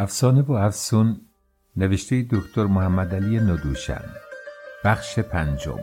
افسانه 0.00 0.42
و 0.42 0.52
افسون 0.52 1.20
نوشته 1.76 2.26
دکتر 2.30 2.64
محمد 2.64 3.14
علی 3.14 3.40
ندوشن. 3.40 4.04
بخش 4.84 5.18
پنجم. 5.18 5.78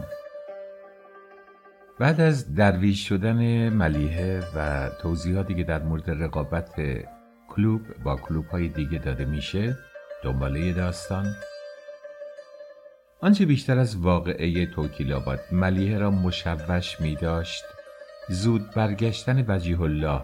بعد 2.00 2.22
از 2.22 2.56
درویش 2.56 3.08
شدن 3.08 3.70
ملیحه 3.70 4.44
و 4.56 4.90
توضیحاتی 5.02 5.56
که 5.56 5.64
در 5.64 5.84
مورد 5.84 6.24
رقابت 6.24 6.74
کلوب 7.50 7.82
با 8.04 8.16
کلوب 8.16 8.46
های 8.46 8.68
دیگه 8.68 9.00
داده 9.00 9.26
میشه 9.26 9.78
دنباله 10.24 10.74
داستان. 10.74 11.36
آنچه 13.22 13.46
بیشتر 13.46 13.80
از 13.80 13.98
واقعه 13.98 14.66
توکیل 14.66 15.14
آباد 15.14 15.40
ملیحه 15.52 15.98
را 15.98 16.12
مشوش 16.12 17.02
می 17.02 17.16
داشت 17.16 17.64
زود 18.30 18.72
برگشتن 18.72 19.46
وجیه 19.48 19.82
الله 19.82 20.22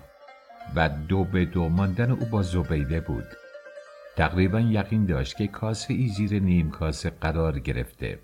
و 0.76 0.90
دو 0.90 1.24
به 1.24 1.46
دو 1.46 1.70
ماندن 1.70 2.12
او 2.12 2.26
با 2.26 2.42
زبیده 2.42 3.00
بود. 3.00 3.43
تقریبا 4.16 4.60
یقین 4.60 5.06
داشت 5.06 5.38
که 5.38 5.48
کاسه 5.48 5.94
ای 5.94 6.08
زیر 6.08 6.42
نیم 6.42 6.72
کاسه 6.72 7.10
قرار 7.10 7.60
گرفته. 7.60 8.20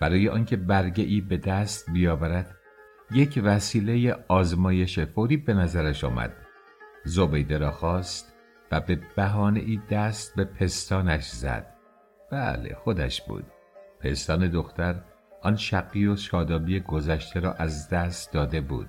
برای 0.00 0.28
آنکه 0.28 0.56
برگه 0.56 1.04
ای 1.04 1.20
به 1.20 1.36
دست 1.36 1.90
بیاورد 1.90 2.56
یک 3.10 3.40
وسیله 3.44 4.16
آزمایش 4.28 4.98
فوری 4.98 5.36
به 5.36 5.54
نظرش 5.54 6.04
آمد. 6.04 6.32
زبیده 7.04 7.58
را 7.58 7.70
خواست 7.70 8.34
و 8.72 8.80
به 8.80 9.00
بهانه 9.16 9.60
ای 9.60 9.80
دست 9.90 10.36
به 10.36 10.44
پستانش 10.44 11.28
زد. 11.28 11.74
بله 12.32 12.74
خودش 12.74 13.22
بود. 13.22 13.44
پستان 14.00 14.48
دختر 14.48 15.00
آن 15.42 15.56
شقی 15.56 16.06
و 16.06 16.16
شادابی 16.16 16.80
گذشته 16.80 17.40
را 17.40 17.52
از 17.52 17.88
دست 17.88 18.32
داده 18.32 18.60
بود. 18.60 18.88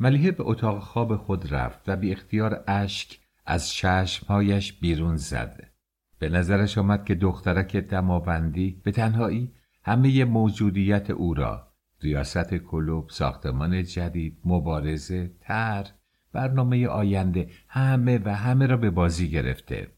ملیحه 0.00 0.30
به 0.30 0.44
اتاق 0.46 0.78
خواب 0.78 1.16
خود 1.16 1.54
رفت 1.54 1.80
و 1.86 1.96
بی 1.96 2.12
اختیار 2.12 2.64
اشک 2.66 3.18
از 3.44 3.68
چشمهایش 3.68 4.72
بیرون 4.72 5.16
زد 5.16 5.72
به 6.18 6.28
نظرش 6.28 6.78
آمد 6.78 7.04
که 7.04 7.14
دخترک 7.14 7.76
دماوندی 7.76 8.80
به 8.84 8.92
تنهایی 8.92 9.52
همه 9.84 10.24
موجودیت 10.24 11.10
او 11.10 11.34
را 11.34 11.72
ریاست 12.00 12.54
کلوب 12.54 13.10
ساختمان 13.10 13.82
جدید 13.84 14.38
مبارزه 14.44 15.34
تر 15.40 15.86
برنامه 16.32 16.86
آینده 16.86 17.50
همه 17.68 18.20
و 18.24 18.34
همه 18.34 18.66
را 18.66 18.76
به 18.76 18.90
بازی 18.90 19.30
گرفته. 19.30 19.92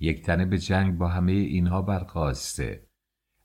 یک 0.00 0.22
تنه 0.22 0.44
به 0.44 0.58
جنگ 0.58 0.98
با 0.98 1.08
همه 1.08 1.32
اینها 1.32 1.82
برخواسته. 1.82 2.86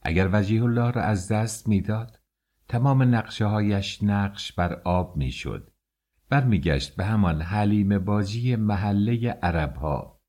اگر 0.02 0.30
وجیه 0.34 0.64
الله 0.64 0.92
را 0.92 1.02
از 1.02 1.32
دست 1.32 1.68
می‌داد 1.68 2.20
تمام 2.68 3.16
نقشه 3.16 3.46
هایش 3.46 4.04
نقش 4.04 4.54
بر 4.54 4.74
آب 4.74 5.18
می‌شد. 5.18 5.72
برمیگشت 6.30 6.96
به 6.96 7.06
همان 7.06 7.42
حلیم 7.42 8.00
بازی 8.00 8.56
محله 8.56 9.30
عربها 9.30 10.22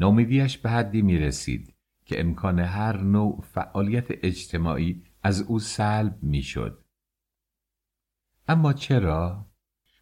نومیدیش 0.00 0.58
به 0.58 0.70
حدی 0.70 1.02
می 1.02 1.18
رسید 1.18 1.74
که 2.04 2.20
امکان 2.20 2.60
هر 2.60 2.96
نوع 2.96 3.40
فعالیت 3.40 4.06
اجتماعی 4.08 5.02
از 5.22 5.42
او 5.42 5.58
سلب 5.58 6.18
می 6.22 6.42
شد. 6.42 6.84
اما 8.48 8.72
چرا؟ 8.72 9.46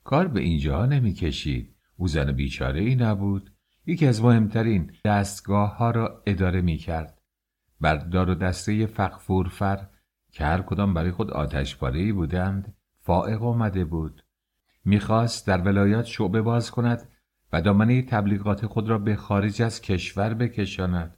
کار 0.04 0.28
به 0.28 0.40
اینجا 0.40 0.86
نمی 0.86 1.12
کشید. 1.12 1.76
او 1.96 2.08
زن 2.08 2.32
بیچاره 2.32 2.80
ای 2.80 2.94
نبود. 2.94 3.52
یکی 3.86 4.06
از 4.06 4.22
مهمترین 4.22 4.92
دستگاه 5.04 5.76
ها 5.76 5.90
را 5.90 6.22
اداره 6.26 6.60
می 6.60 6.76
کرد. 6.76 7.20
بر 7.80 7.96
دار 7.96 8.30
و 8.30 8.34
دسته 8.34 8.86
فقفورفر 8.86 9.86
که 10.32 10.44
هر 10.44 10.62
کدام 10.62 10.94
برای 10.94 11.10
خود 11.10 11.30
آتش 11.30 11.82
ای 11.82 12.12
بودند 12.12 12.74
فائق 13.00 13.42
آمده 13.42 13.84
بود. 13.84 14.24
می‌خواست 14.84 15.46
در 15.46 15.60
ولایات 15.60 16.04
شعبه 16.04 16.42
باز 16.42 16.70
کند 16.70 17.08
و 17.52 17.62
دامنه 17.62 18.02
تبلیغات 18.02 18.66
خود 18.66 18.88
را 18.88 18.98
به 18.98 19.16
خارج 19.16 19.62
از 19.62 19.80
کشور 19.80 20.34
بکشاند. 20.34 21.16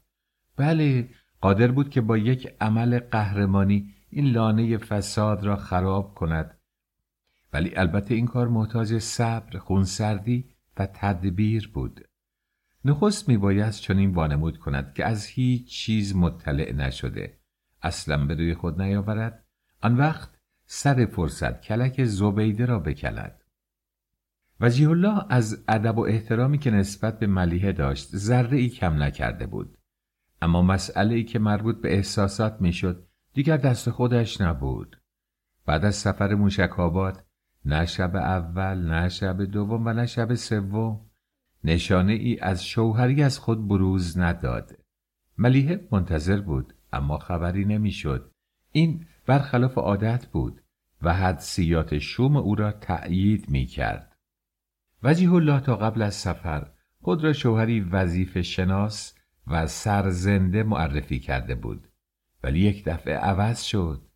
بله 0.57 1.09
قادر 1.41 1.71
بود 1.71 1.91
که 1.91 2.01
با 2.01 2.19
یک 2.19 2.55
عمل 2.61 2.99
قهرمانی 2.99 3.95
این 4.11 4.27
لانه 4.27 4.79
فساد 4.79 5.45
را 5.45 5.57
خراب 5.57 6.15
کند. 6.15 6.59
ولی 7.53 7.77
البته 7.77 8.15
این 8.15 8.27
کار 8.27 8.49
محتاج 8.49 8.99
صبر 8.99 9.59
خونسردی 9.59 10.51
و 10.79 10.87
تدبیر 10.87 11.71
بود. 11.75 12.09
نخست 12.85 13.29
میبایست 13.29 13.81
چنین 13.81 14.11
وانمود 14.11 14.59
کند 14.59 14.95
که 14.95 15.05
از 15.05 15.27
هیچ 15.27 15.69
چیز 15.69 16.17
مطلع 16.17 16.73
نشده. 16.73 17.39
اصلا 17.83 18.27
به 18.27 18.35
روی 18.35 18.55
خود 18.55 18.83
نیاورد. 18.83 19.45
آن 19.83 19.97
وقت 19.97 20.31
سر 20.67 21.07
فرصت 21.07 21.61
کلک 21.61 22.05
زبیده 22.05 22.67
را 22.67 22.79
بکلد. 22.79 23.42
وجیه 24.63 24.91
الله 24.91 25.25
از 25.29 25.65
ادب 25.69 25.99
و 25.99 26.01
احترامی 26.01 26.59
که 26.59 26.71
نسبت 26.71 27.19
به 27.19 27.27
ملیحه 27.27 27.73
داشت 27.73 28.17
ذره 28.17 28.59
ای 28.59 28.69
کم 28.69 29.03
نکرده 29.03 29.47
بود. 29.47 29.79
اما 30.43 30.63
مسئله 30.63 31.15
ای 31.15 31.25
که 31.25 31.39
مربوط 31.39 31.81
به 31.81 31.95
احساسات 31.95 32.61
می‌شد 32.61 33.07
دیگر 33.35 33.57
دست 33.57 33.91
خودش 33.91 34.41
نبود. 34.41 35.01
بعد 35.67 35.85
از 35.85 35.95
سفر 35.95 36.35
موشک 36.35 36.81
آباد 36.81 37.25
نه 37.65 37.87
شب 37.87 38.17
اول 38.17 38.79
نه 38.79 39.09
شب 39.09 39.43
دوم 39.43 39.87
و 39.87 39.93
نه 39.93 40.07
شب 40.07 40.35
سوم 40.35 41.01
نشانه 41.65 42.13
ای 42.13 42.39
از 42.41 42.65
شوهری 42.65 43.23
از 43.23 43.39
خود 43.39 43.69
بروز 43.69 44.19
نداد. 44.19 44.79
ملیحه 45.39 45.89
منتظر 45.93 46.41
بود 46.41 46.75
اما 46.93 47.19
خبری 47.19 47.65
نمی‌شد. 47.65 48.31
این 48.73 49.07
برخلاف 49.27 49.79
عادت 49.79 50.27
بود 50.27 50.63
و 51.03 51.15
حدسیات 51.15 51.99
شوم 51.99 52.37
او 52.37 52.55
را 52.55 52.73
تأیید 52.73 53.51
می 53.51 53.67
کرد. 53.67 54.12
وجیه 55.03 55.33
الله 55.33 55.61
تا 55.61 55.77
قبل 55.77 56.03
از 56.03 56.15
سفر 56.15 56.71
خود 57.01 57.25
را 57.25 57.33
شوهری 57.33 57.81
وظیف 57.81 58.39
شناس 58.39 59.15
و 59.47 59.67
سرزنده 59.67 60.63
معرفی 60.63 61.19
کرده 61.19 61.55
بود. 61.55 61.89
ولی 62.43 62.61
یک 62.61 62.85
دفعه 62.85 63.15
عوض 63.15 63.63
شد. 63.63 64.07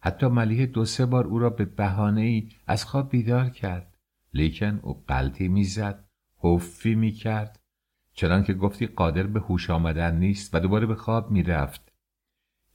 حتی 0.00 0.26
ملیه 0.26 0.66
دو 0.66 0.84
سه 0.84 1.06
بار 1.06 1.26
او 1.26 1.38
را 1.38 1.50
به 1.50 1.64
بهانه 1.64 2.20
ای 2.20 2.48
از 2.66 2.84
خواب 2.84 3.10
بیدار 3.10 3.48
کرد. 3.48 3.98
لیکن 4.34 4.80
او 4.82 5.04
قلطی 5.08 5.48
می‌زد 5.48 6.04
حفی 6.36 6.94
می‌کرد. 6.94 7.60
چنان 8.12 8.42
که 8.42 8.54
گفتی 8.54 8.86
قادر 8.86 9.22
به 9.22 9.40
هوش 9.40 9.70
آمدن 9.70 10.16
نیست 10.16 10.54
و 10.54 10.60
دوباره 10.60 10.86
به 10.86 10.94
خواب 10.94 11.30
می‌رفت. 11.30 11.92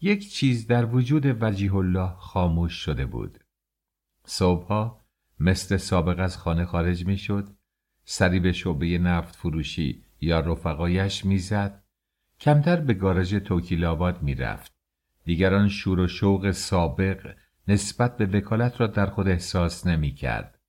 یک 0.01 0.31
چیز 0.31 0.67
در 0.67 0.85
وجود 0.85 1.43
وجیه 1.43 1.75
الله 1.75 2.13
خاموش 2.17 2.73
شده 2.73 3.05
بود. 3.05 3.39
صبحها 4.25 5.02
مثل 5.45 5.77
سابق 5.77 6.19
از 6.19 6.37
خانه 6.37 6.65
خارج 6.65 7.05
می‌شد 7.05 7.49
سری 8.03 8.39
به 8.39 8.51
شعبه 8.51 8.97
نفت 8.97 9.35
فروشی 9.35 10.03
یا 10.21 10.39
رفقایش 10.39 11.25
می‌زد 11.25 11.83
کمتر 12.39 12.75
به 12.75 12.93
گاراژ 12.93 13.35
توکیل 13.35 13.85
آباد 13.85 14.21
می‌رفت. 14.21 14.71
دیگران 15.23 15.69
شور 15.69 15.99
و 15.99 16.07
شوق 16.07 16.51
سابق 16.51 17.35
نسبت 17.67 18.17
به 18.17 18.25
وکالت 18.25 18.81
را 18.81 18.87
در 18.87 19.05
خود 19.05 19.27
احساس 19.27 19.87
نمی‌کرد. 19.87 20.59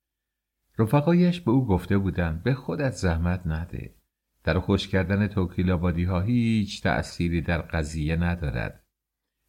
رفقایش 0.79 1.41
به 1.41 1.51
او 1.51 1.67
گفته 1.67 1.97
بودند 1.97 2.43
به 2.43 2.53
خودت 2.53 2.91
زحمت 2.91 3.41
نده. 3.45 3.95
در 4.43 4.59
خوش 4.59 4.87
کردن 4.87 5.27
توکیل 5.27 5.71
آبادی 5.71 6.03
ها 6.03 6.21
هیچ 6.21 6.83
تأثیری 6.83 7.41
در 7.41 7.61
قضیه 7.61 8.15
ندارد. 8.15 8.83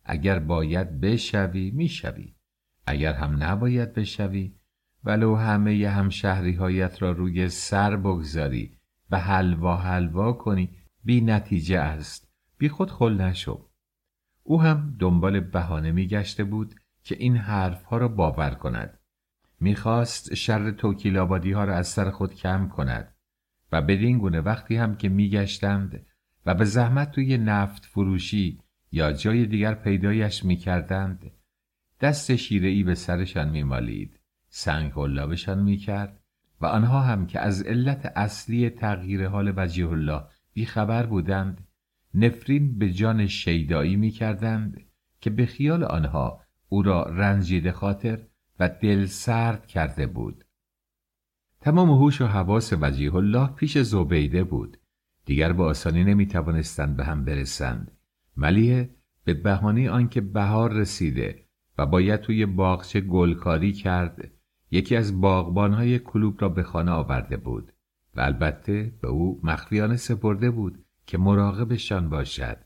اگر 0.04 0.38
باید 0.38 1.00
بشوی 1.00 1.70
می‌شوی. 1.70 2.34
اگر 2.86 3.12
هم 3.12 3.42
نباید 3.42 3.92
بشوی 3.92 4.54
ولو 5.06 5.36
همه 5.36 5.88
همشهریهایت 5.88 7.02
را 7.02 7.10
روی 7.10 7.48
سر 7.48 7.96
بگذاری 7.96 8.76
و 9.10 9.20
حلوا 9.20 9.76
حلوا 9.76 10.32
کنی 10.32 10.70
بی 11.04 11.20
نتیجه 11.20 11.78
است. 11.78 12.28
بی 12.58 12.68
خود 12.68 12.90
خل 12.90 13.20
نشو. 13.20 13.68
او 14.42 14.62
هم 14.62 14.96
دنبال 14.98 15.40
بهانه 15.40 15.92
میگشته 15.92 16.44
بود 16.44 16.74
که 17.02 17.16
این 17.18 17.36
حرفها 17.36 17.96
را 17.96 18.08
باور 18.08 18.50
کند. 18.50 18.98
می‌خواست 19.60 20.34
شر 20.34 20.70
توکیل 20.70 21.18
آبادی 21.18 21.52
ها 21.52 21.64
را 21.64 21.74
از 21.74 21.88
سر 21.88 22.10
خود 22.10 22.34
کم 22.34 22.68
کند 22.68 23.14
و 23.72 23.82
بدین 23.82 24.18
گونه 24.18 24.40
وقتی 24.40 24.76
هم 24.76 24.96
که 24.96 25.08
میگشتند 25.08 26.06
و 26.46 26.54
به 26.54 26.64
زحمت 26.64 27.10
توی 27.10 27.38
نفت 27.38 27.84
فروشی 27.84 28.60
یا 28.92 29.12
جای 29.12 29.46
دیگر 29.46 29.74
پیدایش 29.74 30.44
می‌کردند 30.44 31.30
دست 32.00 32.36
شیره 32.36 32.84
به 32.84 32.94
سرشان 32.94 33.50
میمالید. 33.50 34.15
سنگ 34.58 34.92
قلابشان 34.92 35.62
می‌کرد 35.62 36.20
و 36.60 36.66
آنها 36.66 37.00
هم 37.00 37.26
که 37.26 37.40
از 37.40 37.62
علت 37.62 38.12
اصلی 38.16 38.70
تغییر 38.70 39.28
حال 39.28 39.52
وجیه 39.56 39.88
الله 39.88 40.22
بیخبر 40.52 41.06
بودند 41.06 41.66
نفرین 42.14 42.78
به 42.78 42.90
جان 42.90 43.26
شیدایی 43.26 43.96
می‌کردند 43.96 44.80
که 45.20 45.30
به 45.30 45.46
خیال 45.46 45.84
آنها 45.84 46.40
او 46.68 46.82
را 46.82 47.02
رنجیده 47.02 47.72
خاطر 47.72 48.22
و 48.60 48.68
دل 48.68 49.06
سرد 49.06 49.66
کرده 49.66 50.06
بود. 50.06 50.44
تمام 51.60 51.90
هوش 51.90 52.20
و 52.20 52.26
حواس 52.26 52.72
وجیه 52.80 53.14
الله 53.14 53.46
پیش 53.46 53.78
زبیده 53.78 54.44
بود. 54.44 54.76
دیگر 55.24 55.52
به 55.52 55.62
آسانی 55.62 56.04
نمی 56.04 56.26
توانستند 56.26 56.96
به 56.96 57.04
هم 57.04 57.24
برسند. 57.24 57.90
ملیه 58.36 58.90
به 59.24 59.34
بهانه 59.34 59.90
آنکه 59.90 60.20
بهار 60.20 60.72
رسیده 60.72 61.46
و 61.78 61.86
باید 61.86 62.20
توی 62.20 62.46
باغچه 62.46 63.00
گلکاری 63.00 63.72
کرد 63.72 64.35
یکی 64.70 64.96
از 64.96 65.20
باغبانهای 65.20 65.98
کلوب 65.98 66.42
را 66.42 66.48
به 66.48 66.62
خانه 66.62 66.90
آورده 66.90 67.36
بود 67.36 67.72
و 68.14 68.20
البته 68.20 68.92
به 69.00 69.08
او 69.08 69.40
مخفیانه 69.42 69.96
سپرده 69.96 70.50
بود 70.50 70.84
که 71.06 71.18
مراقبشان 71.18 72.08
باشد 72.08 72.56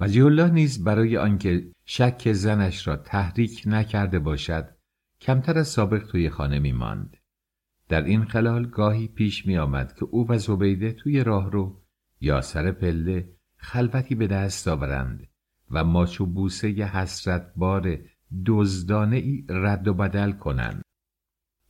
وجیه 0.00 0.24
الله 0.24 0.50
نیز 0.50 0.84
برای 0.84 1.16
آنکه 1.16 1.72
شک 1.84 2.32
زنش 2.32 2.88
را 2.88 2.96
تحریک 2.96 3.62
نکرده 3.66 4.18
باشد 4.18 4.68
کمتر 5.20 5.58
از 5.58 5.68
سابق 5.68 6.06
توی 6.06 6.30
خانه 6.30 6.58
می 6.58 6.72
ماند. 6.72 7.16
در 7.88 8.04
این 8.04 8.24
خلال 8.24 8.66
گاهی 8.66 9.08
پیش 9.08 9.46
می 9.46 9.58
آمد 9.58 9.94
که 9.94 10.04
او 10.04 10.28
و 10.28 10.38
زبیده 10.38 10.92
توی 10.92 11.24
راه 11.24 11.50
رو 11.50 11.82
یا 12.20 12.40
سر 12.40 12.72
پله 12.72 13.32
خلوتی 13.56 14.14
به 14.14 14.26
دست 14.26 14.68
آورند 14.68 15.26
و 15.70 15.84
ماچو 15.84 16.26
بوسه 16.26 16.68
حسرت 16.68 17.52
بار 17.56 17.98
دزدانه 18.46 19.16
ای 19.16 19.44
رد 19.48 19.88
و 19.88 19.94
بدل 19.94 20.32
کنند. 20.32 20.82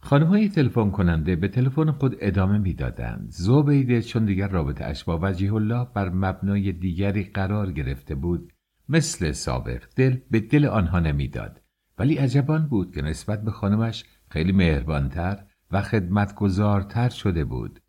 خانم 0.00 0.26
های 0.26 0.48
تلفن 0.48 0.90
کننده 0.90 1.36
به 1.36 1.48
تلفن 1.48 1.90
خود 1.90 2.16
ادامه 2.20 2.58
می‌دادند. 2.58 3.26
زبیده 3.30 4.02
چون 4.02 4.24
دیگر 4.24 4.48
رابطه 4.48 4.84
اش 4.84 5.04
با 5.04 5.18
وجیه 5.22 5.54
الله 5.54 5.86
بر 5.94 6.08
مبنای 6.08 6.72
دیگری 6.72 7.24
قرار 7.24 7.72
گرفته 7.72 8.14
بود 8.14 8.52
مثل 8.88 9.32
سابق 9.32 9.82
دل 9.96 10.16
به 10.30 10.40
دل 10.40 10.64
آنها 10.64 11.00
نمی‌داد. 11.00 11.62
ولی 11.98 12.16
عجبان 12.16 12.68
بود 12.68 12.94
که 12.94 13.02
نسبت 13.02 13.44
به 13.44 13.50
خانمش 13.50 14.04
خیلی 14.30 14.52
مهربانتر 14.52 15.44
و 15.70 15.82
خدمتگزارتر 15.82 17.08
شده 17.08 17.44
بود. 17.44 17.80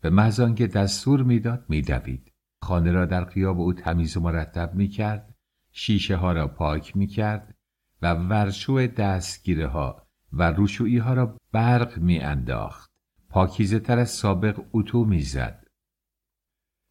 به 0.00 0.10
محض 0.10 0.40
آنکه 0.40 0.66
دستور 0.66 1.22
می‌داد 1.22 1.64
میدوید. 1.68 2.32
خانه 2.62 2.92
را 2.92 3.06
در 3.06 3.24
قیاب 3.24 3.60
او 3.60 3.72
تمیز 3.72 4.16
و 4.16 4.20
مرتب 4.20 4.74
می‌کرد. 4.74 5.34
شیشه 5.72 6.16
ها 6.16 6.32
را 6.32 6.48
پاک 6.48 6.96
می‌کرد 6.96 7.54
و 8.02 8.14
ورشو 8.14 8.86
دستگیره 8.86 9.66
ها 9.66 10.03
و 10.36 10.42
روشویی 10.42 10.98
ها 10.98 11.14
را 11.14 11.36
برق 11.52 11.98
میانداخت. 11.98 12.90
پاکیزه 13.28 13.78
تر 13.78 13.98
از 13.98 14.10
سابق 14.10 14.60
اتو 14.72 15.04
می‌زد. 15.04 15.66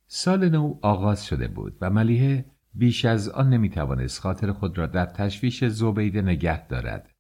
سال 0.08 0.50
نو 0.50 0.80
آغاز 0.82 1.26
شده 1.26 1.48
بود 1.48 1.78
و 1.82 1.90
ملیحه 1.90 2.46
بیش 2.74 3.06
از 3.06 3.30
آن 3.30 3.50
نمی‌توانست 3.50 4.22
خاطر 4.22 4.52
خود 4.52 4.78
را 4.78 4.88
در 4.88 5.06
تشویش 5.06 5.64
زبیده 5.64 6.22
نگه 6.22 6.68
دارد. 6.68 7.12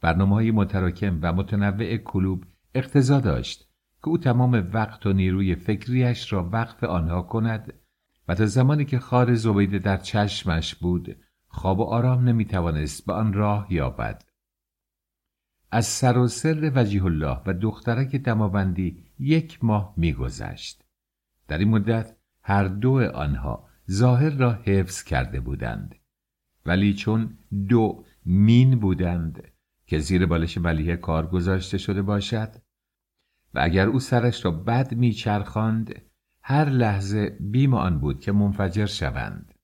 برنامه 0.00 0.34
های 0.34 0.50
متراکم 0.50 1.18
و 1.22 1.32
متنوع 1.32 1.96
کلوب 1.96 2.44
اقتضا 2.74 3.20
داشت 3.20 3.68
که 4.02 4.08
او 4.08 4.18
تمام 4.18 4.70
وقت 4.72 5.06
و 5.06 5.12
نیروی 5.12 5.54
فکریش 5.54 6.32
را 6.32 6.50
وقف 6.52 6.84
آنها 6.84 7.22
کند 7.22 7.72
و 8.28 8.34
تا 8.34 8.46
زمانی 8.46 8.84
که 8.84 8.98
خار 8.98 9.34
زبیده 9.34 9.78
در 9.78 9.96
چشمش 9.96 10.74
بود 10.74 11.16
خواب 11.48 11.80
و 11.80 11.82
آرام 11.82 12.28
نمی‌توانست 12.28 13.06
به 13.06 13.12
آن 13.12 13.32
راه 13.32 13.72
یابد. 13.72 14.22
از 15.74 15.86
سر 15.86 16.18
و 16.18 16.28
سر 16.28 16.72
وجیه 16.74 17.04
الله 17.04 17.40
و 17.46 17.52
دخترک 17.52 18.16
دماوندی 18.16 19.04
یک 19.18 19.64
ماه 19.64 19.94
میگذشت. 19.96 20.84
در 21.48 21.58
این 21.58 21.68
مدت 21.68 22.16
هر 22.42 22.64
دو 22.64 23.10
آنها 23.14 23.68
ظاهر 23.90 24.30
را 24.30 24.52
حفظ 24.52 25.02
کرده 25.02 25.40
بودند. 25.40 25.94
ولی 26.66 26.94
چون 26.94 27.38
دو 27.68 28.04
مین 28.24 28.78
بودند 28.78 29.42
که 29.86 29.98
زیر 29.98 30.26
بالش 30.26 30.58
ملیحه 30.58 30.96
کار 30.96 31.26
گذاشته 31.26 31.78
شده 31.78 32.02
باشد 32.02 32.54
و 33.54 33.60
اگر 33.62 33.86
او 33.86 34.00
سرش 34.00 34.44
را 34.44 34.50
بد 34.50 34.94
میچرخاند 34.94 36.02
هر 36.42 36.68
لحظه 36.68 37.36
بیم 37.40 37.74
آن 37.74 37.98
بود 37.98 38.20
که 38.20 38.32
منفجر 38.32 38.86
شوند. 38.86 39.54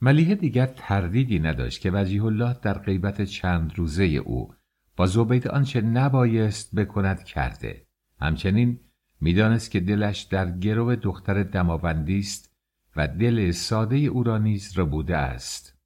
ملیحه 0.00 0.34
دیگر 0.34 0.66
تردیدی 0.66 1.38
نداشت 1.38 1.80
که 1.80 1.90
وجیه 1.90 2.24
الله 2.24 2.56
در 2.62 2.78
غیبت 2.78 3.22
چند 3.22 3.72
روزه 3.78 4.04
او 4.04 4.55
با 4.96 5.06
زبید 5.06 5.48
آنچه 5.48 5.80
نبایست 5.80 6.74
بکند 6.74 7.24
کرده. 7.24 7.86
همچنین 8.20 8.80
می‌دانست 9.20 9.70
که 9.70 9.80
دلش 9.80 10.22
در 10.22 10.50
گرو 10.50 10.96
دختر 10.96 11.42
دماوندی 11.42 12.18
است 12.18 12.56
و 12.96 13.08
دل 13.08 13.50
ساده 13.50 13.96
او 13.96 14.22
را 14.22 14.38
نیز 14.38 14.78
بوده 14.78 15.16
است. 15.16 15.78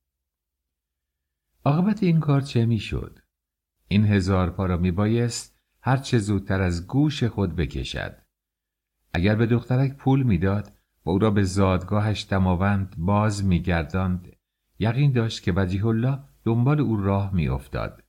عاقبت 1.64 2.02
این 2.02 2.20
کار 2.20 2.40
چه 2.40 2.66
می‌شد؟ 2.66 3.18
این 3.88 4.06
هزار 4.06 4.50
پا 4.50 4.66
را 4.66 4.76
میبایست 4.76 5.60
هر 5.82 5.96
چه 5.96 6.18
زودتر 6.18 6.60
از 6.60 6.86
گوش 6.86 7.24
خود 7.24 7.56
بکشد. 7.56 8.16
اگر 9.14 9.34
به 9.34 9.46
دخترک 9.46 9.96
پول 9.96 10.22
می‌داد 10.22 10.72
و 11.04 11.10
او 11.10 11.18
را 11.18 11.30
به 11.30 11.42
زادگاهش 11.42 12.26
دماوند 12.30 12.94
باز 12.98 13.44
میگرداند 13.44 14.32
یقین 14.78 15.12
داشت 15.12 15.42
که 15.42 15.52
وجیه 15.56 15.86
الله 15.86 16.18
دنبال 16.44 16.80
او 16.80 16.96
راه 16.96 17.34
میافتاد. 17.34 18.02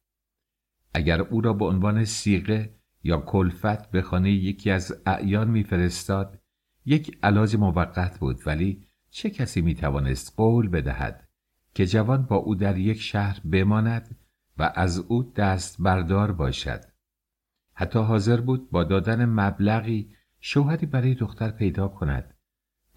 اگر 0.94 1.22
او 1.22 1.42
را 1.42 1.54
به 1.54 1.66
عنوان 1.66 2.06
سیغه 2.06 2.76
یا 3.04 3.18
کلفت 3.18 3.92
به 3.92 4.02
خانه 4.02 4.32
یکی 4.32 4.72
از 4.72 5.02
اعیان 5.06 5.50
میفرستاد 5.50 6.40
یک 6.86 7.18
علاج 7.24 7.56
موقت 7.56 8.20
بود 8.20 8.40
ولی 8.46 8.88
چه 9.10 9.30
کسی 9.30 9.62
می‌توانست 9.62 10.34
قول 10.38 10.68
بدهد 10.68 11.28
که 11.74 11.86
جوان 11.86 12.24
با 12.26 12.36
او 12.36 12.56
در 12.56 12.78
یک 12.78 13.02
شهر 13.02 13.40
بماند 13.40 14.18
و 14.58 14.72
از 14.76 15.00
او 15.00 15.24
دست 15.24 15.82
بردار 15.82 16.32
باشد؟ 16.32 16.82
حتی 17.74 18.00
حاضر 18.00 18.42
بود 18.42 18.72
با 18.72 18.84
دادن 18.84 19.26
مبلغی 19.26 20.16
شوهری 20.40 20.86
برای 20.86 21.16
دختر 21.16 21.52
پیدا 21.52 21.88
کند 21.88 22.34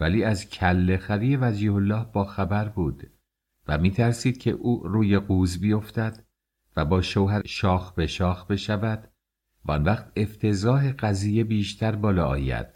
ولی 0.00 0.24
از 0.24 0.48
کله 0.48 0.96
خری 0.96 1.36
وجیه 1.36 1.74
الله 1.74 2.04
با 2.12 2.24
خبر 2.24 2.68
بود 2.68 3.10
و 3.68 3.78
میترسید 3.78 4.38
که 4.38 4.50
او 4.50 4.88
روی 4.88 5.18
قوز 5.18 5.60
بیفتد 5.60 6.24
و 6.76 6.84
با 6.84 7.02
شوهر 7.02 7.46
شاخ 7.46 7.92
به 7.92 8.06
شاخ 8.06 8.46
بشود 8.46 9.12
و 9.64 9.72
آن 9.72 9.84
وقت 9.84 10.12
افتضاح 10.16 10.92
قضیه 10.92 11.44
بیشتر 11.44 11.96
بالا 11.96 12.26
آید. 12.26 12.66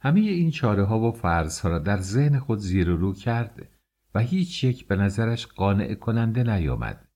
همه 0.00 0.20
این 0.20 0.50
چاره 0.50 0.84
ها 0.84 1.00
و 1.00 1.12
فرض 1.12 1.60
ها 1.60 1.68
را 1.68 1.78
در 1.78 2.00
ذهن 2.00 2.38
خود 2.38 2.58
زیر 2.58 2.90
و 2.90 2.96
رو 2.96 3.14
کرد 3.14 3.68
و 4.14 4.20
هیچ 4.20 4.64
یک 4.64 4.86
به 4.86 4.96
نظرش 4.96 5.46
قانع 5.46 5.94
کننده 5.94 6.42
نیامد. 6.42 7.08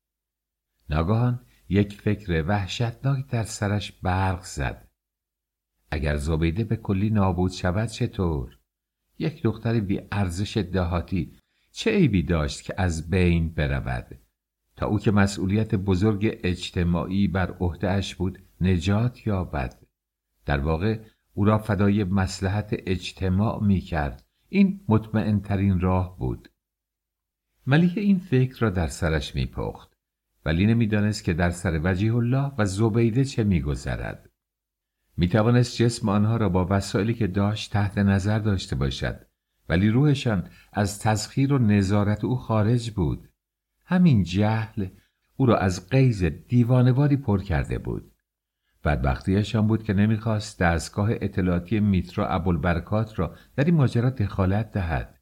ناگهان 0.90 1.47
یک 1.68 2.00
فکر 2.00 2.44
وحشتناک 2.49 3.26
در 3.26 3.42
سرش 3.42 3.92
برق 3.92 4.42
زد. 4.42 4.88
اگر 5.90 6.16
زبیده 6.16 6.64
به 6.64 6.76
کلی 6.76 7.11
نابود 7.11 7.50
شود 7.50 7.88
چطور؟ 7.88 8.58
یک 9.18 9.42
دختر 9.42 9.80
بی 9.80 10.00
ارزش 10.12 10.56
دهاتی 10.56 11.38
چه 11.73 11.90
عیبی 11.90 12.23
داشت 12.23 12.62
که 12.62 12.75
از 12.76 13.11
بین 13.11 13.54
برود؟ 13.54 14.18
تا 14.78 14.87
او 14.87 14.99
که 14.99 15.11
مسئولیت 15.11 15.75
بزرگ 15.75 16.38
اجتماعی 16.42 17.28
بر 17.28 17.50
عهدهاش 17.50 18.14
بود 18.14 18.38
نجات 18.61 19.26
یابد. 19.26 19.82
در 20.47 20.58
واقع 20.58 21.00
او 21.35 21.44
را 21.44 21.58
فدای 21.58 22.04
مسلحت 22.04 22.76
اجتماع 22.87 23.64
می 23.64 23.80
کرد 23.80 24.26
این 24.49 24.80
مطمئن 24.88 25.40
ترین 25.40 25.80
راه 25.80 26.18
بود. 26.18 26.49
ملیه 27.66 28.02
این 28.02 28.18
فکر 28.18 28.61
را 28.61 28.70
در 28.70 28.87
سرش 28.87 29.35
می 29.35 29.47
پخت 29.47 29.99
ولی 30.44 30.66
نمی‌دانست 30.66 31.25
که 31.25 31.32
در 31.32 31.50
سر 31.50 31.80
وجیه 31.85 32.14
الله 32.14 32.52
و 32.58 32.64
زبیده 32.64 33.25
چه 33.25 33.44
میگذرد. 33.44 34.30
می‌توانست 35.16 35.76
جسم 35.76 36.08
آنها 36.08 36.37
را 36.37 36.49
با 36.49 36.66
وسایلی 36.70 37.14
که 37.14 37.26
داشت 37.26 37.73
تحت 37.73 37.99
نظر 37.99 38.38
داشته 38.38 38.76
باشد 38.76 39.26
ولی 39.68 39.88
روحشان 39.88 40.50
از 40.73 41.00
تسخیر 41.00 41.52
و 41.52 41.58
نظارت 41.58 42.25
او 42.25 42.37
خارج 42.37 42.90
بود. 42.90 43.28
همین 43.90 44.23
جهل 44.23 44.88
او 45.37 45.47
را 45.47 45.57
از 45.57 45.88
قیز 45.88 46.25
دیوانواری 46.25 47.16
پر 47.16 47.42
کرده 47.42 47.78
بود. 47.78 48.12
بدبختیشان 48.85 49.66
بود 49.66 49.83
که 49.83 49.92
نمی‌خواست 49.92 50.59
دستگاه 50.59 51.11
اطلاعاتی 51.12 51.80
میترا 51.80 52.28
ابوالبرکات 52.28 53.18
را 53.18 53.37
در 53.57 53.64
این 53.64 53.75
ماجرا 53.75 54.11
دخالت 54.11 54.73
دهد. 54.73 55.21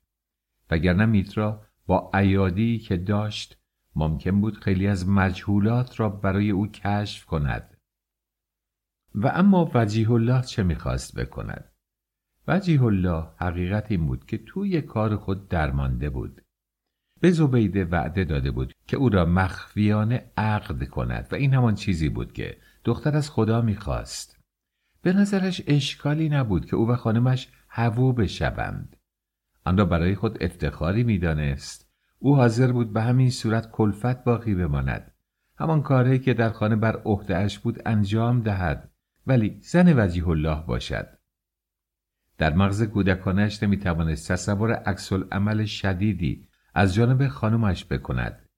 وگرنه 0.71 1.07
میترا 1.07 1.63
با 1.87 2.11
ایادی 2.15 2.79
که 2.79 2.97
داشت 2.97 3.59
ممکن 3.97 4.41
بود 4.41 4.59
خیلی 4.59 4.87
از 4.87 5.09
مجهولات 5.09 6.01
را 6.01 6.09
برای 6.09 6.51
او 6.51 6.67
کشف 6.67 7.25
کند. 7.25 7.77
و 9.15 9.33
اما 9.35 9.71
وجیه 9.75 10.11
الله 10.11 10.43
چه 10.43 10.63
می‌خواست 10.63 11.19
بکند؟ 11.19 11.73
وجیه 12.49 12.83
الله 12.83 13.29
حقیقت 13.37 13.91
این 13.91 14.07
بود 14.07 14.27
که 14.27 14.39
توی 14.39 14.83
کار 14.83 15.17
خود 15.17 15.49
درمانده 15.49 16.11
بود. 16.11 16.46
به 17.21 17.31
زبیده 17.31 17.85
وعده 17.85 18.25
داده 18.25 18.51
بود 18.51 18.73
که 18.87 18.97
او 18.97 19.09
را 19.09 19.25
مخفیانه 19.25 20.31
عقد 20.37 20.89
کند 20.89 21.29
و 21.33 21.35
این 21.35 21.55
همان 21.55 21.75
چیزی 21.75 22.09
بود 22.09 22.33
که 22.33 22.57
دختر 22.85 23.17
از 23.17 23.31
خدا 23.31 23.61
می‌خواست. 23.61 24.39
به 25.03 25.13
نظرش 25.13 25.63
اشکالی 25.67 26.29
نبود 26.29 26.67
که 26.67 26.77
او 26.77 26.89
و 26.89 26.97
خانمش 26.97 27.49
هوو 27.69 28.13
بشوند. 28.13 28.97
آن 29.65 29.79
را 29.79 29.85
برای 29.85 30.15
خود 30.15 30.43
افتخاری 30.43 31.05
می‌دانست. 31.05 31.91
او 32.19 32.37
حاضر 32.37 32.73
بود 32.73 32.93
به 32.93 33.03
همین 33.03 33.31
صورت 33.31 33.71
کلفت 33.71 34.25
باقی 34.25 34.55
بماند. 34.55 35.13
همان 35.59 35.83
کاری 35.83 36.19
که 36.19 36.35
در 36.35 36.51
خانه 36.51 36.77
بر 36.77 36.97
عهدهاش 36.97 37.59
بود 37.59 37.83
انجام 37.87 38.43
دهد 38.43 38.91
ولی 39.27 39.59
زن 39.61 39.99
وجیه 39.99 40.29
الله 40.29 40.63
باشد. 40.67 41.09
در 42.39 42.55
مغز 42.55 42.83
کودکانش 42.83 43.63
نمی‌توانست 43.63 44.33
تصور 44.33 44.73
عکس 44.73 45.13
عمل 45.13 45.65
شدیدی 45.65 46.49
از 46.77 46.95
جانب 46.95 47.29
خانمش 47.29 47.85
بکند. 47.85 48.49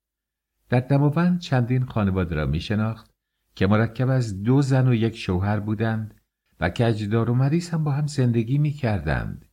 در 0.68 0.80
دماوند 0.80 1.40
چندین 1.40 1.84
خانواده 1.84 2.34
را 2.34 2.46
می 2.46 2.60
شناخت 2.60 3.10
که 3.54 3.66
مرکب 3.66 4.08
از 4.08 4.42
دو 4.42 4.62
زن 4.62 4.88
و 4.88 4.94
یک 4.94 5.16
شوهر 5.16 5.60
بودند 5.60 6.20
و 6.60 6.70
که 6.70 6.86
اجدار 6.86 7.30
و 7.30 7.34
مریض 7.34 7.70
هم 7.70 7.84
با 7.84 7.92
هم 7.92 8.06
زندگی 8.06 8.58
می 8.58 8.70
کردند 8.70 9.44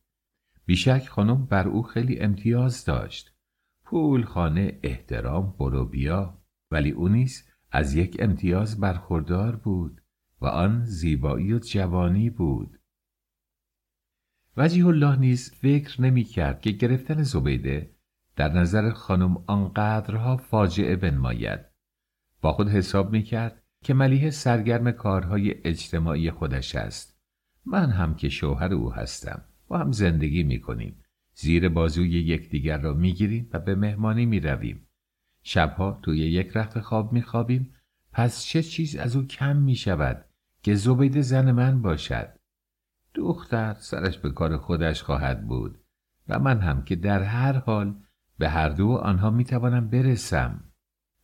بیشک 0.64 1.06
خانم 1.06 1.44
بر 1.44 1.68
او 1.68 1.82
خیلی 1.82 2.18
امتیاز 2.18 2.84
داشت. 2.84 3.34
پول 3.84 4.24
خانه 4.24 4.80
احترام 4.82 5.54
برو 5.58 5.84
بیا 5.84 6.42
ولی 6.70 6.90
او 6.90 7.08
نیز 7.08 7.48
از 7.70 7.94
یک 7.94 8.16
امتیاز 8.20 8.80
برخوردار 8.80 9.56
بود 9.56 10.02
و 10.40 10.46
آن 10.46 10.84
زیبایی 10.84 11.52
و 11.52 11.58
جوانی 11.58 12.30
بود. 12.30 12.80
وجیه 14.56 14.86
الله 14.86 15.16
نیز 15.16 15.50
فکر 15.50 16.02
نمی 16.02 16.24
کرد 16.24 16.60
که 16.60 16.70
گرفتن 16.70 17.22
زبیده 17.22 17.95
در 18.36 18.52
نظر 18.52 18.90
خانم 18.90 19.36
آنقدرها 19.46 20.36
فاجعه 20.36 20.96
بنماید. 20.96 21.60
با 22.40 22.52
خود 22.52 22.68
حساب 22.68 23.12
می 23.12 23.22
کرد 23.22 23.62
که 23.84 23.94
ملیه 23.94 24.30
سرگرم 24.30 24.92
کارهای 24.92 25.54
اجتماعی 25.64 26.30
خودش 26.30 26.74
است. 26.74 27.16
من 27.66 27.90
هم 27.90 28.14
که 28.14 28.28
شوهر 28.28 28.72
او 28.72 28.92
هستم 28.92 29.42
با 29.68 29.78
هم 29.78 29.92
زندگی 29.92 30.42
می 30.42 30.60
کنیم 30.60 31.02
زیر 31.34 31.68
بازوی 31.68 32.10
یکدیگر 32.10 32.78
را 32.78 32.94
می 32.94 33.12
گیریم 33.12 33.50
و 33.52 33.58
به 33.58 33.74
مهمانی 33.74 34.26
می 34.26 34.40
رویم 34.40 34.86
شبها 35.42 35.98
توی 36.02 36.18
یک 36.18 36.56
رخت 36.56 36.80
خواب 36.80 37.12
می 37.12 37.24
پس 38.12 38.44
چه 38.44 38.62
چیز 38.62 38.96
از 38.96 39.16
او 39.16 39.26
کم 39.26 39.56
می 39.56 39.74
شود 39.74 40.24
که 40.62 40.74
زبید 40.74 41.20
زن 41.20 41.52
من 41.52 41.82
باشد؟ 41.82 42.28
دختر 43.14 43.74
سرش 43.74 44.18
به 44.18 44.30
کار 44.30 44.56
خودش 44.56 45.02
خواهد 45.02 45.46
بود 45.46 45.78
و 46.28 46.38
من 46.38 46.60
هم 46.60 46.84
که 46.84 46.96
در 46.96 47.22
هر 47.22 47.52
حال 47.52 47.94
به 48.38 48.48
هر 48.48 48.68
دو 48.68 48.88
آنها 48.88 49.30
می 49.30 49.44
توانم 49.44 49.88
برسم. 49.88 50.64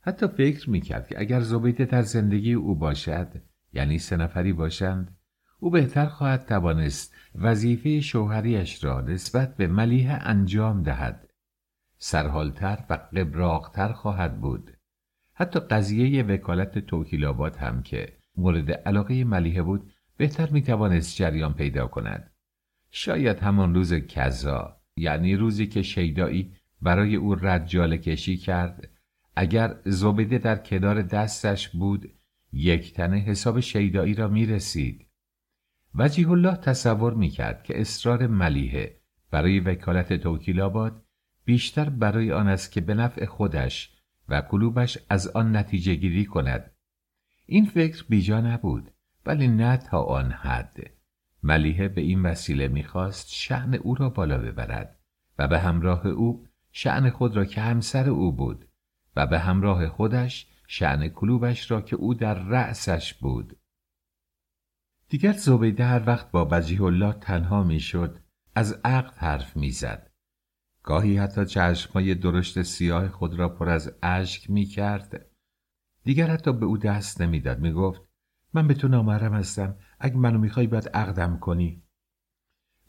حتی 0.01 0.29
فکر 0.29 0.71
می 0.71 0.81
کرد 0.81 1.09
که 1.09 1.21
اگر 1.21 1.41
زبیده 1.41 1.85
در 1.85 2.03
زندگی 2.03 2.53
او 2.53 2.75
باشد 2.75 3.43
یعنی 3.73 3.99
سه 3.99 4.17
نفری 4.17 4.53
باشند 4.53 5.17
او 5.59 5.71
بهتر 5.71 6.07
خواهد 6.07 6.47
توانست 6.47 7.15
وظیفه 7.35 8.01
شوهریش 8.01 8.85
را 8.85 9.01
نسبت 9.01 9.57
به 9.57 9.67
ملیه 9.67 10.13
انجام 10.13 10.83
دهد. 10.83 11.31
سرحالتر 11.99 12.85
و 12.91 12.95
قبراغتر 12.95 13.93
خواهد 13.93 14.41
بود. 14.41 14.71
حتی 15.35 15.61
قضیه 15.61 16.23
وکالت 16.23 16.79
توکیل 16.79 17.25
هم 17.59 17.83
که 17.83 18.17
مورد 18.37 18.71
علاقه 18.73 19.25
ملیه 19.25 19.63
بود 19.63 19.93
بهتر 20.17 20.51
می 20.51 20.63
توانست 20.63 21.17
جریان 21.17 21.55
پیدا 21.55 21.87
کند. 21.87 22.33
شاید 22.91 23.39
همان 23.39 23.75
روز 23.75 23.95
کذا 23.95 24.77
یعنی 24.97 25.37
روزی 25.37 25.67
که 25.67 25.83
شیدایی 25.83 26.55
برای 26.83 27.17
او 27.17 27.35
رجال 27.35 27.97
کشی 27.97 28.37
کرد. 28.37 28.89
اگر 29.37 29.77
زبده 29.85 30.39
در 30.39 30.57
کنار 30.57 31.03
دستش 31.03 31.69
بود 31.69 32.13
یک 32.53 32.93
تنه 32.93 33.17
حساب 33.17 33.61
شیدایی 33.61 34.15
را 34.15 34.29
می 34.29 34.47
رسید 34.47 35.07
وجیه 35.95 36.31
الله 36.31 36.57
تصور 36.57 37.15
می 37.15 37.29
کرد 37.29 37.65
که 37.65 37.81
اصرار 37.81 38.27
ملیحه 38.27 39.01
برای 39.31 39.61
وکالت 39.61 40.13
توکیل 40.13 40.61
آباد 40.61 41.05
بیشتر 41.45 41.89
برای 41.89 42.33
آن 42.33 42.49
است 42.49 42.73
که 42.73 42.81
به 42.81 42.95
نفع 42.95 43.25
خودش 43.25 43.97
و 44.29 44.41
کلوبش 44.41 44.99
از 45.09 45.29
آن 45.29 45.57
نتیجه 45.57 45.95
گیری 45.95 46.25
کند. 46.25 46.71
این 47.47 47.67
فکر 47.67 48.05
بیجا 48.09 48.41
نبود 48.41 48.91
ولی 49.27 49.49
نه 49.49 49.77
تا 49.77 50.03
آن 50.03 50.33
حد. 50.33 50.77
ملیحه 51.43 51.89
به 51.89 52.01
این 52.01 52.23
وسیله 52.23 52.69
می‌خواست 52.69 53.29
شعن 53.31 53.75
او 53.75 53.95
را 53.95 54.09
بالا 54.09 54.39
ببرد 54.39 54.99
و 55.39 55.49
به 55.49 55.59
همراه 55.59 56.07
او 56.07 56.47
شعن 56.73 57.11
خود 57.11 57.37
را 57.37 57.45
که 57.45 57.61
همسر 57.61 58.09
او 58.09 58.33
بود 58.33 58.69
و 59.17 59.27
به 59.27 59.39
همراه 59.39 59.89
خودش 59.89 60.47
شعن 60.67 61.09
کلوبش 61.09 61.71
را 61.71 61.81
که 61.81 61.97
او 61.97 62.15
در 62.15 62.35
رأسش 62.35 63.15
بود. 63.15 63.59
دیگر 65.09 65.33
زبیده 65.33 65.85
هر 65.85 66.03
وقت 66.07 66.31
با 66.31 66.49
وجیه 66.51 66.83
الله 66.83 67.13
تنها 67.13 67.63
می‌شد 67.63 68.21
از 68.55 68.81
عقد 68.85 69.15
حرف 69.17 69.57
می‌زد. 69.57 70.11
گاهی 70.83 71.17
حتی 71.17 71.47
چشمهای 71.47 72.15
درشت 72.15 72.63
سیاه 72.63 73.09
خود 73.09 73.35
را 73.35 73.49
پر 73.49 73.69
از 73.69 73.93
اشک 74.03 74.51
می‌کرد. 74.51 75.27
دیگر 76.05 76.27
حتی 76.27 76.53
به 76.53 76.67
او 76.67 76.79
دست 76.79 77.21
نمی‌داد 77.21 77.61
می‌گفت 77.61 78.03
من 78.55 78.69
به 78.69 78.75
تو 78.75 78.89
نامحرم 78.89 79.35
هستم 79.35 79.77
اگه 80.01 80.17
منو 80.17 80.39
می‌خوای 80.39 80.67
باید 80.67 80.89
عقدم 80.89 81.39
کنی. 81.39 81.82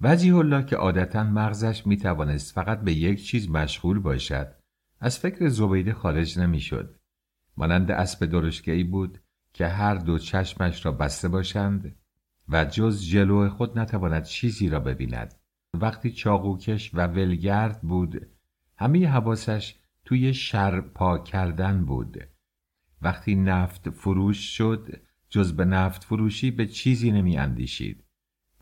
وجیه 0.06 0.36
الله 0.36 0.66
که 0.66 0.76
عادتا 0.76 1.24
مغزش 1.24 1.88
می‌توانست 1.88 2.54
فقط 2.54 2.82
به 2.82 2.94
یک 2.94 3.26
چیز 3.26 3.50
مشغول 3.50 4.00
باشد. 4.00 4.56
از 5.00 5.20
فکر 5.20 5.48
زبیده 5.48 5.94
خارج 5.94 6.40
نمی‌شد. 6.40 6.96
مانند 7.58 7.92
اسب 7.92 8.26
درشگهای 8.26 8.84
بود 8.84 9.20
که 9.54 9.68
هر 9.68 9.96
دو 9.96 10.18
چشمش 10.18 10.86
را 10.86 10.92
بسته 10.92 11.28
باشند 11.28 11.96
و 12.50 12.66
جز 12.66 13.06
جلو 13.06 13.50
خود 13.50 13.80
نتواند 13.80 14.24
چیزی 14.24 14.70
را 14.70 14.80
ببیند. 14.80 15.34
وقتی 15.74 16.12
چاقوکش 16.12 16.94
و 16.94 17.08
ولگرد 17.08 17.82
بود 17.82 18.28
همه 18.78 19.08
حواسش 19.08 19.76
توی 20.06 20.34
شرپا 20.34 21.18
کردن 21.18 21.86
بود. 21.86 22.18
وقتی 23.02 23.36
نفت 23.36 23.90
فروش 23.90 24.58
شد 24.58 25.02
جز 25.30 25.56
به 25.56 25.66
نفت 25.66 26.04
فروشی 26.04 26.52
به 26.52 26.66
چیزی 26.68 27.12
نمی 27.12 27.38
اندیشید. 27.38 28.03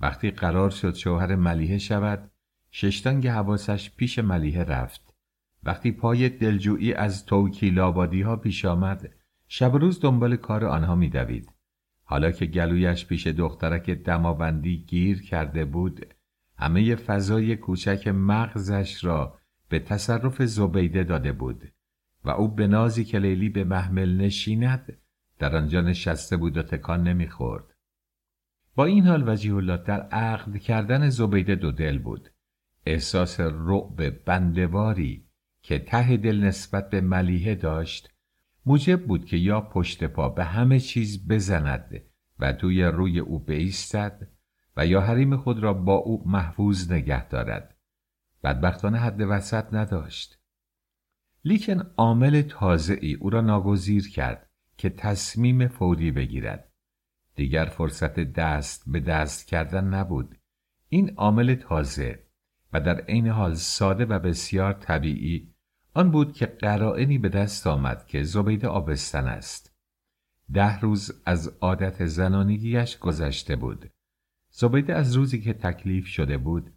وقتی 0.01 0.31
قرار 0.31 0.69
شد 0.69 0.93
شوهر 0.93 1.35
ملیحه 1.35 1.77
شود 1.77 2.31
ششتانگ 2.71 3.27
حواسش 3.27 3.91
پیش 3.95 4.19
ملیحه 4.19 4.63
رفت. 4.63 5.13
وقتی 5.63 5.91
پای 5.91 6.29
دلجویی 6.29 6.93
از 6.93 7.25
توکیل 7.25 7.79
آبادی 7.79 8.21
ها 8.21 8.35
پیش 8.35 8.65
آمد 8.65 9.09
شب 9.47 9.75
روز 9.75 10.01
دنبال 10.01 10.35
کار 10.35 10.65
آنها 10.65 10.95
میدوید. 10.95 11.51
حالا 12.03 12.31
که 12.31 12.45
گلویش 12.45 13.05
پیش 13.05 13.27
دخترک 13.27 13.89
دماوندی 13.89 14.77
گیر 14.77 15.21
کرده 15.21 15.65
بود 15.65 16.05
همه 16.57 16.95
فضای 16.95 17.55
کوچک 17.55 18.07
مغزش 18.07 19.03
را 19.03 19.37
به 19.69 19.79
تصرف 19.79 20.45
زبیده 20.45 21.03
داده 21.03 21.31
بود 21.31 21.71
و 22.23 22.29
او 22.29 22.47
به 22.47 22.67
نازی 22.67 23.03
که 23.03 23.19
لیلی 23.19 23.49
به 23.49 23.63
محمل 23.63 24.17
نشیند 24.17 24.97
در 25.39 25.55
آنجا 25.55 25.81
نشسته 25.81 26.37
بود 26.37 26.57
و 26.57 26.63
تکان 26.63 27.03
نمی‌خورد. 27.03 27.70
با 28.75 28.85
این 28.85 29.07
حال 29.07 29.29
وجیه 29.29 29.55
الله 29.55 29.77
در 29.77 30.01
عقد 30.01 30.57
کردن 30.57 31.09
زبیده 31.09 31.55
دو 31.55 31.71
دل 31.71 31.99
بود. 31.99 32.29
احساس 32.85 33.39
رعب 33.39 34.25
بندواری 34.25 35.25
که 35.61 35.79
ته 35.79 36.17
دل 36.17 36.39
نسبت 36.39 36.89
به 36.89 37.01
ملیحه 37.01 37.55
داشت 37.55 38.13
موجب 38.65 39.05
بود 39.05 39.25
که 39.25 39.37
یا 39.37 39.61
پشت 39.61 40.03
پا 40.03 40.29
به 40.29 40.43
همه 40.43 40.79
چیز 40.79 41.27
بزند 41.27 42.01
و 42.39 42.53
توی 42.53 42.83
روی 42.83 43.19
او 43.19 43.39
بیستد 43.39 44.27
و 44.77 44.85
یا 44.85 45.01
حریم 45.01 45.37
خود 45.37 45.59
را 45.59 45.73
با 45.73 45.95
او 45.95 46.23
محفوظ 46.25 46.91
نگه 46.91 47.27
دارد. 47.27 47.75
بدبختانه 48.43 48.99
حد 48.99 49.21
وسط 49.21 49.73
نداشت. 49.73 50.39
لیکن 51.45 51.81
عامل 51.97 52.41
تازه 52.41 52.97
ای 53.01 53.13
او 53.13 53.29
را 53.29 53.41
ناگزیر 53.41 54.09
کرد 54.09 54.49
که 54.77 54.89
تصمیم 54.89 55.67
فوری 55.67 56.11
بگیرد. 56.11 56.70
دیگر 57.35 57.65
فرصت 57.65 58.19
دست 58.19 58.83
به 58.87 58.99
دست 58.99 59.47
کردن 59.47 59.83
نبود. 59.83 60.37
این 60.89 61.09
عامل 61.15 61.55
تازه 61.55 62.23
و 62.73 62.81
در 62.81 63.01
عین 63.01 63.27
حال 63.27 63.53
ساده 63.53 64.05
و 64.05 64.19
بسیار 64.19 64.73
طبیعی 64.73 65.53
آن 65.93 66.11
بود 66.11 66.33
که 66.33 66.45
قرائنی 66.45 67.17
به 67.17 67.29
دست 67.29 67.67
آمد 67.67 68.07
که 68.07 68.23
زبید 68.23 68.65
آبستن 68.65 69.27
است. 69.27 69.75
ده 70.53 70.79
روز 70.79 71.21
از 71.25 71.47
عادت 71.61 72.05
زنانگیش 72.05 72.97
گذشته 72.97 73.55
بود. 73.55 73.91
زبیده 74.49 74.95
از 74.95 75.15
روزی 75.15 75.41
که 75.41 75.53
تکلیف 75.53 76.07
شده 76.07 76.37
بود 76.37 76.73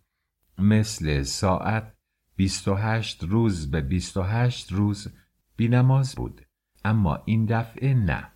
مثل 0.58 1.22
ساعت 1.22 1.94
بیست 2.36 2.68
و 2.68 2.74
هشت 2.74 3.24
روز 3.24 3.70
به 3.70 3.80
بیست 3.80 4.16
و 4.16 4.22
هشت 4.22 4.72
روز 4.72 5.12
بینماز 5.56 6.14
بود. 6.14 6.46
اما 6.84 7.22
این 7.24 7.46
دفعه 7.46 7.94
نه. 7.94 8.33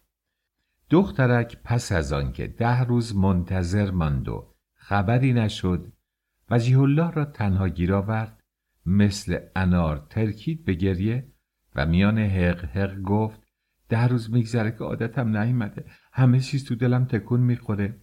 دخترک 0.90 1.58
پس 1.64 1.92
از 1.92 2.12
آنکه 2.12 2.46
ده 2.46 2.80
روز 2.84 3.16
منتظر 3.16 3.90
ماند 3.90 4.28
و 4.28 4.54
خبری 4.74 5.32
نشد 5.32 5.92
وجیه 6.50 6.78
الله 6.78 7.10
را 7.10 7.24
تنها 7.24 7.68
گیر 7.68 7.94
آورد 7.94 8.40
مثل 8.86 9.38
انار 9.56 10.06
ترکید 10.10 10.64
به 10.64 10.74
گریه 10.74 11.32
و 11.74 11.86
میان 11.86 12.18
حق 12.18 12.64
حق 12.64 13.02
گفت 13.02 13.40
ده 13.88 14.06
روز 14.06 14.32
میگذره 14.32 14.70
که 14.70 14.84
عادتم 14.84 15.36
نیمده 15.36 15.84
همه 16.12 16.40
چیز 16.40 16.64
تو 16.64 16.74
دلم 16.74 17.04
تکون 17.04 17.40
می‌خوره. 17.40 18.00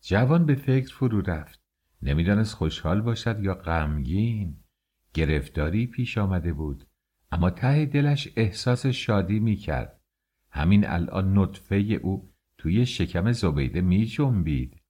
جوان 0.00 0.46
به 0.46 0.54
فکر 0.54 0.94
فرو 0.94 1.20
رفت 1.20 1.60
نمی‌دانست 2.02 2.54
خوشحال 2.54 3.00
باشد 3.00 3.40
یا 3.40 3.54
غمگین. 3.54 4.56
گرفتاری 5.14 5.86
پیش 5.86 6.18
آمده 6.18 6.52
بود 6.52 6.86
اما 7.32 7.50
ته 7.50 7.86
دلش 7.86 8.28
احساس 8.36 8.86
شادی 8.86 9.40
می‌کرد. 9.40 9.97
همین 10.58 10.86
الان 10.88 11.38
نطفه 11.38 11.76
او 11.76 12.30
توی 12.58 12.86
شکم 12.86 13.32
زبیده 13.32 13.80
می 13.80 14.06
جنبید. 14.06 14.80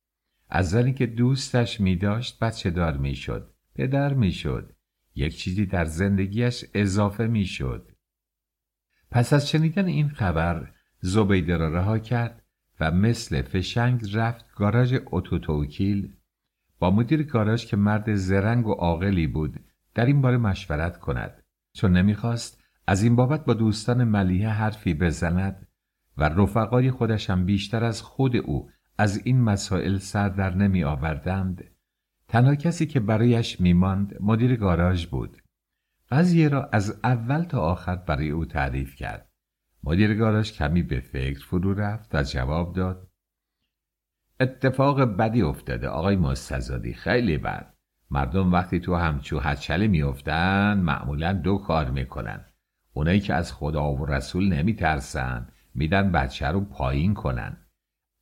از 0.48 0.70
زنی 0.70 0.94
که 0.94 1.06
دوستش 1.06 1.80
می 1.80 1.96
داشت 1.96 2.38
بچه 2.38 2.70
دار 2.70 2.96
می 2.96 3.14
شد. 3.14 3.54
پدر 3.74 4.14
می 4.14 4.32
شد. 4.32 4.72
یک 5.14 5.36
چیزی 5.36 5.66
در 5.66 5.84
زندگیش 5.84 6.64
اضافه 6.74 7.26
می 7.26 7.44
شد. 7.44 7.92
پس 9.10 9.32
از 9.32 9.50
شنیدن 9.50 9.86
این 9.86 10.08
خبر 10.08 10.72
زبیده 11.00 11.56
را 11.56 11.74
رها 11.74 11.98
کرد 11.98 12.42
و 12.80 12.90
مثل 12.90 13.42
فشنگ 13.42 14.00
رفت 14.12 14.44
گاراژ 14.54 14.94
اتوتوکیل 15.06 16.12
با 16.78 16.90
مدیر 16.90 17.22
گاراژ 17.22 17.66
که 17.66 17.76
مرد 17.76 18.14
زرنگ 18.14 18.66
و 18.66 18.72
عاقلی 18.72 19.26
بود 19.26 19.60
در 19.94 20.06
این 20.06 20.20
باره 20.20 20.36
مشورت 20.36 20.98
کند. 20.98 21.42
چون 21.72 21.92
نمی‌خواست 21.92 22.57
از 22.88 23.02
این 23.02 23.16
بابت 23.16 23.44
با 23.44 23.54
دوستان 23.54 24.04
ملیه 24.04 24.48
حرفی 24.48 24.94
بزند 24.94 25.68
و 26.16 26.24
رفقای 26.24 26.90
خودش 26.90 27.30
هم 27.30 27.46
بیشتر 27.46 27.84
از 27.84 28.02
خود 28.02 28.36
او 28.36 28.70
از 28.98 29.26
این 29.26 29.42
مسائل 29.42 29.98
سر 29.98 30.28
در 30.28 30.54
نمی 30.54 30.84
آوردند. 30.84 31.64
تنها 32.28 32.54
کسی 32.54 32.86
که 32.86 33.00
برایش 33.00 33.60
میماند 33.60 34.16
مدیر 34.20 34.56
گاراژ 34.56 35.06
بود. 35.06 35.42
قضیه 36.10 36.48
را 36.48 36.68
از 36.72 37.00
اول 37.04 37.42
تا 37.42 37.60
آخر 37.60 37.96
برای 37.96 38.30
او 38.30 38.44
تعریف 38.44 38.94
کرد. 38.94 39.30
مدیر 39.84 40.14
گاراژ 40.14 40.52
کمی 40.52 40.82
به 40.82 41.00
فکر 41.00 41.44
فرو 41.46 41.74
رفت 41.74 42.14
و 42.14 42.22
جواب 42.22 42.74
داد. 42.74 43.08
اتفاق 44.40 45.00
بدی 45.00 45.42
افتاده 45.42 45.88
آقای 45.88 46.16
مستزادی 46.16 46.94
خیلی 46.94 47.38
بد. 47.38 47.74
مردم 48.10 48.52
وقتی 48.52 48.80
تو 48.80 48.94
همچو 48.94 49.38
هچلی 49.38 49.88
میافتن 49.88 50.80
معمولا 50.80 51.32
دو 51.32 51.58
کار 51.58 51.90
می‌کنن. 51.90 52.44
اونایی 52.98 53.20
که 53.20 53.34
از 53.34 53.52
خدا 53.52 53.92
و 53.92 54.06
رسول 54.06 54.48
نمیترسن 54.48 55.48
میدن 55.74 56.12
بچه 56.12 56.46
رو 56.46 56.60
پایین 56.60 57.14
کنن. 57.14 57.56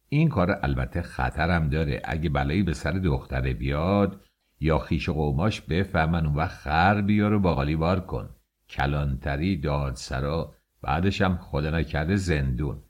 این 0.09 0.29
کار 0.29 0.59
البته 0.63 1.03
خطرم 1.03 1.69
داره. 1.69 2.03
اگه 2.05 2.31
بلایی 2.31 2.63
به 2.63 2.73
سر 2.73 2.93
دختره 2.93 3.55
بیاد 3.55 4.21
یا 4.61 4.79
خیش 4.79 5.09
قوماش 5.09 5.61
بفهمن 5.61 6.27
اون 6.27 6.35
وقت 6.35 6.57
خر 6.57 7.01
بیار 7.01 7.33
و 7.33 7.41
باقالی 7.41 7.77
بار 7.77 8.01
کن. 8.01 8.29
کلانتری 8.69 9.57
دادسرا 9.57 10.55
بعدش 10.83 11.23
هم 11.23 11.37
خدا 11.37 11.71
نکرده 11.71 12.17
زندون. 12.17 12.83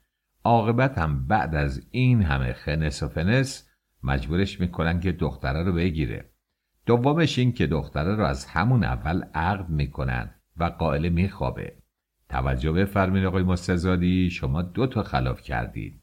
عاقبت 0.43 0.97
هم 0.97 1.27
بعد 1.27 1.55
از 1.55 1.87
این 1.91 2.21
همه 2.21 2.53
خنس 2.53 3.03
و 3.03 3.07
فنس 3.07 3.69
مجبورش 4.03 4.59
می‌کنن 4.59 4.99
که 4.99 5.11
دختره 5.11 5.63
رو 5.63 5.73
بگیره. 5.73 6.29
دومش 6.85 7.39
این 7.39 7.53
که 7.53 7.67
دختره 7.67 8.15
رو 8.15 8.23
از 8.23 8.45
همون 8.45 8.83
اول 8.83 9.23
عقد 9.33 9.69
می‌کنن. 9.69 10.33
و 10.59 10.63
قائله 10.63 11.09
میخوابه. 11.09 11.77
توجه 12.29 12.71
بفرمین 12.71 13.25
آقای 13.25 13.43
مستزادی 13.43 14.29
شما 14.29 14.61
دو 14.61 14.87
تا 14.87 15.03
خلاف 15.03 15.41
کردید 15.41 16.01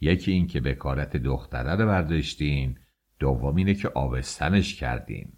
یکی 0.00 0.32
این 0.32 0.46
که 0.46 0.60
بکارت 0.60 1.16
دختره 1.16 1.74
رو 1.74 1.86
برداشتین 1.86 2.78
دوم 3.18 3.56
اینه 3.56 3.74
که 3.74 3.88
آبستنش 3.88 4.74
کردین. 4.74 5.32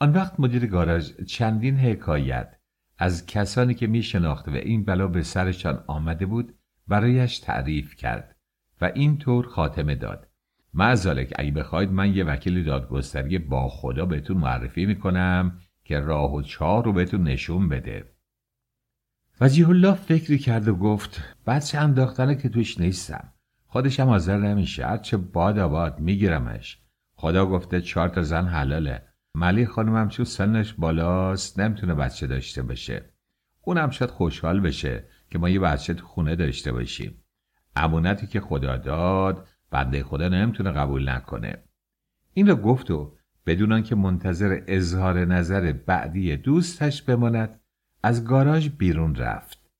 آن 0.00 0.12
وقت 0.12 0.40
مدیر 0.40 0.66
گاراژ 0.66 1.12
چندین 1.28 1.76
حکایت 1.76 2.56
از 2.98 3.26
کسانی 3.26 3.74
که 3.74 3.86
می 3.86 4.04
و 4.46 4.50
این 4.50 4.84
بلا 4.84 5.06
به 5.06 5.22
سرشان 5.22 5.84
آمده 5.86 6.26
بود 6.26 6.54
برایش 6.88 7.38
تعریف 7.38 7.96
کرد 7.96 8.36
و 8.80 8.90
این 8.94 9.18
طور 9.18 9.46
خاتمه 9.46 9.94
داد. 9.94 10.28
معذالک 10.74 11.32
اگه 11.36 11.50
بخواید 11.50 11.92
من 11.92 12.16
یه 12.16 12.24
وکیل 12.24 12.64
دادگستری 12.64 13.38
با 13.38 13.68
خدا 13.68 14.06
بهتون 14.06 14.36
معرفی 14.36 14.86
می‌کنم 14.86 15.58
که 15.90 16.00
راه 16.00 16.34
و 16.34 16.42
چاه 16.42 16.84
رو 16.84 16.92
بهتون 16.92 17.22
نشون 17.22 17.68
بده. 17.68 18.12
وجیه 19.40 19.68
الله 19.68 19.94
فکری 19.94 20.38
کرد 20.38 20.68
و 20.68 20.74
گفت 20.74 21.22
بچه 21.46 21.78
انداختنه 21.78 22.34
که 22.34 22.48
توش 22.48 22.80
نیستم. 22.80 23.32
خودشم 23.66 24.06
حاضر 24.06 24.38
نمیشه 24.38 24.86
هرچه 24.86 25.16
باد 25.16 25.58
آباد 25.58 26.00
میگیرمش. 26.00 26.78
خدا 27.14 27.46
گفته 27.46 27.80
چهار 27.80 28.08
تا 28.08 28.22
زن 28.22 28.46
حلاله. 28.46 29.02
ملی 29.34 29.66
خانمم 29.66 30.08
چون 30.08 30.24
سنش 30.24 30.72
بالاست 30.72 31.60
نمی‌تونه 31.60 31.94
بچه 31.94 32.26
داشته 32.26 32.62
باشه. 32.62 33.12
اونم 33.62 33.90
شاید 33.90 34.10
خوشحال 34.10 34.60
بشه 34.60 35.04
که 35.30 35.38
ما 35.38 35.48
یه 35.48 35.60
بچه 35.60 35.94
تو 35.94 36.06
خونه 36.06 36.36
داشته 36.36 36.72
باشیم. 36.72 37.24
امونتی 37.76 38.26
که 38.26 38.40
خدا 38.40 38.76
داد 38.76 39.48
بنده 39.70 40.02
خدا 40.02 40.28
نمی‌تونه 40.28 40.70
قبول 40.70 41.08
نکنه. 41.08 41.64
این 42.32 42.48
رو 42.48 42.56
گفت 42.56 42.90
و 42.90 43.16
بدون 43.46 43.82
که 43.82 43.94
منتظر 43.94 44.62
اظهار 44.66 45.24
نظر 45.24 45.72
بعدی 45.72 46.36
دوستش 46.36 47.02
بماند 47.02 47.60
از 48.02 48.24
گاراژ 48.24 48.68
بیرون 48.68 49.14
رفت. 49.14 49.70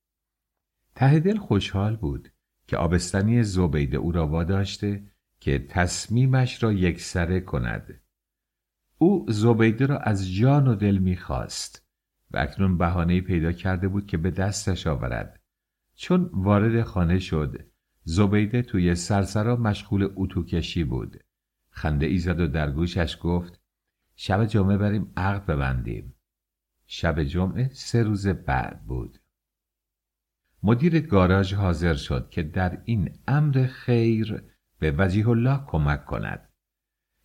ته 0.95 1.21
دل 1.21 1.37
خوشحال 1.37 1.97
بود 1.97 2.29
که 2.67 2.77
آبستنی 2.77 3.43
زبیده 3.43 3.97
او 3.97 4.13
را 4.13 4.29
واداشته 4.29 5.03
که 5.41 5.59
تصمیمش 5.59 6.63
را 6.63 6.73
یکسره 6.73 7.41
کند. 7.41 8.01
او 8.99 9.27
زبیده 9.29 9.87
را 9.87 9.99
از 9.99 10.33
جان 10.35 10.69
و 10.69 10.75
دل 10.75 10.99
می‌خواست 10.99 11.87
و 12.31 12.39
اکنون 12.39 12.79
بهانه 12.79 13.21
پیدا 13.21 13.53
کرده 13.53 13.89
بود 13.89 14.07
که 14.07 14.17
به 14.17 14.31
دستش 14.31 14.87
آورد. 14.87 15.41
چون 15.95 16.31
وارد 16.33 16.83
خانه 16.83 17.19
شد 17.19 17.67
زبیده 18.05 18.63
توی 18.63 18.95
سرسرا 18.95 19.57
مشغول 19.57 20.13
اتوکشی 20.17 20.85
بود. 20.85 21.25
خنده 21.71 22.07
ای 22.07 22.19
زد 22.19 22.41
و 22.41 22.47
در 22.47 22.71
گوشش 22.71 23.19
گفت 23.23 23.61
شب 24.15 24.45
جمعه 24.45 24.77
بریم 24.77 25.13
عقد 25.17 25.47
ببندیم. 25.47 26.15
شب 26.87 27.23
جمعه 27.23 27.69
سه 27.73 28.03
روز 28.03 28.27
بعد 28.27 28.87
بود. 28.87 29.19
مدیر 30.63 31.01
گاراژ 31.01 31.55
حاضر 31.55 31.95
شد 31.95 32.31
که 32.31 32.43
در 32.43 32.83
این 32.85 33.19
امر 33.29 33.67
خیر 33.67 34.43
به 34.79 34.95
وجیه 34.99 35.29
الله 35.29 35.65
کمک 35.67 36.05
کند. 36.05 36.49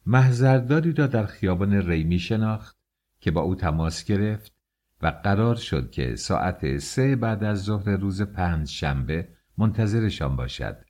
محضرداری 0.06 0.94
را 0.94 1.08
در 1.08 1.26
خیابان 1.26 1.74
ریمی 1.74 2.20
شناخت 2.20 2.78
که 3.20 3.32
با 3.32 3.42
او 3.42 3.56
تماس 3.56 4.04
گرفت 4.04 4.56
و 5.02 5.08
قرار 5.08 5.56
شد 5.56 5.92
که 5.92 6.16
ساعت 6.16 6.78
سه 6.78 7.16
بعد 7.16 7.44
از 7.44 7.64
ظهر 7.64 7.90
روز 7.90 8.22
پنج 8.22 8.68
شنبه 8.68 9.30
منتظرشان 9.58 10.36
باشد. 10.36 10.86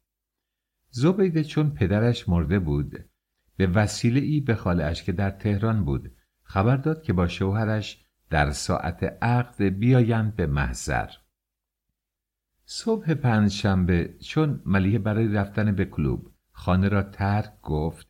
زبیده 0.89 1.43
چون 1.43 1.69
پدرش 1.69 2.29
مرده 2.29 2.59
بود 2.59 3.09
به 3.57 3.67
وسیله 3.67 4.19
ای 4.19 4.39
به 4.39 4.55
خالش 4.55 5.03
که 5.03 5.11
در 5.11 5.31
تهران 5.31 5.85
بود. 5.85 6.11
خبر 6.43 6.77
داد 6.77 7.03
که 7.03 7.13
با 7.13 7.27
شوهرش 7.27 8.05
در 8.29 8.51
ساعت 8.51 9.03
عقد 9.21 9.63
بیایند 9.63 10.35
به 10.35 10.47
محضر. 10.47 11.09
صبح 12.65 13.13
پنجشنبه 13.13 14.15
چون 14.19 14.61
ملیه 14.65 14.99
برای 14.99 15.27
رفتن 15.27 15.71
به 15.71 15.85
کلوب 15.85 16.31
خانه 16.51 16.87
را 16.87 17.03
ترک 17.03 17.61
گفت 17.61 18.07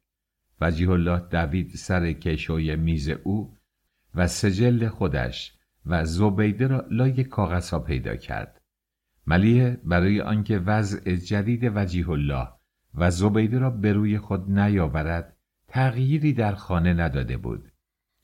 وجیه 0.62 0.90
الله 0.90 1.20
دوید 1.20 1.72
سر 1.76 2.14
کشوی 2.14 2.76
میز 2.76 3.10
او 3.10 3.58
و 4.16 4.28
سجل 4.28 4.88
خودش 4.88 5.58
و 5.86 6.06
زبیده 6.06 6.68
را 6.68 6.86
لای 6.92 7.24
کاغذها 7.24 7.80
پیدا 7.80 8.16
کرد. 8.16 8.62
ملیه 9.28 9.82
برای 9.84 10.22
آنکه 10.22 10.60
وضع 10.60 11.16
جدید 11.16 11.72
وجیه 11.76 12.10
الله 12.10 12.48
و 12.96 13.12
زبیده 13.12 13.60
را 13.60 13.70
به 13.70 13.94
روی 13.94 14.18
خود 14.18 14.52
نیاورد 14.52 15.35
تغییری 15.76 16.34
در 16.34 16.56
خانه 16.56 16.94
نداده 16.94 17.38
بود 17.38 17.72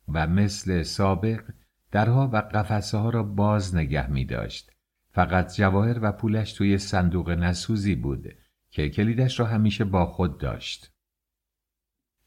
و 0.08 0.28
مثل 0.28 0.84
سابق 0.84 1.44
درها 1.92 2.30
و 2.34 2.38
قفسه 2.38 2.98
ها 2.98 3.10
را 3.10 3.24
باز 3.24 3.76
نگه 3.76 4.12
می 4.12 4.26
داشت 4.26 4.72
فقط 5.14 5.56
جواهر 5.56 6.00
و 6.02 6.12
پولش 6.12 6.54
توی 6.54 6.78
صندوق 6.78 7.30
نسوزی 7.30 7.96
بود 7.96 8.28
که 8.70 8.90
کلیدش 8.90 9.40
را 9.40 9.46
همیشه 9.46 9.84
با 9.84 10.06
خود 10.06 10.38
داشت. 10.38 10.92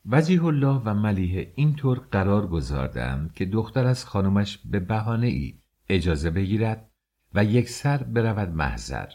وجیه 0.06 0.44
الله 0.44 0.82
و 0.84 0.94
ملیه 0.94 1.52
اینطور 1.56 1.98
قرار 1.98 2.46
گذاردند 2.46 3.32
که 3.32 3.44
دختر 3.44 3.86
از 3.86 4.04
خانمش 4.04 4.58
به 4.64 4.80
بهانه 4.80 5.26
ای 5.26 5.58
اجازه 5.88 6.30
بگیرد 6.30 6.90
و 7.34 7.44
یک 7.44 7.68
سر 7.68 8.02
برود 8.02 8.48
محضر. 8.48 9.08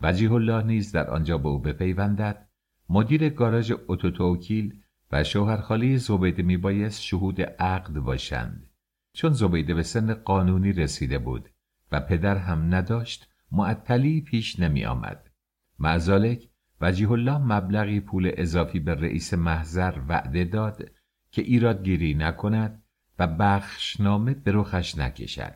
وجیه 0.00 0.32
الله 0.32 0.62
نیز 0.62 0.92
در 0.92 1.10
آنجا 1.10 1.38
به 1.38 1.48
او 1.48 1.58
بپیوندد 1.58 2.48
مدیر 2.88 3.28
گاراژ 3.28 3.72
اتوتوکیل 3.88 4.81
و 5.12 5.24
شوهرخالی 5.24 5.98
زبیده 5.98 6.42
میبایست 6.42 7.02
شهود 7.02 7.40
عقد 7.42 7.98
باشند 7.98 8.70
چون 9.12 9.32
زبیده 9.32 9.74
به 9.74 9.82
سن 9.82 10.14
قانونی 10.14 10.72
رسیده 10.72 11.18
بود 11.18 11.48
و 11.92 12.00
پدر 12.00 12.36
هم 12.36 12.74
نداشت 12.74 13.28
معطلی 13.52 14.20
پیش 14.20 14.60
نمی 14.60 14.84
آمد. 14.84 15.30
معزالک 15.78 16.48
وجیه 16.80 17.10
الله 17.10 17.38
مبلغی 17.38 18.00
پول 18.00 18.32
اضافی 18.36 18.80
به 18.80 18.94
رئیس 18.94 19.34
محضر 19.34 20.00
وعده 20.08 20.44
داد 20.44 20.90
که 21.30 21.42
ایرادگیری 21.42 22.14
نکند 22.14 22.82
و 23.18 23.26
بخشنامه 23.26 24.34
به 24.34 24.52
رخش 24.52 24.98
نکشد. 24.98 25.54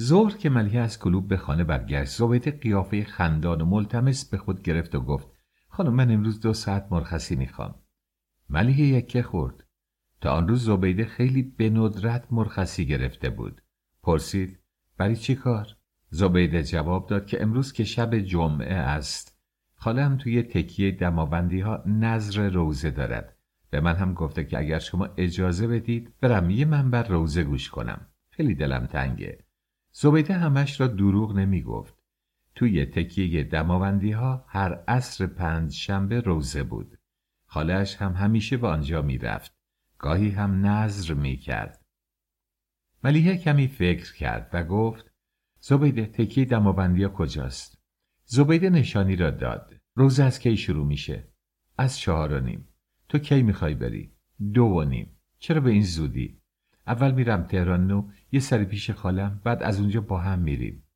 ظهر 0.00 0.36
که 0.36 0.50
ملیه 0.50 0.80
از 0.80 0.98
کلوب 0.98 1.28
به 1.28 1.36
خانه 1.36 1.64
برگشت 1.64 2.10
زبیده 2.10 2.50
قیافه 2.50 3.04
خندان 3.04 3.60
و 3.60 3.66
ملتمس 3.66 4.30
به 4.30 4.38
خود 4.38 4.62
گرفت 4.62 4.94
و 4.94 5.00
گفت 5.00 5.37
خانم 5.78 5.94
من 5.94 6.10
امروز 6.10 6.40
دو 6.40 6.52
ساعت 6.52 6.86
مرخصی 6.90 7.36
می‌خوام. 7.36 7.74
ملیه 8.50 8.86
یکه 8.86 9.22
خورد. 9.22 9.64
تا 10.20 10.30
آن 10.30 10.48
روز 10.48 10.64
زبیده 10.64 11.04
خیلی 11.04 11.42
به 11.42 11.70
ندرت 11.70 12.26
مرخصی 12.30 12.86
گرفته 12.86 13.30
بود. 13.30 13.62
پرسید 14.02 14.58
برای 14.96 15.16
چی 15.16 15.34
کار؟ 15.34 15.76
زبیده 16.10 16.62
جواب 16.62 17.06
داد 17.06 17.26
که 17.26 17.42
امروز 17.42 17.72
که 17.72 17.84
شب 17.84 18.18
جمعه 18.18 18.74
است 18.74 19.38
خالم 19.74 20.16
توی 20.16 20.42
تکیه 20.42 20.90
دماوندی 20.90 21.60
ها 21.60 21.82
نظر 21.86 22.50
روزه 22.50 22.90
دارد 22.90 23.36
به 23.70 23.80
من 23.80 23.96
هم 23.96 24.14
گفته 24.14 24.44
که 24.44 24.58
اگر 24.58 24.78
شما 24.78 25.08
اجازه 25.16 25.66
بدید 25.66 26.14
برم 26.20 26.50
یه 26.50 26.64
منبر 26.64 27.08
روزه 27.08 27.44
گوش 27.44 27.70
کنم 27.70 28.06
خیلی 28.30 28.54
دلم 28.54 28.86
تنگه 28.86 29.44
زبیده 29.92 30.34
همش 30.34 30.80
را 30.80 30.86
دروغ 30.86 31.36
نمی 31.36 31.62
گفت 31.62 31.97
توی 32.58 32.86
تکیه 32.86 33.44
دماوندی 33.44 34.12
ها 34.12 34.44
هر 34.48 34.74
عصر 34.88 35.26
پنج 35.26 35.72
شنبه 35.72 36.20
روزه 36.20 36.62
بود. 36.62 36.98
خالش 37.46 37.96
هم 37.96 38.12
همیشه 38.12 38.56
به 38.56 38.68
آنجا 38.68 39.02
می‌رفت. 39.02 39.52
گاهی 39.98 40.30
هم 40.30 40.66
نظر 40.66 41.14
می‌کرد. 41.14 41.86
ملیحه 43.04 43.36
کمی 43.36 43.68
فکر 43.68 44.14
کرد 44.14 44.50
و 44.52 44.64
گفت 44.64 45.10
زبیده 45.60 46.06
تکی 46.06 46.44
دماوندی 46.44 47.08
کجاست؟ 47.14 47.78
زبیده 48.24 48.70
نشانی 48.70 49.16
را 49.16 49.30
داد. 49.30 49.74
روز 49.94 50.20
از 50.20 50.38
کی 50.38 50.56
شروع 50.56 50.86
میشه؟ 50.86 51.28
از 51.78 51.98
چهار 51.98 52.32
و 52.32 52.40
نیم. 52.40 52.68
تو 53.08 53.18
کی 53.18 53.42
می‌خوای 53.42 53.74
بری؟ 53.74 54.12
دو 54.54 54.64
و 54.64 54.84
نیم. 54.84 55.16
چرا 55.38 55.60
به 55.60 55.70
این 55.70 55.82
زودی؟ 55.82 56.40
اول 56.86 57.10
میرم 57.10 57.42
تهران 57.42 57.86
نو 57.86 58.10
یه 58.32 58.40
سری 58.40 58.64
پیش 58.64 58.90
خالم 58.90 59.40
بعد 59.44 59.62
از 59.62 59.80
اونجا 59.80 60.00
با 60.00 60.20
هم 60.20 60.38
میریم. 60.38 60.87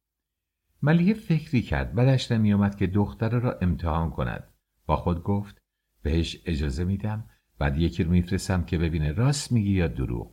ملیه 0.83 1.15
فکری 1.15 1.63
کرد 1.63 1.95
بعدش 1.95 2.33
نمیآمد 2.33 2.77
که 2.77 2.87
دختره 2.87 3.39
را 3.39 3.59
امتحان 3.63 4.11
کند. 4.11 4.49
با 4.87 4.97
خود 4.97 5.23
گفت 5.23 5.63
بهش 6.03 6.43
اجازه 6.47 6.85
میدم 6.85 7.25
بعد 7.59 7.79
یکی 7.79 8.05
رو 8.05 8.11
میفرستم 8.11 8.65
که 8.65 8.79
ببینه 8.79 9.13
راست 9.13 9.53
میگی 9.53 9.73
یا 9.73 9.89
دروغ. 9.89 10.33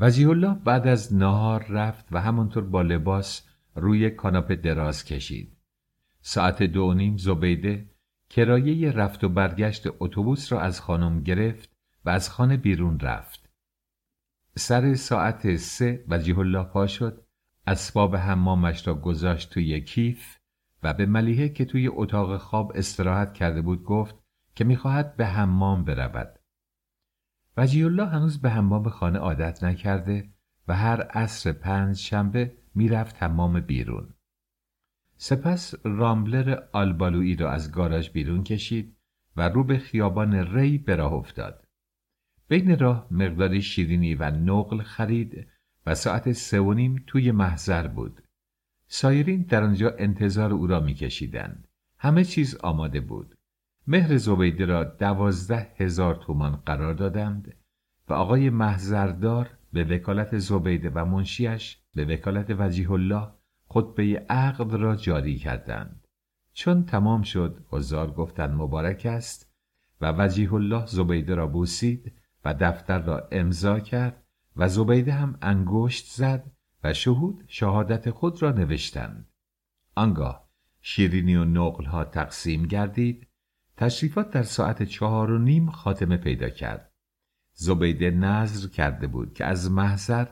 وجیه 0.00 0.28
الله 0.28 0.54
بعد 0.54 0.86
از 0.86 1.14
نهار 1.14 1.66
رفت 1.68 2.06
و 2.10 2.20
همانطور 2.20 2.64
با 2.64 2.82
لباس 2.82 3.48
روی 3.74 4.10
کاناپه 4.10 4.56
دراز 4.56 5.04
کشید. 5.04 5.56
ساعت 6.20 6.62
دو 6.62 6.94
نیم 6.94 7.16
زبیده 7.16 7.90
کرایه 8.30 8.92
رفت 8.92 9.24
و 9.24 9.28
برگشت 9.28 9.86
اتوبوس 10.00 10.52
را 10.52 10.60
از 10.60 10.80
خانم 10.80 11.22
گرفت 11.22 11.76
و 12.04 12.10
از 12.10 12.30
خانه 12.30 12.56
بیرون 12.56 13.00
رفت. 13.00 13.50
سر 14.56 14.94
ساعت 14.94 15.56
سه 15.56 16.04
وجیه 16.08 16.38
الله 16.38 16.64
پا 16.64 16.86
شد. 16.86 17.27
اسباب 17.68 18.16
حمامش 18.16 18.86
را 18.86 18.94
گذاشت 18.94 19.50
توی 19.50 19.80
کیف 19.80 20.36
و 20.82 20.94
به 20.94 21.06
ملیحه 21.06 21.48
که 21.48 21.64
توی 21.64 21.88
اتاق 21.88 22.36
خواب 22.36 22.72
استراحت 22.74 23.34
کرده 23.34 23.62
بود 23.62 23.84
گفت 23.84 24.14
که 24.54 24.64
می‌خواهد 24.64 25.16
به 25.16 25.26
حمام 25.26 25.84
برود. 25.84 26.38
وجی 27.56 27.84
الله 27.84 28.06
هنوز 28.06 28.40
به 28.40 28.50
حمام 28.50 28.88
خانه 28.88 29.18
عادت 29.18 29.64
نکرده 29.64 30.30
و 30.68 30.76
هر 30.76 31.02
عصر 31.02 31.52
پنج 31.52 31.96
شنبه 31.96 32.56
می‌رفت 32.74 33.22
حمام 33.22 33.60
بیرون. 33.60 34.14
سپس 35.16 35.74
رامبلر 35.84 36.62
آلبالویی 36.72 37.36
را 37.36 37.50
از 37.50 37.72
گاراژ 37.72 38.10
بیرون 38.10 38.44
کشید 38.44 38.96
و 39.36 39.48
رو 39.48 39.64
به 39.64 39.78
خیابان 39.78 40.34
ری 40.34 40.78
به 40.78 40.96
راه 40.96 41.12
افتاد. 41.12 41.64
بین 42.48 42.78
راه 42.78 43.06
مقداری 43.10 43.62
شیرینی 43.62 44.14
و 44.14 44.30
نقل 44.30 44.82
خرید 44.82 45.48
و 45.88 45.94
ساعت 45.94 46.32
سه 46.32 46.60
و 46.60 46.72
نیم 46.72 47.04
توی 47.06 47.32
محضر 47.32 47.86
بود. 47.86 48.22
سایرین 48.86 49.42
در 49.42 49.62
آنجا 49.62 49.94
انتظار 49.98 50.52
او 50.52 50.66
را 50.66 50.80
میکشیدند. 50.80 51.68
همه 51.98 52.24
چیز 52.24 52.56
آماده 52.56 53.00
بود. 53.00 53.34
مهر 53.86 54.16
زبیده 54.16 54.64
را 54.64 54.84
دوازده 54.84 55.72
هزار 55.76 56.14
تومان 56.14 56.56
قرار 56.66 56.94
دادند 56.94 57.54
و 58.08 58.12
آقای 58.12 58.50
محضردار 58.50 59.50
به 59.72 59.84
وکالت 59.84 60.38
زبیده 60.38 60.90
و 60.90 61.04
منشیش 61.04 61.78
به 61.94 62.04
وکالت 62.04 62.46
وجیه 62.58 62.90
الله 62.90 63.28
خطبه 63.68 64.26
عقد 64.28 64.74
را 64.74 64.96
جاری 64.96 65.38
کردند. 65.38 66.06
چون 66.52 66.84
تمام 66.84 67.22
شد 67.22 67.64
حضار 67.70 68.10
گفتند 68.10 68.50
مبارک 68.50 69.06
است 69.06 69.52
و 70.00 70.12
وجیه 70.12 70.54
الله 70.54 70.86
زبیده 70.86 71.34
را 71.34 71.46
بوسید 71.46 72.12
و 72.44 72.54
دفتر 72.54 72.98
را 72.98 73.28
امضا 73.32 73.80
کرد 73.80 74.24
و 74.58 74.68
زبیده 74.68 75.12
هم 75.12 75.38
انگشت 75.42 76.06
زد 76.10 76.50
و 76.84 76.94
شهود 76.94 77.44
شهادت 77.48 78.10
خود 78.10 78.42
را 78.42 78.52
نوشتند. 78.52 79.28
آنگاه 79.94 80.48
شیرینی 80.80 81.36
و 81.36 81.44
نقلها 81.44 82.04
تقسیم 82.04 82.66
گردید 82.66 83.28
تشریفات 83.76 84.30
در 84.30 84.42
ساعت 84.42 84.82
چهار 84.82 85.30
و 85.30 85.38
نیم 85.38 85.70
خاتمه 85.70 86.16
پیدا 86.16 86.48
کرد. 86.48 86.92
زبیده 87.52 88.10
نظر 88.10 88.68
کرده 88.68 89.06
بود 89.06 89.34
که 89.34 89.44
از 89.44 89.70
محضر 89.70 90.26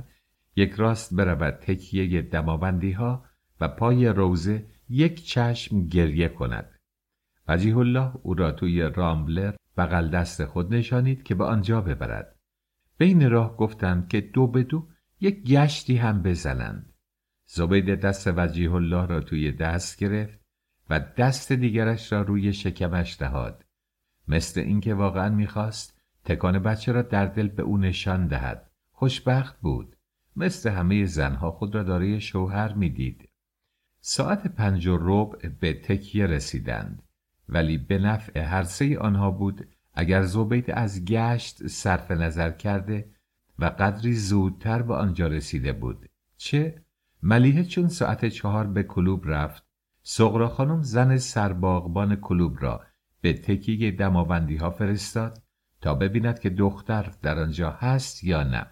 یک 0.56 0.72
راست 0.72 1.14
برود 1.14 1.54
تکیه 1.54 2.22
دماوندی 2.22 2.92
ها 2.92 3.24
و 3.60 3.68
پای 3.68 4.06
روزه 4.06 4.66
یک 4.88 5.26
چشم 5.26 5.86
گریه 5.86 6.28
کند. 6.28 6.80
وجیه 7.48 7.76
الله 7.76 8.12
او 8.22 8.34
را 8.34 8.52
توی 8.52 8.80
رامبلر 8.82 9.54
بغل 9.76 10.10
دست 10.10 10.44
خود 10.44 10.74
نشانید 10.74 11.22
که 11.22 11.34
به 11.34 11.44
آنجا 11.44 11.80
ببرد. 11.80 12.36
بین 12.98 13.30
راه 13.30 13.56
گفتند 13.56 14.09
که 14.09 14.20
دو 14.20 14.46
به 14.46 14.62
دو 14.62 14.88
یک 15.20 15.42
گشتی 15.42 15.96
هم 15.96 16.22
بزنند. 16.22 16.92
زبید 17.46 18.00
دست 18.00 18.26
وجیه 18.37 18.74
الله 18.74 19.06
را 19.06 19.20
توی 19.20 19.52
دست 19.52 19.98
گرفت 19.98 20.38
و 20.90 21.00
دست 21.00 21.52
دیگرش 21.52 22.12
را 22.12 22.22
روی 22.22 22.52
شکمش 22.52 23.22
نهاد 23.22 23.64
مثل 24.28 24.61
اینکه 24.61 24.94
واقعا 24.94 25.28
می‌خواست 25.28 26.00
تکان 26.24 26.59
بچه 26.59 26.92
را 26.92 27.02
در 27.02 27.26
دل 27.26 27.48
به 27.48 27.62
او 27.62 27.78
نشان 27.78 28.26
دهد. 28.26 28.70
خوشبخت 28.92 29.61
بود. 29.61 29.96
مثل 30.37 30.70
همه 30.70 31.04
زنها 31.04 31.50
خود 31.50 31.74
را 31.74 31.82
دارای 31.82 32.20
شوهر 32.20 32.72
می‌دید. 32.72 33.28
ساعت 34.00 34.46
پنج 34.46 34.87
و 34.87 34.98
ربع 35.00 35.48
به 35.48 35.74
تکیه 35.74 36.26
رسیدند. 36.26 37.02
ولی 37.48 37.78
به 37.78 37.98
نفع 37.98 38.40
هر 38.40 38.62
سه 38.62 38.98
آنها 38.98 39.30
بود 39.30 39.68
اگر 39.96 40.22
زبید 40.22 40.70
از 40.70 41.04
گشت 41.04 41.66
صرف 41.66 42.11
نظر 42.11 42.50
کرده 42.50 43.11
و 43.59 43.64
قدری 43.64 44.14
زودتر 44.14 44.82
به 44.82 44.94
آنجا 44.94 45.26
رسیده 45.26 45.72
بود. 45.72 46.09
چه؟ 46.37 46.85
ملیحه 47.22 47.64
چون 47.64 47.88
ساعت 47.88 48.24
چهار 48.28 48.66
به 48.66 48.82
کلوب 48.82 49.22
رفت 49.26 49.66
سغرا 50.02 50.48
خانم 50.48 50.82
زن 50.82 51.16
سرباغبان 51.16 52.16
کلوب 52.16 52.62
را 52.62 52.82
به 53.20 53.32
تکیه 53.32 53.90
دماوندی 53.90 54.56
ها 54.56 54.70
فرستاد 54.70 55.42
تا 55.80 55.94
ببیند 55.94 56.38
که 56.38 56.50
دختر 56.50 57.12
در 57.22 57.38
آنجا 57.38 57.70
هست 57.70 58.24
یا 58.24 58.42
نه. 58.42 58.66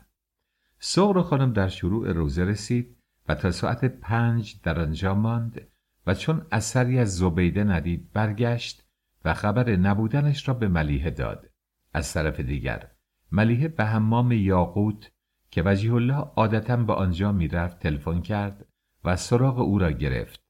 سغرا 0.79 1.23
خانم 1.23 1.53
در 1.53 1.69
شروع 1.69 2.13
روزه 2.13 2.45
رسید 2.45 2.97
و 3.29 3.35
تا 3.35 3.51
ساعت 3.51 3.85
پنج 3.85 4.61
در 4.63 4.81
آنجا 4.81 5.15
ماند 5.15 5.61
و 6.07 6.15
چون 6.15 6.47
اثری 6.53 6.99
از 6.99 7.17
زبیده 7.17 7.65
ندید 7.65 8.13
برگشت 8.13 8.84
و 9.25 9.35
خبر 9.35 9.77
نبودنش 9.77 10.49
را 10.49 10.55
به 10.55 10.69
ملیحه 10.69 11.11
داد. 11.11 11.51
از 11.93 12.13
طرف 12.13 12.41
دیگر 12.41 12.91
ملیحه 13.33 13.69
به 13.69 13.85
حمام 13.85 14.33
یاقوت 14.33 15.11
که 15.51 15.63
وجیه 15.67 15.95
الله 15.95 16.15
عادتا 16.15 16.77
به 16.77 16.93
آنجا 16.93 17.33
می‌رفت 17.33 17.79
تلفن 17.79 18.21
کرد 18.21 18.67
و 19.05 19.17
سراغ 19.17 19.59
او 19.59 19.79
را 19.79 19.91
گرفت. 19.91 20.41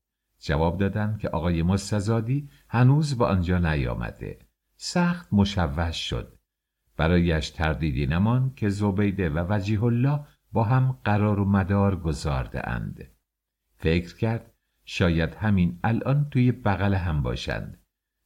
جواب 0.40 0.78
دادند 0.78 1.18
که 1.18 1.28
آقای 1.28 1.62
مستزادی 1.62 2.48
هنوز 2.68 3.18
به 3.18 3.24
آنجا 3.24 3.58
نیامده. 3.58 4.38
سخت 4.76 5.28
مشوش 5.32 5.96
شد. 5.96 6.38
برایش 6.96 7.50
تردیدی 7.50 8.06
نمان 8.06 8.54
که 8.54 8.68
زبیده 8.68 9.30
و 9.30 9.46
وجیه 9.48 9.84
الله 9.84 10.20
با 10.52 10.64
هم 10.64 10.98
قرار 11.04 11.40
و 11.40 11.44
مدار 11.44 11.96
گذارده 11.96 12.68
اند. 12.68 13.10
فکر 13.76 14.16
کرد 14.16 14.52
شاید 14.84 15.34
همین 15.34 15.78
الان 15.84 16.28
توی 16.30 16.52
بغل 16.52 16.94
هم 16.94 17.22
باشند. 17.22 17.83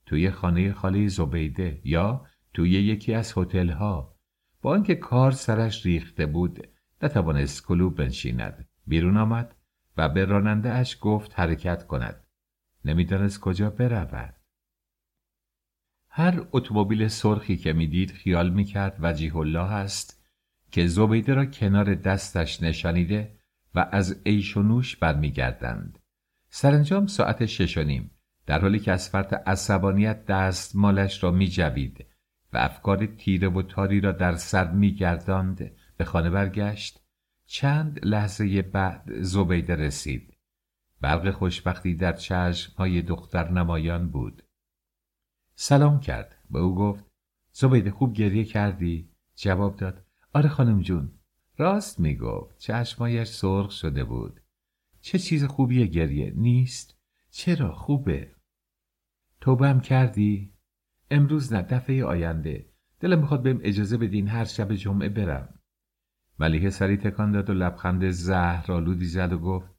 توی 0.08 0.30
خانه 0.30 0.72
خاله 0.72 1.08
زبیده 1.08 1.80
یا 1.84 2.26
توی 2.54 2.70
یکی 2.70 3.14
از 3.14 3.32
ها 3.32 4.16
با 4.62 4.70
آنکه 4.70 4.94
کار 4.94 5.32
سرش 5.32 5.86
ریخته 5.86 6.26
بود 6.26 6.68
نتوانست 7.02 7.66
کلوب 7.66 7.96
بنشیند. 7.96 8.68
بیرون 8.86 9.16
آمد 9.16 9.54
و 9.96 10.08
به 10.08 10.24
راننده 10.24 10.70
اش 10.70 10.98
گفت 11.00 11.40
حرکت 11.40 11.86
کند. 11.86 12.26
نمی‌دانست 12.84 13.40
کجا 13.40 13.70
برود. 13.70 14.34
هر 16.08 16.46
اتومبیل 16.52 17.08
سرخی 17.08 17.56
که 17.56 17.72
می‌دید 17.72 18.10
خیال 18.10 18.50
می‌کرد 18.50 18.96
وجیه 19.00 19.36
الله 19.36 19.72
است 19.72 20.24
که 20.70 20.86
زبیده 20.86 21.34
را 21.34 21.46
کنار 21.46 21.94
دستش 21.94 22.62
نشانیده 22.62 23.38
و 23.74 23.88
از 23.92 24.22
عیش 24.26 24.56
و 24.56 24.62
نوش 24.62 24.96
برمیگردند. 24.96 25.98
سرانجام 26.48 27.06
ساعت 27.06 27.46
شش 27.46 27.78
و 27.78 27.82
نیم. 27.82 28.17
در 28.48 28.60
حالی 28.60 28.78
که 28.78 28.92
از 28.92 29.08
فرط 29.08 29.32
عصبانیت 29.32 30.26
دست 30.26 30.76
مالش 30.76 31.24
را 31.24 31.30
میجوید 31.30 32.06
و 32.52 32.58
افکار 32.58 33.06
تیره 33.06 33.48
و 33.48 33.62
تاری 33.62 34.00
را 34.00 34.12
در 34.12 34.36
سر 34.36 34.70
میگرداند 34.70 35.70
به 35.96 36.04
خانه 36.04 36.30
برگشت. 36.30 37.00
چند 37.46 38.00
لحظه 38.02 38.62
بعد 38.62 39.22
زبیده 39.22 39.76
رسید. 39.76 40.36
برق 41.00 41.30
خوشبختی 41.30 41.94
در 41.94 42.12
چشم 42.12 42.72
های 42.76 43.02
دختر 43.02 43.50
نمایان 43.50 44.10
بود. 44.10 44.42
سلام 45.54 46.00
کرد. 46.00 46.36
به 46.50 46.58
او 46.58 46.74
گفت 46.74 47.04
زبیده 47.52 47.90
خوب 47.90 48.12
گریه 48.12 48.44
کردی؟ 48.44 49.10
جواب 49.36 49.76
داد 49.76 50.04
آره 50.34 50.48
خانم 50.48 50.80
جون. 50.80 51.12
راست 51.56 52.00
می‌گفت 52.00 52.58
چشمایش 52.58 53.28
سرخ 53.28 53.70
شده 53.70 54.04
بود. 54.04 54.40
چه 55.00 55.18
چیز 55.18 55.44
خوبیه 55.44 55.86
گریه 55.86 56.32
نیست؟ 56.36 56.98
چرا؟ 57.30 57.72
خوبه. 57.72 58.37
توبه 59.48 59.80
کردی؟ 59.80 60.52
امروز 61.10 61.52
نه 61.52 61.62
دفعه 61.62 62.04
آینده. 62.04 62.66
دلم 63.00 63.18
می‌خواد 63.18 63.42
بهم 63.42 63.60
اجازه 63.62 63.96
بدین 63.96 64.28
هر 64.28 64.44
شب 64.44 64.74
جمعه 64.74 65.08
برم. 65.08 65.58
ملیحه 66.38 66.70
سری 66.70 66.96
تکان 66.96 67.32
داد 67.32 67.50
و 67.50 67.54
لبخند 67.54 68.10
زهرآلودی 68.10 69.04
زد 69.04 69.32
و 69.32 69.38
گفت 69.38 69.74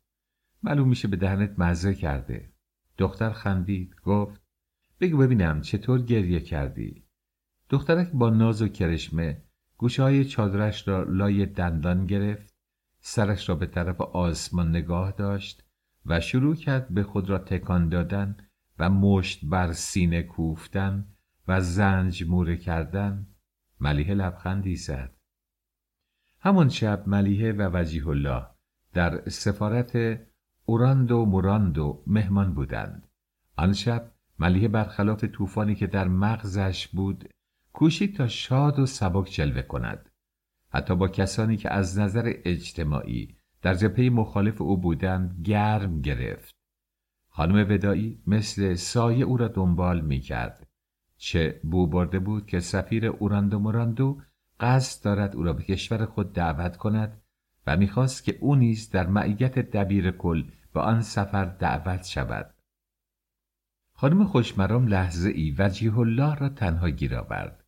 معلوم 0.63 0.89
میشه 0.89 1.08
به 1.08 1.17
دهنت 1.17 1.60
مزه 1.60 1.93
کرده. 1.93 2.53
دختر 2.97 3.32
خندید 3.32 3.95
گفت 4.03 4.41
بگو 4.99 5.17
ببینم 5.17 5.62
چطور 5.62 6.01
گریه 6.01 6.39
کردی؟ 6.39 7.05
دخترک 7.69 8.12
با 8.13 8.29
ناز 8.29 8.62
و 8.62 8.67
کرشمه 8.67 9.43
گوشه 9.77 10.03
های 10.03 10.25
چادرش 10.25 10.88
را 10.88 11.03
لای 11.03 11.45
دندان 11.45 12.05
گرفت 12.05 12.53
سرش 12.99 13.49
را 13.49 13.55
به 13.55 13.65
طرف 13.65 14.01
آسمان 14.01 14.69
نگاه 14.69 15.12
داشت 15.12 15.63
و 16.05 16.19
شروع 16.19 16.55
کرد 16.55 16.89
به 16.93 17.03
خود 17.03 17.29
را 17.29 17.38
تکان 17.38 17.89
دادن 17.89 18.38
و 18.80 18.89
مشت 18.89 19.46
بر 19.46 19.72
سینه 19.72 20.24
کوفتن 20.24 21.08
و 21.48 21.62
زنج 21.62 22.24
موره 22.24 22.58
کردن 22.58 23.28
ملیه 23.80 24.13
لبخندی 24.13 24.76
زد 24.76 25.15
همان 26.39 26.70
شب 26.70 27.04
ملیه 27.08 27.52
و 27.52 27.70
وجیه 27.74 28.08
الله 28.08 28.48
در 28.94 29.30
سفارت 29.30 30.20
اوراندو 30.65 31.26
موراندو 31.26 32.04
مهمان 32.08 32.54
بودند. 32.54 33.08
آن 33.56 33.74
شب 33.74 34.12
ملیه 34.39 34.68
برخلاف 34.68 35.24
طوفانی 35.24 35.76
که 35.76 35.88
در 35.88 36.08
مغزش 36.08 36.88
بود 36.88 37.30
کوشید 37.74 38.15
تا 38.15 38.28
شاد 38.28 38.80
و 38.80 38.86
سبک 38.86 39.30
جلوه 39.30 39.62
کند. 39.62 40.10
حتی 40.74 40.96
با 40.96 41.08
کسانی 41.08 41.58
که 41.58 41.74
از 41.74 42.00
نظر 42.00 42.34
اجتماعی 42.46 43.36
در 43.62 43.74
جبهه 43.74 44.10
مخالف 44.10 44.62
او 44.62 44.78
بودند 44.78 45.42
گرم 45.44 46.02
گرفت. 46.02 46.59
خانم 47.39 47.65
ودایی 47.69 48.21
مثل 48.28 48.73
سایه 48.73 49.25
او 49.25 49.38
را 49.38 49.47
دنبال 49.47 50.02
می 50.02 50.19
کرد. 50.19 50.67
چه 51.17 51.60
بو 51.63 51.88
برده 51.88 52.19
بود 52.19 52.47
که 52.47 52.60
سفیر 52.60 53.06
اوراندو 53.06 53.60
موراندو 53.60 54.21
قصد 54.60 55.04
دارد 55.04 55.36
او 55.36 55.43
را 55.43 55.54
به 55.54 55.63
کشور 55.63 56.06
خود 56.06 56.34
دعوت 56.34 56.78
کند 56.78 57.21
و 57.67 57.78
می‌خواست 57.78 58.23
که 58.23 58.38
او 58.41 58.56
نیز 58.56 58.89
در 58.89 59.08
معیت 59.08 59.60
دبیر 59.60 60.12
کل 60.12 60.43
به 60.73 60.80
آن 60.80 61.02
سفر 61.02 61.45
دعوت 61.45 62.06
شود 62.06 62.54
خانم 63.93 64.23
خوشمرام 64.23 64.88
لحظه 64.88 65.30
ای 65.30 65.56
وجیه 65.58 65.99
الله 65.99 66.36
را 66.36 66.49
تنها 66.49 66.89
گیر 66.89 67.15
آورد 67.15 67.65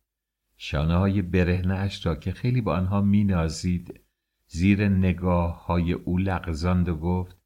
شانه 0.56 0.96
های 0.96 1.22
برهنه 1.22 1.74
اش 1.74 2.06
را 2.06 2.14
که 2.14 2.32
خیلی 2.32 2.60
با 2.60 2.76
آنها 2.76 3.00
مینازید 3.00 4.00
زیر 4.46 4.88
نگاه 4.88 5.66
های 5.66 5.92
او 5.92 6.18
لغزاند 6.18 6.88
و 6.88 6.96
گفت 6.96 7.41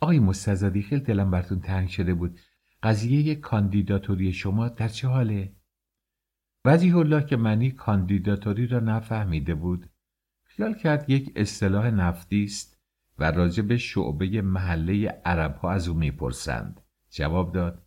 آقای 0.00 0.18
مستزادی 0.18 0.82
خیلی 0.82 1.00
دلم 1.00 1.30
براتون 1.30 1.60
تنگ 1.60 1.88
شده 1.88 2.14
بود. 2.14 2.38
قضیه 2.82 3.34
کاندیداتوری 3.34 4.32
شما 4.32 4.68
در 4.68 4.88
چه 4.88 5.08
حاله؟ 5.08 5.52
وجیه 6.64 6.96
الله 6.96 7.24
که 7.24 7.36
معنی 7.36 7.70
کاندیداتوری 7.70 8.66
را 8.66 8.80
نفهمیده 8.80 9.54
بود 9.54 9.90
خیال 10.44 10.74
کرد 10.74 11.10
یک 11.10 11.32
اصطلاح 11.36 11.90
نفتی 11.90 12.44
است 12.44 12.78
و 13.18 13.30
راجع 13.30 13.62
به 13.62 13.76
شعبه 13.76 14.42
محله 14.42 15.08
عرب 15.24 15.56
ها 15.56 15.70
از 15.70 15.88
او 15.88 15.96
می‌پرسند. 15.96 16.80
جواب 17.10 17.54
داد 17.54 17.86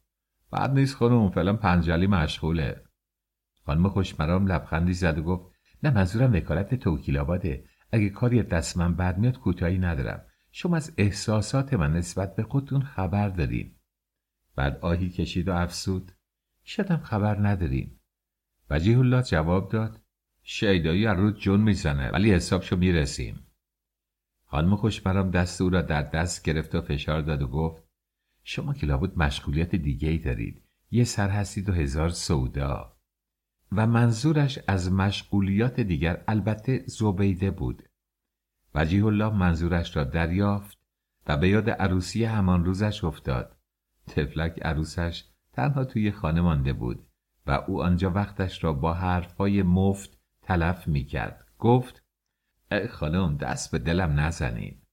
بعد 0.52 0.72
نیست 0.72 0.96
خانم 0.96 1.30
فعلا 1.30 1.54
پنجالی 1.54 2.08
مشغوله. 2.08 2.84
خانم 3.66 3.90
خوشمرام 3.90 4.48
لبخندی 4.48 4.94
زد 4.94 5.18
و 5.18 5.24
گفت 5.24 5.56
نه 5.84 5.92
منظورم 5.92 6.34
وکالت 6.34 6.76
توکیل 6.76 7.18
آباده. 7.18 7.66
اگه 7.92 8.10
کاری 8.10 8.44
دست 8.44 8.78
من 8.78 8.96
بد 8.96 9.18
میاد 9.18 9.40
کوتاهی 9.40 9.78
ندارم. 9.78 10.26
شما 10.52 10.76
از 10.78 10.94
احساسات 10.98 11.74
من 11.74 11.94
نسبت 11.94 12.36
به 12.36 12.44
خودتون 12.44 12.82
خبر 12.82 13.30
دارین. 13.30 13.76
بعد 14.56 14.78
آهی 14.82 15.10
کشید 15.10 15.48
و 15.48 15.52
افسود. 15.52 16.12
شدم 16.66 16.98
خبر 16.98 17.48
ندارین. 17.48 18.00
وجیه 18.70 19.00
الله 19.00 19.24
جواب 19.24 19.72
داد 19.72 20.02
شیدایی 20.44 21.08
از 21.08 21.18
روز 21.18 21.34
جون 21.34 21.62
می‌زنه 21.62 22.12
ولی 22.12 22.34
حسابشو 22.34 22.76
می‌رسیم. 22.76 23.48
خانم 24.46 24.76
خوشبرام 24.76 25.32
دست 25.32 25.62
او 25.62 25.70
را 25.70 25.82
در 25.82 26.02
دست 26.02 26.44
گرفت 26.44 26.76
و 26.76 26.82
فشار 26.82 27.22
داد 27.22 27.42
و 27.42 27.48
گفت 27.48 27.84
شما 28.44 28.74
که 28.74 28.86
لابد 28.86 29.18
مشغولیت 29.18 29.76
دیگه 29.76 30.10
ای 30.10 30.18
دارید 30.18 30.64
یه 30.92 31.04
سر 31.04 31.30
هستید 31.30 31.70
و 31.70 31.74
هزار 31.74 32.10
سودا. 32.10 32.98
و 33.72 33.88
منظورش 33.88 34.60
از 34.68 34.92
مشغولیات 34.92 35.80
دیگر 35.80 36.24
البته 36.28 36.84
زبیده 36.88 37.52
بود. 37.52 37.84
وجیه 38.76 39.06
الله 39.06 39.30
منظورش 39.30 39.98
را 39.98 40.04
دریافت 40.04 40.78
و 41.28 41.38
به 41.38 41.50
یاد 41.50 41.70
عروسی 41.70 42.26
همان 42.26 42.66
روزش 42.66 43.04
افتاد. 43.04 43.58
تفلک 44.08 44.60
عروسش 44.62 45.24
تنها 45.54 45.86
توی 45.86 46.12
خانه 46.12 46.42
مانده 46.42 46.74
بود 46.74 47.08
و 47.48 47.52
او 47.52 47.84
آنجا 47.84 48.12
وقتش 48.12 48.64
را 48.64 48.74
با 48.74 48.94
حرفهای 48.94 49.64
مفت 49.64 50.20
تلف 50.42 50.88
می 50.88 51.04
کرد 51.04 51.46
گفت 51.60 52.04
ای 52.72 52.88
خانم 52.88 53.38
دست 53.38 53.72
به 53.72 53.80
دلم 53.80 54.20
نزنید 54.20 54.84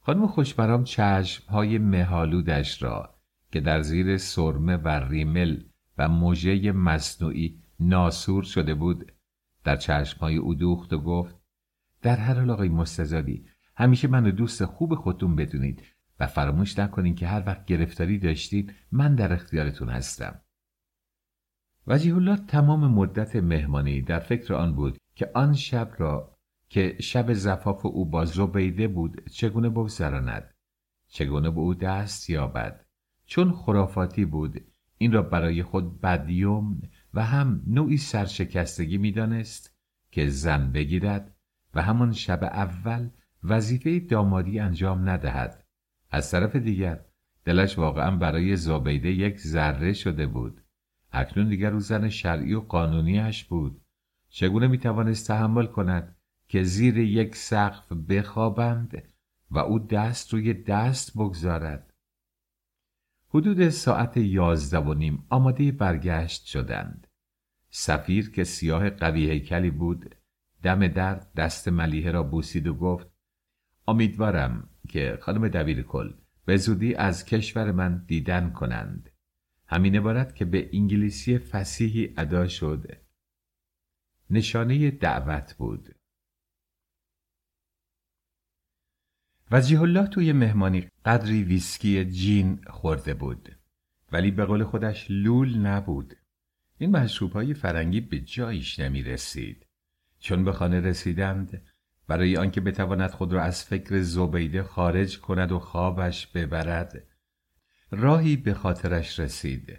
خانم 0.00 0.26
خوشبرام 0.26 0.84
چشم 0.84 1.52
های 1.52 1.78
مهالودش 1.78 2.82
را 2.82 3.14
که 3.52 3.60
در 3.60 3.82
زیر 3.82 4.16
سرمه 4.16 4.76
و 4.76 4.88
ریمل 4.88 5.62
و 5.98 6.08
موژه 6.08 6.72
مصنوعی 6.72 7.62
ناسور 7.80 8.42
شده 8.42 8.74
بود 8.74 9.12
در 9.64 9.76
چشم 9.76 10.20
های 10.20 10.36
او 10.36 10.54
دوخت 10.54 10.92
و 10.92 10.98
گفت 10.98 11.37
در 12.02 12.16
هر 12.16 12.34
حال 12.34 12.50
آقای 12.50 12.68
مستزادی 12.68 13.46
همیشه 13.76 14.08
منو 14.08 14.30
دوست 14.30 14.64
خوب 14.64 14.94
خودتون 14.94 15.36
بدونید 15.36 15.82
و 16.20 16.26
فراموش 16.26 16.78
نکنین 16.78 17.14
که 17.14 17.26
هر 17.26 17.42
وقت 17.46 17.64
گرفتاری 17.64 18.18
داشتید 18.18 18.74
من 18.92 19.14
در 19.14 19.32
اختیارتون 19.32 19.88
هستم. 19.88 20.40
وجیه 21.86 22.16
الله 22.16 22.36
تمام 22.36 22.90
مدت 22.92 23.36
مهمانی 23.36 24.02
در 24.02 24.18
فکر 24.18 24.54
آن 24.54 24.74
بود 24.74 24.98
که 25.14 25.30
آن 25.34 25.54
شب 25.54 25.90
را 25.98 26.38
که 26.68 26.96
شب 27.00 27.32
زفاف 27.32 27.86
او 27.86 28.10
با 28.10 28.24
زبیده 28.24 28.88
بود 28.88 29.28
چگونه 29.28 29.68
بگذراند؟ 29.68 30.54
چگونه 31.08 31.50
به 31.50 31.60
او 31.60 31.74
دست 31.74 32.30
یابد؟ 32.30 32.86
چون 33.26 33.52
خرافاتی 33.52 34.24
بود 34.24 34.64
این 34.98 35.12
را 35.12 35.22
برای 35.22 35.62
خود 35.62 36.00
بدیوم 36.00 36.82
و 37.14 37.24
هم 37.24 37.62
نوعی 37.66 37.96
سرشکستگی 37.96 38.98
می‌دانست 38.98 39.76
که 40.10 40.28
زن 40.28 40.72
بگیرد 40.72 41.34
و 41.74 41.82
همان 41.82 42.12
شب 42.12 42.44
اول 42.44 43.10
وظیفه 43.44 44.00
دامادی 44.00 44.58
انجام 44.58 45.08
ندهد. 45.08 45.64
از 46.10 46.30
طرف 46.30 46.56
دیگر 46.56 47.00
دلش 47.44 47.78
واقعا 47.78 48.16
برای 48.16 48.56
زابیده 48.56 49.10
یک 49.10 49.38
ذره 49.38 49.92
شده 49.92 50.26
بود. 50.26 50.60
اکنون 51.12 51.48
دیگر 51.48 51.72
او 51.72 51.80
زن 51.80 52.08
شرعی 52.08 52.54
و 52.54 52.60
قانونیش 52.60 53.44
بود. 53.44 53.80
چگونه 54.28 54.66
می‌توانست 54.66 55.26
تحمل 55.26 55.66
کند 55.66 56.16
که 56.48 56.62
زیر 56.62 56.98
یک 56.98 57.36
سقف 57.36 57.92
بخوابند 57.92 59.02
و 59.50 59.58
او 59.58 59.78
دست 59.78 60.32
روی 60.32 60.54
دست 60.54 61.12
بگذارد؟ 61.14 61.92
حدود 63.28 63.68
ساعت 63.68 64.16
یازده 64.16 64.78
و 64.78 64.94
نیم 64.94 65.26
آماده 65.28 65.72
برگشت 65.72 66.44
شدند. 66.44 67.06
سفیر 67.70 68.30
که 68.30 68.44
سیاه 68.44 68.90
قوی 68.90 69.30
هیکلی 69.30 69.70
بود 69.70 70.14
دم 70.62 70.88
در 70.88 71.14
دست 71.36 71.68
ملیحه 71.68 72.10
را 72.10 72.22
بوسید 72.22 72.66
و 72.66 72.74
گفت 72.74 73.06
امیدوارم 73.88 74.70
که 74.88 75.18
خانم 75.22 75.48
دبیر 75.48 75.82
کل 75.82 76.14
به 76.44 76.56
زودی 76.56 76.94
از 76.94 77.24
کشور 77.24 77.72
من 77.72 78.04
دیدن 78.06 78.50
کنند. 78.50 79.10
همین 79.66 79.96
عبارت 79.96 80.34
که 80.34 80.44
به 80.44 80.70
انگلیسی 80.72 81.38
فسیحی 81.38 82.14
ادا 82.16 82.48
شد. 82.48 82.96
نشانه 84.30 84.90
دعوت 84.90 85.54
بود. 85.58 85.94
وجیه 89.50 89.80
الله 89.80 90.06
توی 90.06 90.32
مهمانی 90.32 90.88
قدری 91.04 91.42
ویسکی 91.42 92.04
جین 92.04 92.64
خورده 92.66 93.14
بود 93.14 93.56
ولی 94.12 94.30
به 94.30 94.44
قول 94.44 94.64
خودش 94.64 95.06
لول 95.10 95.58
نبود. 95.58 96.14
این 96.78 96.90
مشروب 96.90 97.32
های 97.32 97.54
فرنگی 97.54 98.00
به 98.00 98.20
جایش 98.20 98.78
نمی 98.78 99.02
رسید 99.02 99.67
چون 100.20 100.44
به 100.44 100.52
خانه 100.52 100.80
رسیدند. 100.80 101.62
برای 102.08 102.36
آنکه 102.36 102.60
بتواند 102.60 103.10
خود 103.10 103.32
را 103.32 103.42
از 103.42 103.64
فکر 103.64 104.00
زبیده 104.00 104.62
خارج 104.62 105.20
کند 105.20 105.52
و 105.52 105.58
خوابش 105.58 106.26
ببرد. 106.26 107.02
راهی 107.90 108.36
به 108.36 108.54
خاطرش 108.54 109.20
رسید 109.20 109.78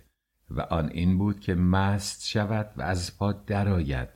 و 0.50 0.62
آن 0.62 0.90
این 0.90 1.18
بود 1.18 1.40
که 1.40 1.56
مست 1.56 2.28
شود 2.28 2.72
و 2.78 2.82
از 2.82 3.18
پا 3.18 3.32
درآید. 3.34 4.10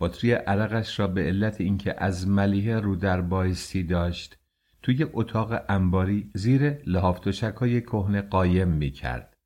بطری 0.00 0.32
عرقش 0.32 1.00
را 1.00 1.06
به 1.06 1.22
علت 1.22 1.60
اینکه 1.60 1.94
از 1.98 2.28
ملیه 2.28 2.76
رو 2.76 2.96
در 2.96 3.20
بایستی 3.20 3.82
داشت 3.82 4.38
توی 4.82 5.06
اتاق 5.12 5.64
انباری 5.68 6.30
زیر 6.34 6.82
لحاف 6.86 7.42
های 7.42 7.80
کهنه 7.80 8.22
قایم 8.22 8.68
می 8.68 8.90
کرد. 8.90 9.36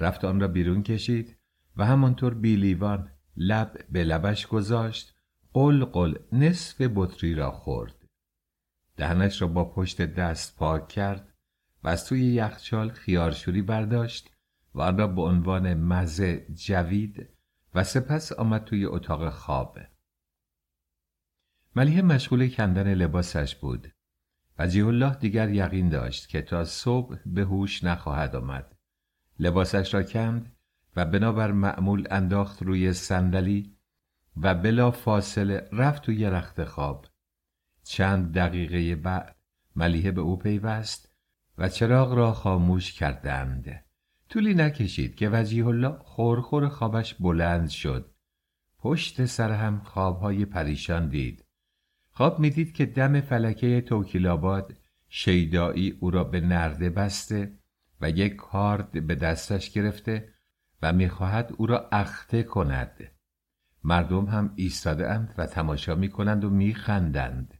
رفت 0.00 0.24
آن 0.24 0.40
را 0.40 0.48
بیرون 0.48 0.82
کشید 0.82 1.36
و 1.76 1.86
همانطور 1.86 2.34
بیلیوان 2.34 3.08
لب 3.36 3.86
به 3.90 4.04
لبش 4.04 4.46
گذاشت 4.46 5.14
قل 5.52 5.84
قل 5.84 6.18
نصف 6.32 6.76
بطری 6.94 7.34
را 7.34 7.50
خورد. 7.50 7.94
دهنش 8.96 9.42
را 9.42 9.48
با 9.48 9.64
پشت 9.64 10.02
دست 10.02 10.56
پاک 10.56 10.88
کرد 10.88 11.34
و 11.84 11.88
از 11.88 12.06
توی 12.06 12.34
یخچال 12.34 12.90
خیارشوری 12.90 13.62
برداشت 13.62 14.30
و 14.74 14.80
آن 14.80 14.98
را 14.98 15.06
به 15.06 15.22
عنوان 15.22 15.74
مزه 15.74 16.46
جوید 16.54 17.28
و 17.74 17.84
سپس 17.84 18.32
آمد 18.32 18.64
توی 18.64 18.84
اتاق 18.84 19.30
خواب. 19.30 19.78
ملیه 21.76 22.02
مشغول 22.02 22.48
کندن 22.48 22.94
لباسش 22.94 23.54
بود. 23.54 23.92
و 24.58 24.62
الله 24.62 25.14
دیگر 25.14 25.50
یقین 25.50 25.88
داشت 25.88 26.28
که 26.28 26.42
تا 26.42 26.64
صبح 26.64 27.18
به 27.26 27.42
هوش 27.42 27.84
نخواهد 27.84 28.36
آمد. 28.36 28.76
لباسش 29.38 29.94
را 29.94 30.02
کند 30.02 30.51
و 30.96 31.04
بنابر 31.04 31.52
معمول 31.52 32.06
انداخت 32.10 32.62
روی 32.62 32.92
صندلی 32.92 33.76
و 34.36 34.54
بلا 34.54 34.90
فاصله 34.90 35.68
رفت 35.72 36.02
توی 36.02 36.24
رخت 36.24 36.64
خواب. 36.64 37.06
چند 37.82 38.34
دقیقه 38.34 38.96
بعد 38.96 39.36
ملیحه 39.76 40.10
به 40.10 40.20
او 40.20 40.38
پیوست 40.38 41.12
و 41.58 41.68
چراغ 41.68 42.14
را 42.14 42.32
خاموش 42.32 42.92
کردند. 42.92 43.84
طولی 44.28 44.54
نکشید 44.54 45.14
که 45.14 45.28
وجیه 45.32 45.66
الله 45.66 45.98
خورخور 45.98 46.68
خوابش 46.68 47.14
بلند 47.14 47.68
شد. 47.68 48.14
پشت 48.78 49.24
سر 49.24 49.52
هم 49.52 49.80
خوابهای 49.84 50.44
پریشان 50.44 51.08
دید. 51.08 51.44
خواب 52.10 52.38
می‌دید 52.38 52.72
که 52.72 52.86
دم 52.86 53.20
فلکه 53.20 53.80
توکیلاباد 53.80 54.76
شیدایی 55.08 55.98
او 56.00 56.10
را 56.10 56.24
به 56.24 56.40
نرده 56.40 56.90
بسته 56.90 57.58
و 58.00 58.10
یک 58.10 58.36
کارد 58.36 59.06
به 59.06 59.14
دستش 59.14 59.70
گرفته 59.70 60.31
و 60.82 60.92
می‌خواهد 60.92 61.52
او 61.56 61.66
را 61.66 61.88
اخته 61.92 62.42
کند. 62.42 63.00
مردم 63.84 64.24
هم 64.24 64.52
ایستاده 64.56 65.10
اند 65.10 65.34
و 65.38 65.46
تماشا 65.46 65.94
می‌کنند 65.94 66.44
و 66.44 66.50
میخندند. 66.50 67.54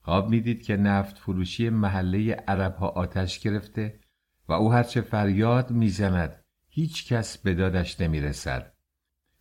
خواب 0.00 0.30
می‌دید 0.30 0.62
که 0.62 0.76
نفت 0.76 1.18
فروشی 1.18 1.70
محله 1.70 2.32
عرب 2.32 2.76
ها 2.76 2.88
آتش 2.88 3.38
گرفته 3.38 4.00
و 4.48 4.52
او 4.52 4.72
هرچه 4.72 5.00
فریاد 5.00 5.70
می‌زند 5.70 6.44
هیچ 6.68 7.12
کس 7.12 7.38
به 7.38 7.54
دادش 7.54 8.00
نمی‌رسد. 8.00 8.72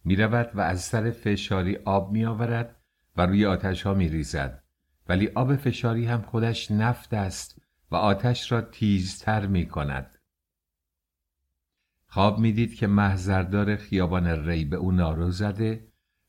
می‌رود 0.04 0.52
و 0.54 0.62
از 0.62 0.82
سر 0.82 1.12
فشاری 1.12 1.76
آب 1.76 2.12
میآورد 2.12 2.76
و 3.18 3.26
روی 3.26 3.46
آتش 3.46 3.82
ها 3.82 3.94
میریزد. 3.94 4.64
ولی 5.10 5.28
آب 5.28 5.56
فشاری 5.56 6.06
هم 6.06 6.22
خودش 6.22 6.72
نفت 6.72 7.14
است 7.14 7.62
و 7.92 7.96
آتش 7.96 8.52
را 8.52 8.62
تیزتر 8.62 9.46
می 9.46 9.68
کند. 9.68 10.19
خواب 12.12 12.40
می‌دید 12.40 12.76
که 12.76 12.88
محضردار 12.88 13.76
خیابان 13.76 14.28
ری 14.28 14.66
به 14.66 14.76
او 14.76 14.92
نارو 14.92 15.32
زده 15.32 15.88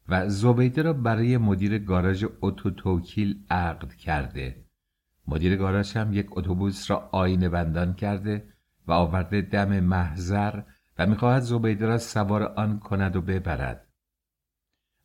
و 0.09 0.29
زبیده 0.29 0.83
را 0.83 0.93
برای 0.93 1.37
مدیر 1.37 1.79
گاراژ 1.79 2.25
اتوتوکیل 2.41 3.45
عقد 3.51 3.93
کرده. 3.93 4.65
مدیر 5.27 5.57
گاراژ 5.57 5.97
هم 5.97 6.13
یک 6.13 6.27
اتوبوس 6.31 6.91
را 6.91 7.09
آینه 7.13 7.49
بندان 7.49 7.95
کرده 7.95 8.53
و 8.87 8.93
آورده 8.93 9.41
دم 9.41 9.81
محضر 9.81 10.63
و 10.99 11.07
می‌خواهد 11.07 11.43
زبیده 11.43 11.87
را 11.87 11.99
سوار 11.99 12.43
آن 12.43 12.79
کند 12.79 13.17
و 13.17 13.21
ببرد. 13.21 13.89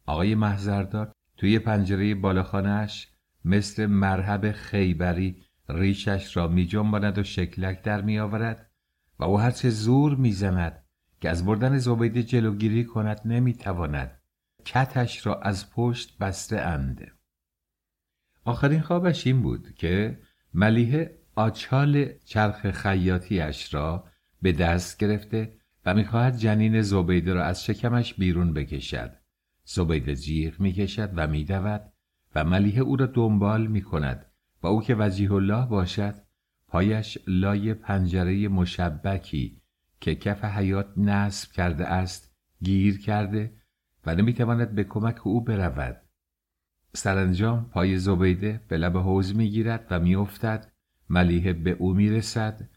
آقای 0.05 0.35
محضردار 0.35 1.11
توی 1.37 1.59
پنجره 1.59 2.15
بالاخانهاش 2.15 3.11
مثل 3.45 3.85
مرهب 3.85 4.51
خیبری 4.51 5.43
ریشش 5.69 6.37
را 6.37 6.47
می 6.47 6.69
و 6.75 7.23
شکلک 7.23 7.81
در 7.81 8.01
می 8.01 8.19
آورد 8.19 8.71
و 9.19 9.23
او 9.23 9.39
هرچه 9.39 9.69
زور 9.69 10.15
می 10.15 10.31
زند 10.31 10.83
که 11.21 11.29
از 11.29 11.45
بردن 11.45 11.77
زبیده 11.77 12.23
جلوگیری 12.23 12.83
کند 12.83 13.21
نمی 13.25 13.53
تواند 13.53 14.21
کتش 14.65 15.25
را 15.25 15.41
از 15.41 15.71
پشت 15.71 16.17
بسته 16.17 16.59
اند. 16.59 17.11
آخرین 18.45 18.81
خوابش 18.81 19.27
این 19.27 19.41
بود 19.41 19.73
که 19.75 20.19
ملیه 20.53 21.17
آچال 21.35 22.13
چرخ 22.25 22.71
خیاطیش 22.71 23.73
را 23.73 24.07
به 24.41 24.51
دست 24.51 24.97
گرفته 24.97 25.57
و 25.85 25.93
می‌خواهد 25.93 26.37
جنین 26.37 26.81
زبیده 26.81 27.33
را 27.33 27.43
از 27.43 27.65
شکمش 27.65 28.13
بیرون 28.13 28.53
بکشد. 28.53 29.17
زبیده 29.63 30.15
جیغ 30.15 30.59
می‌کشد 30.59 31.11
و 31.15 31.27
میدود 31.27 31.81
و 32.35 32.43
ملیه 32.43 32.79
او 32.79 32.95
را 32.95 33.05
دنبال 33.05 33.67
می‌کند 33.67 34.25
و 34.63 34.67
او 34.67 34.81
که 34.81 34.95
وجیه 34.99 35.33
الله 35.33 35.65
باشد 35.65 36.24
پایش 36.75 37.17
لای 37.27 37.73
پنجره 37.73 38.47
مشبکی 38.47 39.61
که 39.99 40.15
کف 40.15 40.45
حیات 40.45 40.87
نصب 40.97 41.51
کرده 41.51 41.85
است 41.85 42.35
گیر 42.63 43.01
کرده 43.01 43.53
و 44.05 44.15
نمی‌تواند 44.15 44.75
به 44.75 44.83
کمک 44.83 45.27
او 45.27 45.43
برود. 45.43 46.01
سرانجام 46.93 47.69
پای 47.69 47.97
زبیده 47.97 48.61
به 48.67 48.77
لب 48.77 48.97
حوز 48.97 49.35
می‌گیرد 49.35 49.87
و 49.89 49.99
میافتد. 49.99 50.71
ملیحه 51.09 51.53
به 51.53 51.71
او 51.71 51.93
می‌رسد. 51.93 52.69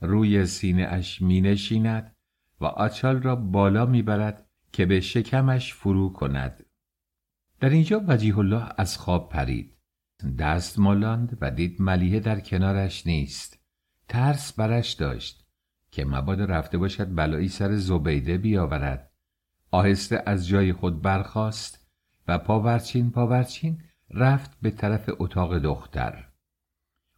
روی 0.00 0.46
سینه 0.46 0.86
اش 0.90 1.22
مینشیند 1.22 2.16
و 2.60 2.64
آچال 2.64 3.22
را 3.22 3.36
بالا 3.36 3.86
می‌برد 3.86 4.46
که 4.72 4.86
به 4.86 5.00
شکمش 5.00 5.74
فرو 5.74 6.12
کند. 6.12 6.66
در 7.60 7.70
اینجا 7.70 8.04
وجیه 8.08 8.38
الله 8.38 8.68
از 8.78 8.98
خواب 8.98 9.28
پرید. 9.28 9.73
دست 10.24 10.78
مالاند 10.78 11.38
و 11.40 11.50
دید 11.50 11.82
ملیه 11.82 12.20
در 12.20 12.40
کنارش 12.40 13.06
نیست. 13.06 13.58
ترس 14.08 14.52
برش 14.52 14.92
داشت 14.92 15.46
که 15.90 16.04
مبادا 16.04 16.44
رفته 16.44 16.78
باشد 16.78 17.14
بلایی 17.14 17.48
سر 17.48 17.76
زبیده 17.76 18.38
بیاورد. 18.38 19.10
آهسته 19.70 20.22
از 20.26 20.48
جای 20.48 20.72
خود 20.72 21.02
برخاست 21.02 21.88
و 22.28 22.38
پاورچین 22.38 23.10
پاورچین 23.10 23.82
رفت 24.10 24.50
به 24.62 24.70
طرف 24.70 25.10
اتاق 25.18 25.58
دختر. 25.58 26.28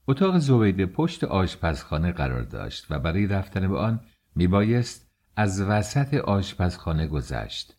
اتاق 0.09 0.39
زبیده 0.39 0.87
پشت 0.87 1.25
آشپزخانه 1.25 2.13
قرار 2.13 2.43
داشت 2.43 2.87
و 2.91 2.99
برای 2.99 3.27
رفتن 3.27 3.69
به 3.69 3.79
آن 3.79 4.01
میبایست 4.35 5.11
از 5.37 5.61
وسط 5.61 6.15
آشپزخانه 6.15 7.07
گذشت. 7.07 7.77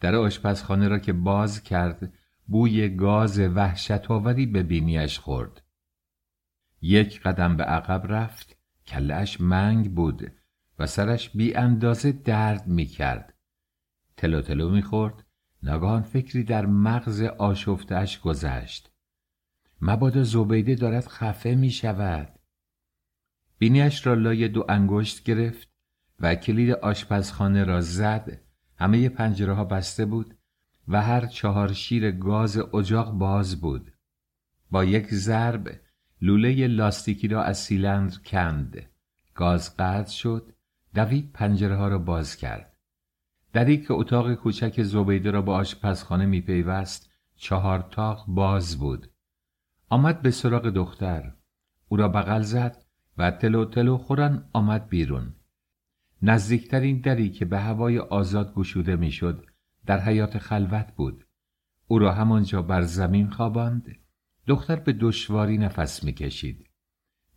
در 0.00 0.14
آشپزخانه 0.14 0.88
را 0.88 0.98
که 0.98 1.12
باز 1.12 1.62
کرد 1.62 2.12
بوی 2.46 2.88
گاز 2.88 3.38
وحشت 3.38 4.10
آوری 4.10 4.46
به 4.46 4.62
بینیش 4.62 5.18
خورد. 5.18 5.62
یک 6.80 7.20
قدم 7.22 7.56
به 7.56 7.64
عقب 7.64 8.12
رفت 8.12 8.56
کلش 8.86 9.40
منگ 9.40 9.94
بود 9.94 10.32
و 10.78 10.86
سرش 10.86 11.30
بی 11.30 11.54
اندازه 11.54 12.12
درد 12.12 12.66
می 12.66 12.86
کرد 12.86 13.34
تلو 14.16 14.42
تلو 14.42 14.70
می 14.70 14.82
خورد 14.82 15.26
ناگهان 15.62 16.02
فکری 16.02 16.44
در 16.44 16.66
مغز 16.66 17.22
آشفتش 17.22 18.20
گذشت. 18.20 18.90
مبادا 19.80 20.22
زبیده 20.22 20.74
دارد 20.74 21.06
خفه 21.06 21.54
می 21.54 21.70
شود 21.70 22.38
بینیش 23.58 24.06
را 24.06 24.14
لای 24.14 24.48
دو 24.48 24.66
انگشت 24.68 25.22
گرفت 25.22 25.68
و 26.20 26.34
کلید 26.34 26.70
آشپزخانه 26.70 27.64
را 27.64 27.80
زد. 27.80 28.40
همه 28.78 29.08
پنجره 29.08 29.52
ها 29.52 29.64
بسته 29.64 30.04
بود. 30.04 30.35
و 30.88 31.02
هر 31.02 31.26
چهار 31.26 31.72
شیر 31.72 32.10
گاز 32.10 32.58
اجاق 32.74 33.12
باز 33.12 33.60
بود. 33.60 33.92
با 34.70 34.84
یک 34.84 35.14
ضرب 35.14 35.80
لوله 36.22 36.66
لاستیکی 36.66 37.28
را 37.28 37.42
از 37.42 37.58
سیلندر 37.58 38.16
کند. 38.24 38.90
گاز 39.34 39.76
قطع 39.76 40.10
شد. 40.10 40.52
دوید 40.94 41.32
پنجره 41.32 41.76
ها 41.76 41.88
را 41.88 41.98
باز 41.98 42.36
کرد. 42.36 42.76
دری 43.52 43.76
که 43.76 43.92
اتاق 43.92 44.34
کوچک 44.34 44.82
زبیده 44.82 45.30
را 45.30 45.42
با 45.42 45.56
آشپزخانه 45.56 46.26
میپیوست 46.26 47.10
چهار 47.36 47.88
تاق 47.90 48.24
باز 48.28 48.78
بود. 48.78 49.10
آمد 49.88 50.22
به 50.22 50.30
سراغ 50.30 50.68
دختر. 50.68 51.32
او 51.88 51.96
را 51.96 52.08
بغل 52.08 52.42
زد 52.42 52.84
و 53.18 53.30
تلو 53.30 53.64
تلو 53.64 53.96
خورن 53.98 54.48
آمد 54.52 54.88
بیرون. 54.88 55.34
نزدیکترین 56.22 57.00
دری 57.00 57.30
که 57.30 57.44
به 57.44 57.58
هوای 57.58 57.98
آزاد 57.98 58.54
گشوده 58.54 58.96
می‌شد 58.96 59.45
در 59.86 60.00
حیات 60.00 60.38
خلوت 60.38 60.92
بود. 60.96 61.26
او 61.88 61.98
را 61.98 62.12
همانجا 62.12 62.62
بر 62.62 62.82
زمین 62.82 63.30
خواباند. 63.30 63.96
دختر 64.46 64.76
به 64.76 64.92
دشواری 64.92 65.58
نفس 65.58 66.04
می‌کشید. 66.04 66.66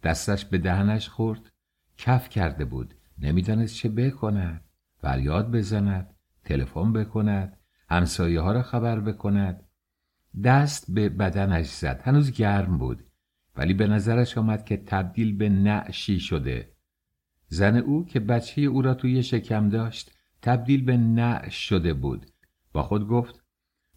دستش 0.04 0.46
به 0.46 0.58
دهنش 0.58 1.10
خورد. 1.10 1.52
کف 1.98 2.30
کرده 2.30 2.66
بود. 2.66 2.94
نمی‌دانست 3.20 3.76
چه 3.76 3.90
بکند. 3.90 4.64
فریاد 5.02 5.52
بزند. 5.52 6.16
تلفن 6.46 6.94
بکند. 6.94 7.58
همسایه 7.90 8.42
ها 8.42 8.52
را 8.52 8.62
خبر 8.62 9.00
بکند. 9.00 9.64
دست 10.44 10.92
به 10.92 11.10
بدنش 11.10 11.66
زد. 11.68 12.02
هنوز 12.04 12.32
گرم 12.32 12.78
بود. 12.78 13.04
ولی 13.56 13.74
به 13.74 13.88
نظرش 13.88 14.38
آمد 14.38 14.66
که 14.66 14.78
تبدیل 14.78 15.38
به 15.38 15.50
نعشی 15.50 16.20
شده. 16.20 16.72
زن 17.48 17.76
او 17.76 18.06
که 18.06 18.20
بچه 18.20 18.62
او 18.62 18.82
را 18.82 18.94
توی 18.94 19.24
شکم 19.24 19.70
داشت 19.70 20.12
تبدیل 20.42 20.86
به 20.86 20.98
نعش 20.98 21.70
شده 21.70 21.94
بود. 21.94 22.26
با 22.74 22.84
خود 22.84 23.08
گفت 23.08 23.44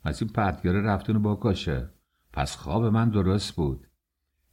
از 0.04 0.22
این 0.22 0.30
پرتگاره 0.32 0.82
رفتون 0.82 1.22
با 1.22 1.34
کاشه. 1.34 1.90
پس 2.32 2.56
خواب 2.56 2.84
من 2.84 3.10
درست 3.10 3.56
بود. 3.56 3.86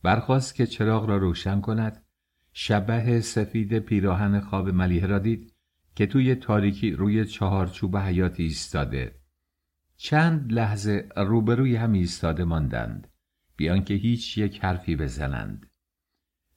برخواست 0.04 0.56
که 0.56 0.66
چراغ 0.66 1.10
را 1.10 1.18
روشن 1.18 1.62
کند. 1.62 2.06
شبه 2.54 3.22
سفید 3.22 3.80
پیراهن 3.80 4.40
خواب 4.40 4.70
ملیه 4.70 5.06
را 5.06 5.20
دید 5.20 5.54
که 5.96 6.06
توی 6.06 6.36
تاریکی 6.36 6.92
روی 6.92 7.26
چهارچوب 7.26 7.98
حیات 7.98 8.40
ایستاده. 8.40 9.20
چند 9.98 10.52
لحظه 10.52 11.10
روبروی 11.18 11.76
هم 11.76 11.94
ایستاده 11.94 12.44
ماندند 12.44 13.08
بیان 13.56 13.84
که 13.84 13.94
هیچ 13.94 14.38
یک 14.38 14.64
حرفی 14.64 14.96
بزنند. 14.96 15.70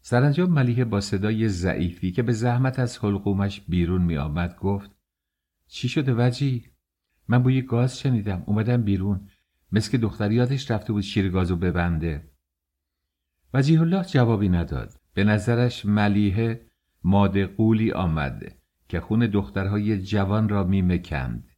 سرانجام 0.00 0.50
ملیه 0.50 0.84
با 0.84 1.00
صدای 1.00 1.48
ضعیفی 1.48 2.12
که 2.12 2.22
به 2.22 2.32
زحمت 2.32 2.78
از 2.78 2.98
حلقومش 2.98 3.60
بیرون 3.60 4.02
می 4.02 4.16
آمد 4.16 4.56
گفت 4.56 4.90
چی 5.66 5.88
شده 5.88 6.14
وجی؟ 6.18 6.71
من 7.28 7.42
بوی 7.42 7.62
گاز 7.62 7.98
شنیدم 7.98 8.42
اومدم 8.46 8.82
بیرون. 8.82 9.28
مثل 9.72 9.90
که 9.90 9.98
دختری 9.98 10.34
یادش 10.34 10.70
رفته 10.70 10.92
بود 10.92 11.02
شیر 11.02 11.28
گازو 11.28 11.56
ببنده. 11.56 12.28
وجیه 13.54 13.80
الله 13.80 14.04
جوابی 14.04 14.48
نداد. 14.48 15.00
به 15.14 15.24
نظرش 15.24 15.86
ملیه 15.86 16.66
ماده 17.04 17.46
قولی 17.46 17.92
آمد 17.92 18.54
که 18.88 19.00
خون 19.00 19.26
دخترهای 19.26 20.02
جوان 20.02 20.48
را 20.48 20.64
میمکند. 20.64 21.48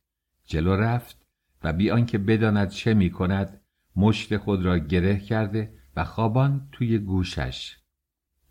جلو 0.44 0.76
رفت 0.76 1.26
و 1.62 1.72
بی 1.72 1.90
آنکه 1.90 2.18
بداند 2.18 2.68
چه 2.68 2.94
می 2.94 3.10
کند 3.10 3.60
مشت 3.96 4.36
خود 4.36 4.64
را 4.64 4.78
گره 4.78 5.18
کرده 5.18 5.74
و 5.96 6.04
خوابان 6.04 6.68
توی 6.72 6.98
گوشش. 6.98 7.76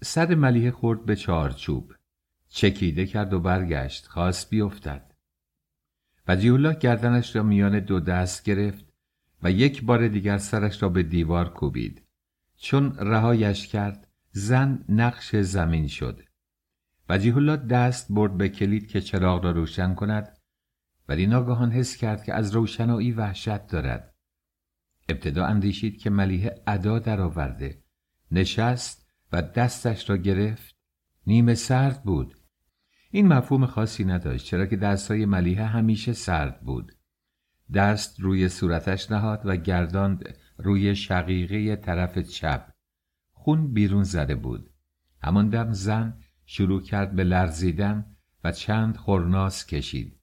سر 0.01 0.35
ملیه 0.35 0.71
خورد 0.71 1.05
به 1.05 1.15
چارچوب. 1.15 1.93
چکیده 2.49 3.05
کرد 3.05 3.33
و 3.33 3.39
برگشت. 3.39 4.07
خواست 4.07 4.49
بیفتد. 4.49 5.12
و 6.27 6.35
گردنش 6.73 7.35
را 7.35 7.43
میان 7.43 7.79
دو 7.79 7.99
دست 7.99 8.43
گرفت 8.43 8.93
و 9.43 9.51
یک 9.51 9.83
بار 9.83 10.07
دیگر 10.07 10.37
سرش 10.37 10.83
را 10.83 10.89
به 10.89 11.03
دیوار 11.03 11.53
کوبید. 11.53 12.07
چون 12.57 12.95
رهایش 12.97 13.67
کرد 13.67 14.07
زن 14.31 14.85
نقش 14.89 15.35
زمین 15.35 15.87
شد. 15.87 16.21
وجیه 17.09 17.37
الله 17.37 17.55
دست 17.55 18.07
برد 18.09 18.37
به 18.37 18.49
کلید 18.49 18.87
که 18.87 19.01
چراغ 19.01 19.43
را 19.43 19.51
روشن 19.51 19.93
کند 19.93 20.37
ولی 21.07 21.27
ناگهان 21.27 21.71
حس 21.71 21.97
کرد 21.97 22.23
که 22.23 22.33
از 22.33 22.51
روشنایی 22.55 23.11
وحشت 23.11 23.67
دارد. 23.67 24.13
ابتدا 25.09 25.45
اندیشید 25.45 25.97
که 25.97 26.09
ملیحه 26.09 26.55
ادا 26.67 26.99
درآورده 26.99 27.83
نشست 28.31 29.07
و 29.31 29.41
دستش 29.41 30.09
را 30.09 30.17
گرفت. 30.17 30.75
نیمه 31.27 31.55
سرد 31.55 32.03
بود. 32.03 32.42
این 33.15 33.27
مفهوم 33.27 33.65
خاصی 33.65 34.05
نداشت 34.05 34.45
چرا 34.45 34.65
که 34.65 34.75
دستهای 34.75 35.25
ملیحه 35.25 35.65
همیشه 35.65 36.13
سرد 36.13 36.61
بود. 36.61 36.91
دست 37.73 38.19
روی 38.19 38.49
صورتش 38.49 39.11
نهاد 39.11 39.41
و 39.45 39.55
گرداند 39.55 40.37
روی 40.57 40.95
شقیقه 40.95 41.75
طرف 41.75 42.17
چپ. 42.17 42.69
خون 43.31 43.73
بیرون 43.73 44.03
زده 44.03 44.35
بود. 44.35 44.69
همان 45.21 45.49
دم 45.49 45.71
زن 45.71 46.17
شروع 46.45 46.81
کرد 46.81 47.15
به 47.15 47.23
لرزیدن 47.23 48.05
و 48.43 48.51
چند 48.51 48.97
خورناس 48.97 49.65
کشید. 49.65 50.19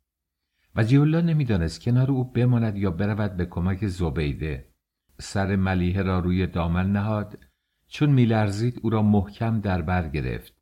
و 0.76 0.84
جیولا 0.84 1.20
نمی‌دانست 1.20 1.82
کنار 1.82 2.10
او 2.10 2.32
بماند 2.32 2.76
یا 2.76 2.90
برود 2.90 3.36
به 3.36 3.46
کمک 3.46 3.86
زبیده. 3.86 4.68
سر 5.18 5.56
ملیحه 5.56 6.02
را 6.02 6.18
روی 6.18 6.46
دامن 6.46 6.92
نهاد. 6.92 7.38
چون 7.88 8.10
میلرزید 8.10 8.80
او 8.82 8.90
را 8.90 9.02
محکم 9.02 9.60
در 9.60 9.82
بر 9.82 10.08
گرفت. 10.08 10.59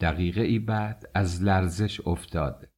دقیقه 0.00 0.42
ای 0.42 0.58
بعد 0.58 1.10
از 1.14 1.42
لرزش 1.42 2.00
افتاد. 2.06 2.68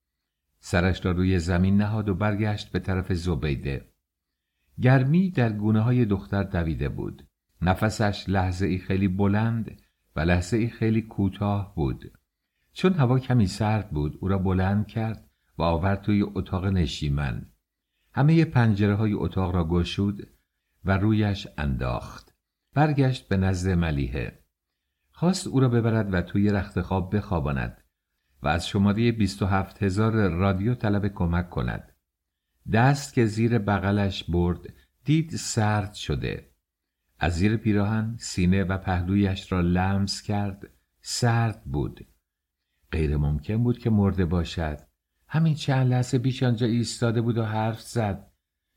سرش 0.61 1.05
را 1.05 1.13
روی 1.13 1.39
زمین 1.39 1.77
نهاد 1.77 2.09
و 2.09 2.15
برگشت 2.15 2.73
به 2.73 2.79
طرف 2.79 3.13
زبیده. 3.13 3.89
گرمی 4.81 5.31
در 5.31 5.53
گونه 5.53 5.81
های 5.81 6.05
دختر 6.05 6.43
دویده 6.43 6.89
بود. 6.89 7.29
نفسش 7.63 8.25
لحظه 8.29 8.67
ای 8.67 8.79
خیلی 8.79 9.09
بلند 9.09 9.81
و 10.17 10.21
لحظه 10.21 10.57
ای 10.57 10.69
خیلی 10.69 11.03
کوتاه 11.03 11.75
بود. 11.75 12.13
چون 12.73 12.93
هوا 12.93 13.19
کمی 13.19 13.47
سرد 13.47 13.91
بود 13.91 14.19
او 14.21 14.29
را 14.29 14.39
بلند 14.39 14.87
کرد 14.87 15.31
و 15.59 15.63
آورد 15.63 16.03
توی 16.03 16.23
اتاق 16.23 16.67
نشیمن. 16.67 17.47
همه 18.13 18.45
پنجره 18.45 18.95
های 18.95 19.13
اتاق 19.13 19.55
را 19.55 19.69
گشود 19.69 20.29
و 20.85 20.99
رویش 20.99 21.49
انداخت. 21.59 22.35
برگشت 22.75 23.29
به 23.29 23.37
نزد 23.37 23.71
ملیحه. 23.71 24.45
خواست 25.19 25.47
او 25.47 25.61
را 25.61 25.69
ببرد 25.69 26.15
و 26.15 26.23
توی 26.23 26.51
رخت 26.51 26.81
خواب 26.81 27.17
بخواباند 27.17 27.85
و 28.43 28.49
از 28.49 28.69
شماره 28.69 29.13
27 29.13 29.83
هزار 29.83 30.29
رادیو 30.29 30.75
طلب 30.75 31.09
کمک 31.09 31.51
کند. 31.51 31.93
دست 32.73 33.15
که 33.15 33.27
زیر 33.27 33.59
بغلش 33.59 34.25
برد 34.25 34.61
دید 35.05 35.31
سرد 35.31 35.95
شده. 35.95 36.51
از 37.19 37.35
زیر 37.35 37.57
پیراهن 37.57 38.17
سینه 38.19 38.65
و 38.65 38.79
پهلویش 38.79 39.53
را 39.53 39.61
لمس 39.61 40.23
کرد 40.23 40.71
سرد 41.01 41.65
بود. 41.65 42.07
غیر 42.93 43.17
ممکن 43.17 43.63
بود 43.63 43.79
که 43.79 43.91
مرده 43.91 44.25
باشد. 44.25 44.79
همین 45.29 45.55
چند 45.55 45.91
لحظه 45.91 46.19
پیش 46.19 46.43
آنجا 46.43 46.67
ایستاده 46.67 47.21
بود 47.21 47.39
و 47.39 47.45
حرف 47.45 47.81
زد. 47.81 48.31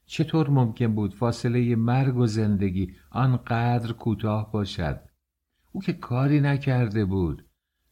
چطور 0.06 0.50
ممکن 0.50 0.96
بود 0.96 1.16
فاصله 1.16 1.76
مرگ 1.76 2.18
و 2.18 2.28
زندگی 2.28 2.96
آنقدر 3.12 3.94
کوتاه 3.94 4.52
باشد؟ 4.52 5.11
او 5.72 5.82
که 5.82 5.94
کاری 5.94 6.40
نکرده 6.40 7.06
بود. 7.06 7.46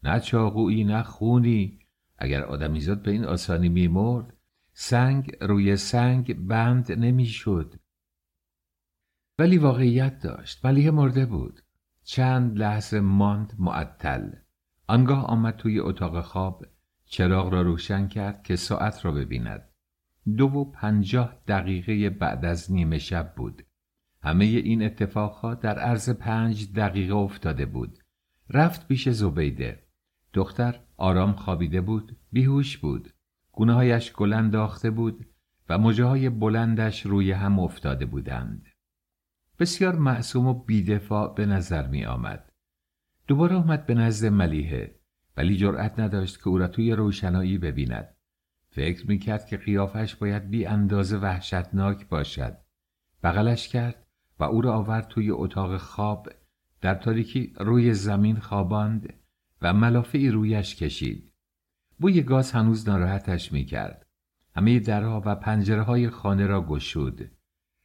نه 0.03 0.19
چاقویی 0.19 0.83
نه 0.83 1.03
خونی. 1.03 1.79
اگر 2.17 2.43
آدمیزاد 2.43 3.01
به 3.01 3.11
این 3.11 3.25
آسانی 3.25 3.69
میمرد 3.69 4.33
سنگ 4.73 5.31
روی 5.41 5.75
سنگ 5.75 6.47
بند 6.47 6.91
نمی‌شد. 6.91 7.73
ولی 9.39 9.57
واقعیت 9.57 10.19
داشت 10.19 10.65
ولی 10.65 10.89
مرده 10.89 11.25
بود. 11.25 11.61
چند 12.03 12.57
لحظه 12.57 12.99
ماند 12.99 13.53
معطل. 13.59 14.31
آنگاه 14.87 15.25
آمد 15.25 15.55
توی 15.55 15.79
اتاق 15.79 16.21
خواب 16.21 16.65
چراغ 17.05 17.53
را 17.53 17.61
روشن 17.61 18.07
کرد 18.07 18.43
که 18.43 18.55
ساعت 18.55 19.05
را 19.05 19.11
ببیند. 19.11 19.69
دو 20.37 20.45
و 20.45 20.71
پنجاه 20.71 21.35
دقیقه 21.47 22.09
بعد 22.09 22.45
از 22.45 22.71
نیمه 22.71 22.97
شب 22.97 23.33
بود. 23.35 23.65
همه 24.23 24.45
این 24.45 24.83
اتفاقها 24.83 25.55
در 25.55 25.79
عرض 25.79 26.09
پنج 26.09 26.73
دقیقه 26.73 27.15
افتاده 27.15 27.65
بود. 27.65 27.99
رفت 28.49 28.87
پیش 28.87 29.09
زبیده. 29.09 29.83
دختر 30.33 30.79
آرام 30.97 31.33
خوابیده 31.33 31.81
بود 31.81 32.17
بیهوش 32.31 32.77
بود. 32.77 33.13
گونههایش 33.51 34.13
گل 34.13 34.33
انداخته 34.33 34.91
بود 34.91 35.25
و 35.69 35.77
مجه 35.77 36.05
های 36.05 36.29
بلندش 36.29 37.05
روی 37.05 37.31
هم 37.31 37.59
افتاده 37.59 38.05
بودند. 38.05 38.65
بسیار 39.59 39.95
معصوم 39.95 40.47
و 40.47 40.53
بیدفاع 40.53 41.35
به 41.35 41.45
نظر 41.45 41.87
می 41.87 42.05
آمد 42.05 42.51
دوباره 43.27 43.55
آمد 43.55 43.85
به 43.85 43.93
نزد 43.93 44.27
ملیحه 44.27 44.95
ولی 45.37 45.57
جرأت 45.57 45.99
نداشت 45.99 46.37
که 46.37 46.47
او 46.47 46.57
را 46.57 46.67
توی 46.67 46.91
روشنایی 46.91 47.57
ببیند. 47.57 48.15
فکر 48.69 49.07
می 49.07 49.19
کرد 49.19 49.45
که 49.45 49.57
قیافش 49.57 50.15
باید 50.15 50.49
بی 50.49 50.65
اندازه 50.65 51.17
وحشتناک 51.17 52.07
باشد. 52.07 52.57
بغلش 53.23 53.67
کرد 53.67 54.05
و 54.39 54.43
او 54.43 54.61
را 54.61 54.73
آورد 54.73 55.07
توی 55.07 55.31
اتاق 55.31 55.77
خواب 55.77 56.29
در 56.81 56.95
تاریکی 56.95 57.53
روی 57.59 57.93
زمین 57.93 58.39
خواباند 58.39 59.13
و 59.61 59.73
ملافعی 59.73 60.29
رویش 60.29 60.75
کشید. 60.75 61.31
بوی 61.99 62.21
گاز 62.21 62.51
هنوز 62.51 62.89
ناراحتش 62.89 63.51
می 63.51 63.65
کرد 63.65 64.05
همه 64.55 64.79
درها 64.79 65.21
و 65.25 65.35
پنجره 65.35 65.81
های 65.81 66.09
خانه 66.09 66.47
را 66.47 66.61
گشود. 66.61 67.31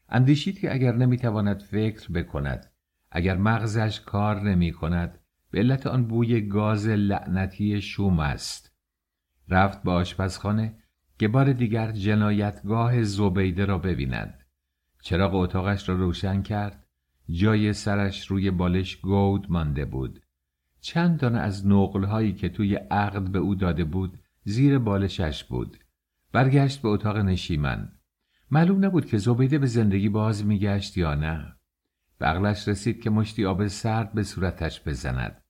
اندیشید 0.09 0.59
که 0.59 0.75
اگر 0.75 0.97
نمی‌تواند 0.97 1.63
فکر 1.63 2.13
بکند 2.13 2.73
اگر 3.11 3.37
مغزش 3.37 4.01
کار 4.01 4.41
نمی 4.41 4.73
کند 4.73 5.19
به 5.51 5.59
علت 5.59 5.87
آن 5.87 6.07
بوی 6.07 6.41
گاز 6.41 6.89
لعنتی 6.89 7.83
شوم 7.83 8.21
است. 8.21 8.77
رفت 9.49 9.83
به 9.83 9.91
آشپزخانه 9.91 10.79
که 11.19 11.29
بار 11.29 11.53
دیگر 11.53 11.93
جنایتگاه 11.93 13.03
زبیده 13.03 13.65
را 13.65 13.79
ببیند. 13.79 14.43
چراغ 15.05 15.35
اتاقش 15.35 15.89
را 15.89 15.95
روشن 15.95 16.43
کرد. 16.43 16.87
جای 17.31 17.73
سرش 17.73 18.27
روی 18.27 18.51
بالش 18.51 18.97
گود 18.97 19.51
مانده 19.51 19.85
بود. 19.85 20.21
چند 20.81 21.21
دانه 21.21 21.39
از 21.39 21.67
نقلهایی 21.67 22.33
که 22.33 22.49
توی 22.49 22.75
عقد 22.75 23.29
به 23.33 23.39
او 23.39 23.55
داده 23.55 23.85
بود 23.85 24.19
زیر 24.45 24.79
بالشش 24.79 25.45
بود. 25.45 25.77
برگشت 26.33 26.83
به 26.83 26.89
اتاق 26.89 27.17
نشیمن. 27.17 27.93
معلوم 28.51 28.85
نبود 28.85 29.07
که 29.07 29.19
زبیده 29.19 29.59
به 29.59 29.67
زندگی 29.67 30.09
باز 30.09 30.47
میگشت 30.47 30.97
یا 30.97 31.15
نه. 31.15 31.57
به 32.19 32.27
عقلش 32.27 32.69
رسید 32.69 33.03
که 33.03 33.11
مشتی 33.11 33.45
آب 33.45 33.67
سرد 33.67 34.13
به 34.13 34.23
صورتش 34.23 34.89
بزند. 34.89 35.43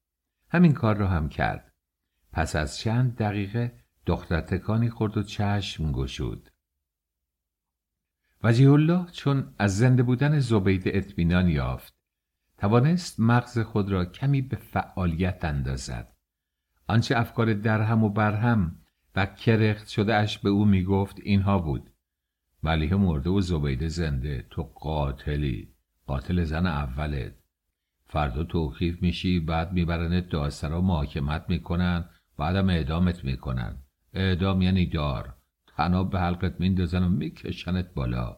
همین 0.51 0.73
کار 0.73 0.97
را 0.97 1.09
هم 1.09 1.29
کرد. 1.29 1.73
پس 2.33 2.57
از 2.57 2.79
چند 2.79 3.17
دقیقه 3.17 3.81
دختر 4.07 4.41
تکانی 4.41 4.91
خورد 4.91 5.17
و 5.17 5.23
چشم 5.23 5.93
گشود. 5.93 6.51
وجیه 8.45 8.71
الله 8.71 9.07
چون 9.13 9.55
از 9.59 9.79
زنده 9.79 10.03
بودن 10.03 10.39
زبیده 10.39 10.91
اطمینان 10.95 11.49
یافت 11.49 11.95
توانست 12.59 13.21
مغز 13.21 13.59
خود 13.59 13.91
را 13.91 14.05
کمی 14.05 14.43
به 14.43 14.57
فعالیت 14.57 15.45
اندازد. 15.45 16.13
آنچه 16.89 17.19
افکار 17.19 17.55
درهم 17.55 18.05
و 18.05 18.09
برهم 18.09 18.77
و 19.17 19.27
کرخت 19.27 19.89
شده 19.89 20.15
اش 20.15 20.39
به 20.39 20.51
او 20.51 20.65
می‌گفت 20.65 21.17
اینها 21.23 21.59
بود. 21.59 21.91
ملیه 22.63 22.95
مرده 22.95 23.31
و 23.31 23.41
زبیده 23.41 23.89
زنده 23.89 24.47
تو 24.51 24.63
قاتلی 24.63 25.75
قاتل 26.07 26.45
زن 26.45 26.67
اولت. 26.67 27.33
فردا 28.07 28.45
توخیف 28.45 29.03
میشی 29.03 29.41
بعد 29.41 29.73
میبرنت 29.73 30.29
دادسرا 30.29 30.81
محاکمت 30.81 31.45
می‌کنن 31.49 32.05
بعدم 32.39 32.69
اعدامت 32.69 33.25
می‌کنن. 33.25 33.79
اعدام 34.15 34.63
یعنی 34.63 34.87
دار. 34.87 35.35
تناب 35.77 36.11
به 36.11 36.21
حلقت 36.21 36.61
میندازن 36.61 37.03
و 37.03 37.09
میکشنت 37.09 37.95
بالا. 37.95 38.37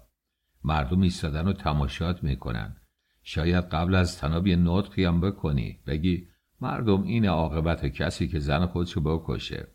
مردم 0.64 1.00
ایستادن 1.00 1.48
و 1.48 1.52
تماشات 1.52 2.24
می‌کنن. 2.24 2.76
شاید 3.22 3.64
قبل 3.64 3.94
از 3.94 4.18
تناب 4.18 4.46
یه 4.46 4.56
نطقی 4.56 5.04
هم 5.04 5.20
بکنی. 5.20 5.80
بگی 5.86 6.28
مردم 6.60 7.02
این 7.02 7.26
عاقبت 7.26 7.86
کسی 7.86 8.28
که 8.28 8.38
زن 8.38 8.66
خودشو 8.66 9.00
بکشه. 9.00 9.68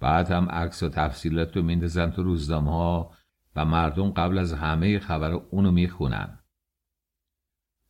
بعد 0.00 0.30
هم 0.30 0.48
عکس 0.48 0.82
و 0.82 0.88
تفصیلات 0.88 1.56
رو 1.56 1.62
میندازن 1.62 2.10
تو 2.10 2.22
روزنامه 2.22 2.70
ها 2.70 3.12
و 3.56 3.64
مردم 3.64 4.10
قبل 4.10 4.38
از 4.38 4.52
همه 4.52 4.98
خبر 4.98 5.32
اونو 5.32 5.70
می‌خونن. 5.70 6.38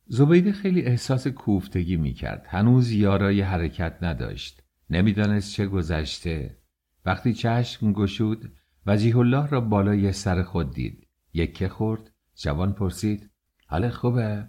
زبیده 0.05 0.51
خیلی 0.51 0.81
احساس 0.81 1.27
کوفتگی 1.27 1.97
می‌کرد. 1.97 2.45
هنوز 2.49 2.91
یارای 2.91 3.41
حرکت 3.41 3.97
نداشت. 4.01 4.63
نمی‌دانست 4.89 5.53
چه 5.53 5.67
گذشته. 5.67 6.57
وقتی 7.05 7.33
چشم 7.33 7.93
گشود 7.93 8.53
وجیه 8.85 9.17
الله 9.17 9.47
را 9.47 9.61
بالای 9.61 10.11
سر 10.11 10.43
خود 10.43 10.73
دید. 10.73 11.07
یکه 11.33 11.69
خورد 11.69 12.11
جوان 12.35 12.73
پرسید 12.73 13.31
حال 13.67 13.89
خوبه؟ 13.89 14.47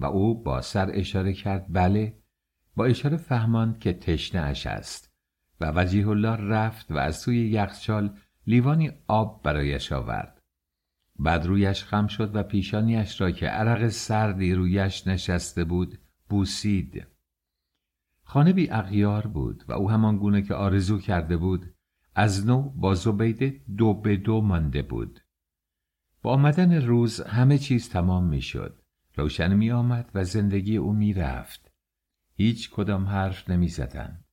و 0.00 0.04
او 0.04 0.42
با 0.42 0.60
سر 0.60 0.90
اشاره 0.92 1.32
کرد 1.32 1.66
بله. 1.68 2.18
با 2.76 2.84
اشاره 2.84 3.16
فهماند 3.16 3.78
که 3.78 3.92
تشنه 3.92 4.40
اش 4.40 4.66
است. 4.66 5.12
و 5.60 5.72
وجیه 5.76 6.08
الله 6.08 6.36
رفت 6.36 6.90
و 6.90 6.96
از 6.96 7.16
سوی 7.16 7.48
یخچال 7.48 8.18
لیوانی 8.46 8.92
آب 9.06 9.42
برایش 9.42 9.92
آورد. 9.92 10.42
بعد 11.18 11.46
رویش 11.46 11.84
خم 11.84 12.06
شد 12.06 12.36
و 12.36 12.42
پیشانیش 12.42 13.20
را 13.20 13.30
که 13.30 13.46
عرق 13.46 13.88
سردی 13.88 14.54
رویش 14.54 15.06
نشسته 15.06 15.64
بود 15.64 15.98
بوسید. 16.28 17.06
خانه 18.22 18.52
بی 18.52 18.70
اغیار 18.70 19.26
بود 19.26 19.64
و 19.68 19.72
او 19.72 19.90
همان 19.90 20.18
گونه 20.18 20.42
که 20.42 20.54
آرزو 20.54 20.98
کرده 20.98 21.36
بود 21.36 21.73
از 22.14 22.46
نو 22.46 22.62
با 22.62 22.94
زبیده 22.94 23.60
دو 23.76 23.94
به 23.94 24.16
دو 24.16 24.40
مانده 24.40 24.82
بود 24.82 25.20
با 26.22 26.32
آمدن 26.32 26.86
روز 26.86 27.20
همه 27.20 27.58
چیز 27.58 27.88
تمام 27.88 28.24
می 28.28 28.42
شد 28.42 28.82
روشن 29.14 29.54
می 29.54 29.70
آمد 29.70 30.10
و 30.14 30.24
زندگی 30.24 30.76
او 30.76 30.92
می 30.92 31.12
رفت 31.12 31.72
هیچ 32.34 32.70
کدام 32.70 33.06
حرف 33.06 33.50
نمی 33.50 33.68
زدن. 33.68 34.24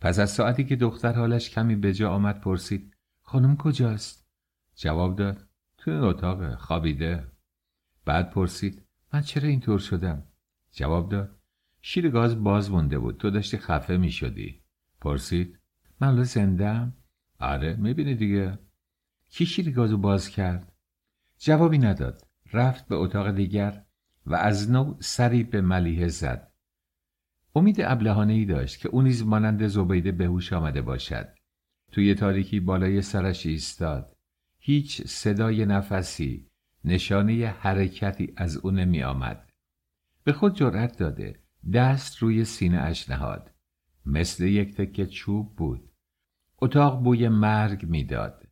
پس 0.00 0.18
از 0.18 0.30
ساعتی 0.30 0.64
که 0.64 0.76
دختر 0.76 1.12
حالش 1.12 1.50
کمی 1.50 1.76
به 1.76 1.94
جا 1.94 2.10
آمد 2.10 2.40
پرسید 2.40 2.96
خانم 3.22 3.56
کجاست؟ 3.56 4.26
جواب 4.74 5.16
داد 5.16 5.48
تو 5.78 5.90
اتاق 5.90 6.54
خوابیده 6.54 7.32
بعد 8.04 8.30
پرسید 8.30 8.86
من 9.12 9.20
چرا 9.20 9.48
اینطور 9.48 9.78
شدم؟ 9.78 10.24
جواب 10.72 11.10
داد 11.10 11.38
شیر 11.80 12.10
گاز 12.10 12.44
باز 12.44 12.70
مونده 12.70 12.98
بود 12.98 13.16
تو 13.16 13.30
داشتی 13.30 13.58
خفه 13.58 13.96
می 13.96 14.10
شدی 14.10 14.64
پرسید 15.00 15.58
من 16.02 16.22
زندم؟ 16.22 16.92
آره 17.38 17.76
می‌بینی 17.76 18.14
دیگه. 18.14 18.58
کی 19.30 19.46
شیر 19.46 19.70
گازو 19.70 19.98
باز 19.98 20.28
کرد؟ 20.28 20.72
جوابی 21.38 21.78
نداد. 21.78 22.26
رفت 22.52 22.88
به 22.88 22.94
اتاق 22.94 23.30
دیگر 23.30 23.84
و 24.26 24.34
از 24.34 24.70
نو 24.70 24.96
سری 25.00 25.42
به 25.42 25.60
ملیه 25.60 26.08
زد. 26.08 26.52
امید 27.56 27.80
ابلهانه 27.80 28.32
ای 28.32 28.44
داشت 28.44 28.78
که 28.78 28.88
او 28.88 29.02
نیز 29.02 29.22
مانند 29.22 29.66
زبیده 29.66 30.12
به 30.12 30.24
هوش 30.26 30.52
آمده 30.52 30.82
باشد. 30.82 31.28
توی 31.92 32.14
تاریکی 32.14 32.60
بالای 32.60 33.02
سرش 33.02 33.46
ایستاد. 33.46 34.16
هیچ 34.58 35.06
صدای 35.06 35.66
نفسی 35.66 36.50
نشانه 36.84 37.46
حرکتی 37.46 38.32
از 38.36 38.56
او 38.56 38.70
نمی 38.70 39.02
آمد 39.02 39.50
به 40.24 40.32
خود 40.32 40.56
جرأت 40.56 40.98
داده 40.98 41.38
دست 41.74 42.18
روی 42.18 42.44
سینه 42.44 42.78
اش 42.78 43.10
نهاد. 43.10 43.50
مثل 44.06 44.44
یک 44.44 44.74
تکه 44.74 45.06
چوب 45.06 45.56
بود. 45.56 45.91
اتاق 46.62 47.02
بوی 47.02 47.28
مرگ 47.28 47.86
می‌داد. 47.86 48.46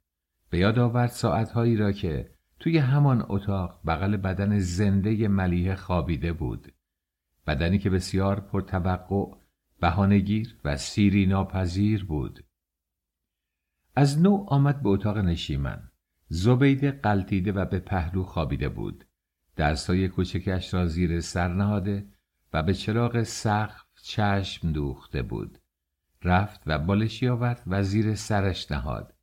به 0.50 0.58
یاد 0.58 0.78
آورد 0.78 1.10
ساعتهایی 1.10 1.76
را 1.76 1.92
که 1.92 2.30
توی 2.60 2.78
همان 2.78 3.24
اتاق 3.28 3.80
بغل 3.86 4.16
بدن 4.16 4.58
زنده 4.58 5.28
ملیه 5.28 5.74
خوابیده 5.74 6.32
بود. 6.32 6.72
بدنی 7.46 7.78
که 7.78 7.90
بسیار 7.90 8.40
پرتوقع 8.40 9.36
بهانهگیر 9.80 10.56
و 10.64 10.76
سیری 10.76 11.26
ناپذیر 11.26 12.04
بود. 12.04 12.44
از 13.96 14.20
نو 14.20 14.44
آمد 14.48 14.82
به 14.82 14.88
اتاق 14.88 15.18
نشیمن. 15.18 15.90
زبیده 16.28 16.90
قلتیده 16.90 17.52
و 17.52 17.64
به 17.64 17.78
پهلو 17.78 18.24
خوابیده 18.24 18.68
بود. 18.68 19.04
دستای 19.56 20.08
کوچکش 20.08 20.74
را 20.74 20.86
زیر 20.86 21.20
سر 21.20 21.48
نهاده 21.48 22.06
و 22.52 22.62
به 22.62 22.74
چراغ 22.74 23.22
سقف 23.22 23.84
چشم 24.02 24.72
دوخته 24.72 25.22
بود. 25.22 25.59
رفت 26.24 26.62
و 26.66 26.78
بالشی 26.78 27.28
آورد 27.28 27.62
و 27.66 27.82
زیر 27.82 28.14
سرش 28.14 28.70
نهاد. 28.70 29.14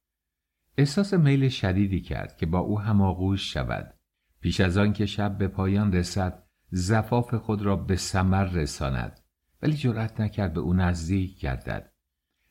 احساس 0.78 1.14
میل 1.14 1.50
شدیدی 1.50 2.02
کرد 2.02 2.38
که 2.38 2.46
با 2.46 2.60
او 2.60 2.80
هماغوش 2.80 3.54
شود. 3.54 3.94
پیش 4.42 4.62
از 4.62 4.78
آن 4.78 4.94
که 4.94 5.06
شب 5.06 5.38
به 5.38 5.48
پایان 5.48 5.94
رسد 5.94 6.44
زفاف 6.72 7.34
خود 7.34 7.62
را 7.62 7.76
به 7.76 7.96
سمر 7.96 8.44
رساند. 8.44 9.20
ولی 9.62 9.74
جرأت 9.74 10.22
نکرد 10.22 10.54
به 10.54 10.60
او 10.60 10.74
نزدیک 10.74 11.40
گردد. 11.40 11.92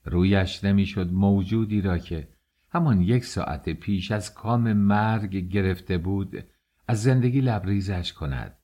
رویش 0.05 0.65
نمی‌شد 0.65 1.13
موجودی 1.13 1.81
را 1.81 1.99
که 1.99 2.29
همان 2.71 3.01
یک 3.01 3.25
ساعت 3.25 3.69
پیش 3.69 4.11
از 4.11 4.35
کام 4.35 4.73
مرگ 4.73 5.37
گرفته 5.37 5.99
بود 5.99 6.45
از 6.89 7.03
زندگی 7.03 7.41
لبریزش 7.41 8.13
کند. 8.13 8.59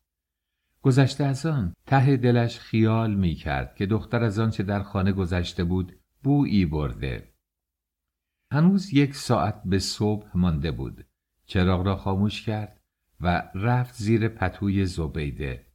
گذشته 0.83 1.25
از 1.25 1.47
آن 1.47 1.75
ته 1.87 2.17
دلش 2.17 2.59
خیال 2.59 3.15
می 3.15 3.35
کرد 3.35 3.75
که 3.77 3.87
دختر 3.87 4.25
از 4.25 4.39
آنچه 4.39 4.63
در 4.63 4.83
خانه 4.83 5.13
گذشته 5.13 5.65
بود 5.65 6.01
بویی 6.23 6.67
برده. 6.67 7.35
هنوز 8.53 8.93
یک 8.93 9.15
ساعت 9.15 9.63
به 9.65 9.79
صبح 9.79 10.27
مانده 10.35 10.71
بود. 10.71 11.07
چراغ 11.47 11.87
را 11.87 11.97
خاموش 11.97 12.43
کرد 12.43 12.81
و 13.21 13.51
رفت 13.55 13.95
زیر 13.95 14.29
پتوی 14.29 14.87
زبیده. 14.87 15.67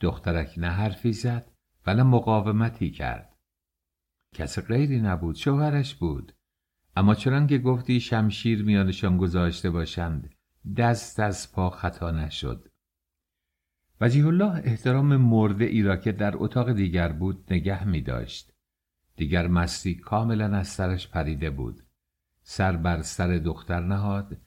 دخترک 0.00 0.54
نه 0.56 0.70
حرفی 0.70 1.12
زد 1.12 1.52
و 1.86 1.94
نه 1.94 2.02
مقاومتی 2.02 2.90
کرد. 2.90 3.36
کس 4.34 4.58
غیری 4.58 5.00
نبود 5.00 5.36
شوهرش 5.36 5.94
بود. 5.94 6.32
اما 6.96 7.14
چرا 7.14 7.46
که 7.46 7.58
گفتی 7.58 8.00
شمشیر 8.00 8.64
میانشان 8.64 9.16
گذاشته 9.16 9.70
باشند 9.70 10.34
دست 10.76 11.20
از 11.20 11.52
پا 11.52 11.70
خطا 11.70 12.10
نشد. 12.10 12.71
وجیه 14.02 14.26
الله 14.26 14.62
احترام 14.64 15.16
مرده 15.16 15.64
ای 15.64 15.82
را 15.82 15.96
که 15.96 16.12
در 16.12 16.32
اتاق 16.36 16.72
دیگر 16.72 17.12
بود 17.12 17.44
نگه 17.50 17.84
می 17.84 18.00
داشت. 18.00 18.52
دیگر 19.16 19.46
مستی 19.46 19.94
کاملا 19.94 20.56
از 20.56 20.68
سرش 20.68 21.08
پریده 21.08 21.50
بود. 21.50 21.82
سر 22.42 22.76
بر 22.76 23.02
سر 23.02 23.38
دختر 23.38 23.80
نهاد 23.80 24.38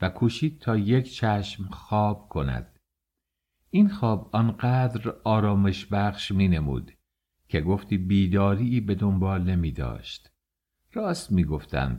و 0.00 0.08
کوشید 0.08 0.60
تا 0.60 0.76
یک 0.76 1.14
چشم 1.14 1.64
خواب 1.64 2.28
کند. 2.28 2.80
این 3.70 3.88
خواب 3.88 4.30
آنقدر 4.32 5.14
آرامش 5.24 5.86
بخش 5.86 6.32
می 6.32 6.48
نمود 6.48 6.92
که 7.48 7.60
گفتی 7.60 7.98
بیداری 7.98 8.80
به 8.80 8.94
دنبال 8.94 9.42
نمی 9.42 9.72
داشت. 9.72 10.30
راست 10.92 11.32
می 11.32 11.46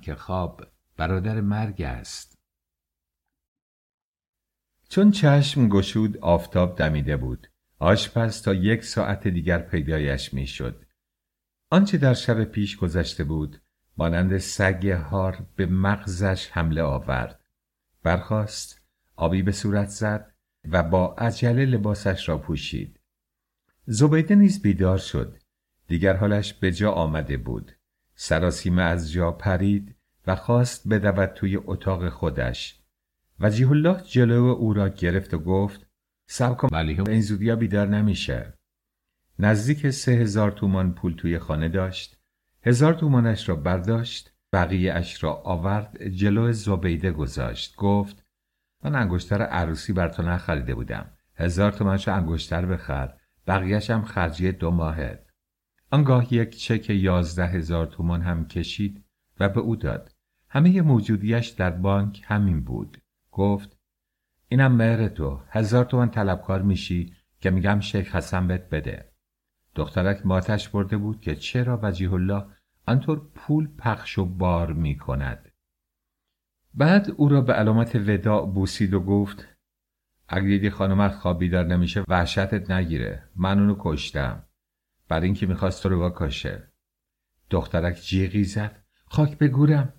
که 0.01 0.15
خواب 0.15 0.63
برادر 0.97 1.41
مرگ 1.41 1.81
است. 1.81 2.34
چون 4.89 5.11
چشم 5.11 5.69
گشود 5.69 6.17
آفتاب 6.17 6.77
دمیده 6.77 7.17
بود. 7.17 7.47
آشپز 7.79 8.41
تا 8.41 8.53
یک 8.53 8.83
ساعت 8.83 9.27
دیگر 9.27 9.59
پیدایش 9.59 10.33
می‌شد. 10.33 10.85
آنچه 11.69 11.97
در 11.97 12.13
شب 12.13 12.43
پیش 12.43 12.77
گذشته 12.77 13.23
بود 13.23 13.61
مانند 13.97 14.37
سگ 14.37 14.87
هار 14.87 15.45
به 15.55 15.65
مغزش 15.65 16.49
حمله 16.51 16.81
آورد. 16.81 17.39
برخاست 18.03 18.81
آبی 19.15 19.41
به 19.41 19.51
صورت 19.51 19.87
زد 19.87 20.33
و 20.71 20.83
با 20.83 21.15
عجله 21.15 21.65
لباسش 21.65 22.29
را 22.29 22.37
پوشید. 22.37 22.99
زبیده 23.85 24.35
نیز 24.35 24.61
بیدار 24.61 24.97
شد. 24.97 25.37
دیگر 25.87 26.15
حالش 26.15 26.53
به 26.53 26.71
جا 26.71 26.91
آمده 26.91 27.37
بود. 27.37 27.71
سراسیمه 28.15 28.81
از 28.81 29.11
جا 29.11 29.31
پرید 29.31 29.95
و 30.27 30.35
خواست 30.35 30.87
بدود 30.87 31.25
توی 31.25 31.57
اتاق 31.57 32.09
خودش. 32.09 32.79
وجیه 33.39 33.71
الله 33.71 34.01
جلو 34.01 34.43
او 34.43 34.73
را 34.73 34.89
گرفت 34.89 35.33
و 35.33 35.39
گفت 35.39 35.87
سب 36.27 36.57
کن. 36.57 36.67
ملیحه 36.71 37.03
این 37.09 37.21
زودیا 37.21 37.55
بیدار 37.55 37.87
نمیشه. 37.87 38.53
نزدیک 39.39 39.89
سه 39.89 40.11
هزار 40.11 40.51
تومان 40.51 40.93
پول 40.93 41.13
توی 41.13 41.39
خانه 41.39 41.69
داشت. 41.69 42.17
هزار 42.63 42.93
تومانش 42.93 43.49
را 43.49 43.55
برداشت. 43.55 44.31
بقیه 44.53 44.93
اش 44.93 45.23
را 45.23 45.33
آورد 45.33 46.07
جلو 46.07 46.51
زبیده 46.51 47.11
گذاشت. 47.11 47.75
گفت 47.75 48.25
من 48.83 48.95
انگشتر 48.95 49.41
عروسی 49.41 49.93
بر 49.93 50.09
تو 50.09 50.23
نخریده 50.23 50.75
بودم. 50.75 51.11
هزار 51.35 51.71
تومنشو 51.71 52.13
انگشتر 52.13 52.65
بخر. 52.65 53.13
بقیهش 53.47 53.89
هم 53.89 54.03
خرجی 54.03 54.51
دو 54.51 54.71
ماهت 54.71 55.25
آنگاه 55.91 56.33
یک 56.33 56.57
چک 56.57 56.89
یازده 56.89 57.47
هزار 57.47 57.85
تومان 57.85 58.21
هم 58.21 58.47
کشید 58.47 59.05
و 59.39 59.49
به 59.49 59.59
او 59.59 59.75
داد. 59.75 60.11
همه 60.49 60.81
موجودیش 60.81 61.47
در 61.47 61.69
بانک 61.69 62.21
همین 62.25 62.63
بود. 62.63 62.97
گفت 63.35 63.77
اینم 64.47 64.71
مهر 64.71 65.07
تو. 65.07 65.41
هزار 65.49 65.85
تومن 65.85 66.09
طلبکار 66.09 66.61
میشی 66.61 67.13
که 67.39 67.49
میگم 67.49 67.79
شیخ 67.79 68.15
حسن 68.15 68.47
بهت 68.47 68.69
بده. 68.69 69.11
دخترک 69.75 70.25
ماتش 70.25 70.69
برده 70.69 70.97
بود 70.97 71.21
که 71.21 71.35
چرا 71.35 71.79
وجیه 71.83 72.13
الله 72.13 72.45
آنطور 72.87 73.31
پول 73.35 73.67
پخش 73.77 74.17
و 74.17 74.25
بار 74.25 74.73
می 74.73 74.97
کند. 74.97 75.51
بعد 76.73 77.11
او 77.17 77.29
را 77.29 77.41
به 77.41 77.53
علامت 77.53 77.95
وداع 77.95 78.45
بوسید 78.45 78.93
و 78.93 78.99
گفت 78.99 79.47
اگر 80.27 80.47
دیدی 80.47 80.69
خانمت 80.69 81.15
خواب 81.15 81.39
بیدار 81.39 81.65
نمیشه 81.65 82.03
وحشتت 82.07 82.71
نگیره. 82.71 83.29
من 83.35 83.59
اونو 83.59 83.75
کشتم. 83.79 84.43
بر 85.07 85.21
اینکه 85.21 85.45
می‌خواست 85.45 85.83
تو 85.83 85.89
رو 85.89 86.09
بکشه 86.09 86.71
دخترک 87.49 87.95
جیغی 87.95 88.43
زد. 88.43 88.83
خاک 89.05 89.37
بگورم 89.37 89.93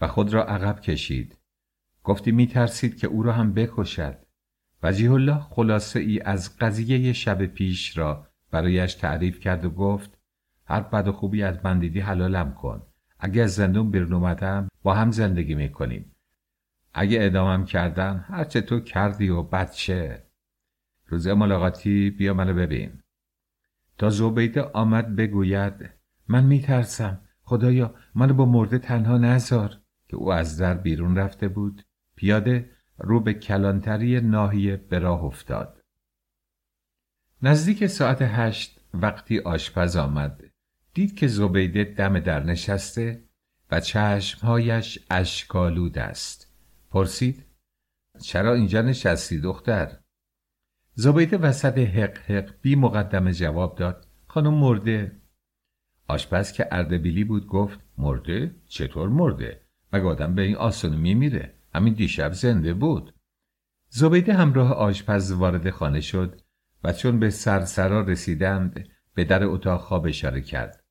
و 0.00 0.08
خود 0.08 0.34
را 0.34 0.44
عقب 0.44 0.80
کشید. 0.80 1.38
گفتی 2.06 2.32
می 2.32 2.46
ترسید 2.46 2.96
که 2.96 3.06
او 3.06 3.22
را 3.22 3.32
هم 3.32 3.52
بکشد. 3.52 4.18
وجیه 4.82 5.12
الله 5.12 5.40
خلاصه 5.40 6.00
ای 6.00 6.20
از 6.20 6.58
قضیه 6.58 7.12
شب 7.12 7.46
پیش 7.46 7.98
را 7.98 8.26
برایش 8.50 8.94
تعریف 8.94 9.40
کرد 9.40 9.64
و 9.64 9.70
گفت 9.70 10.18
هر 10.64 10.80
بد 10.80 11.08
و 11.08 11.12
خوبی 11.12 11.42
از 11.42 11.58
من 11.64 11.78
دیدی 11.78 12.00
حلالم 12.00 12.54
کن. 12.54 12.82
اگه 13.18 13.42
از 13.42 13.54
زندون 13.54 13.90
بیرون 13.90 14.12
اومدم 14.12 14.68
با 14.82 14.94
هم 14.94 15.10
زندگی 15.10 15.54
می‌کنیم. 15.54 16.12
اگه 16.94 17.18
ادامم 17.20 17.64
کردن 17.64 18.24
هرچه 18.28 18.60
تو 18.60 18.80
کردی 18.80 19.28
و 19.28 19.42
بچه 19.42 20.22
روز 21.06 21.28
ملاقاتی 21.28 22.10
بیا 22.10 22.34
منو 22.34 22.54
ببین. 22.54 23.02
تا 23.98 24.10
زبیده 24.10 24.62
آمد 24.62 25.16
بگوید 25.16 25.90
من 26.28 26.44
میترسم. 26.44 27.20
خدایا 27.42 27.94
منو 28.14 28.34
با 28.34 28.44
مرده 28.44 28.78
تنها 28.78 29.18
نذار. 29.18 29.76
که 30.08 30.16
او 30.16 30.32
از 30.32 30.58
در 30.58 30.74
بیرون 30.74 31.16
رفته 31.16 31.48
بود. 31.48 31.85
پیاده 32.16 32.70
رو 32.98 33.20
به 33.20 33.34
کلانتری 33.34 34.20
ناحیه 34.20 34.76
به 34.76 34.98
راه 34.98 35.24
افتاد. 35.24 35.82
نزدیک 37.42 37.86
ساعت 37.86 38.22
هشت 38.22 38.80
وقتی 38.94 39.38
آشپز 39.38 39.96
آمد 39.96 40.44
دید 40.94 41.16
که 41.16 41.26
زبیده 41.26 41.84
دم 41.84 42.20
در 42.20 42.42
نشسته 42.42 43.24
و 43.70 43.80
چشمهایش 43.80 44.98
اشکالود 45.10 45.98
است. 45.98 46.52
پرسید 46.90 47.44
چرا 48.22 48.54
اینجا 48.54 48.82
نشستی 48.82 49.40
دختر؟ 49.40 49.98
زبیده 50.94 51.38
وسط 51.38 51.78
حق 51.78 52.18
حق 52.18 52.54
بی 52.62 52.76
مقدم 52.76 53.30
جواب 53.30 53.78
داد 53.78 54.06
خانم 54.26 54.54
مرده. 54.54 55.20
آشپز 56.08 56.52
که 56.52 56.68
اردبیلی 56.70 57.24
بود 57.24 57.46
گفت 57.46 57.80
مرده؟ 57.98 58.54
چطور 58.66 59.08
مرده؟ 59.08 59.60
مگه 59.92 60.04
آدم 60.04 60.34
به 60.34 60.42
این 60.42 60.56
آسونی 60.56 60.96
میمیره؟ 60.96 61.55
همین 61.76 61.94
دیشب 61.94 62.32
زنده 62.32 62.74
بود. 62.74 63.14
زبیده 63.88 64.34
همراه 64.34 64.72
آشپز 64.72 65.32
وارد 65.32 65.70
خانه 65.70 66.00
شد 66.00 66.40
و 66.84 66.92
چون 66.92 67.18
به 67.18 67.30
سرسرا 67.30 68.00
رسیدند 68.00 68.88
به 69.14 69.24
در 69.24 69.44
اتاق 69.44 69.80
خواب 69.80 70.06
اشاره 70.06 70.40
کرد. 70.40 70.84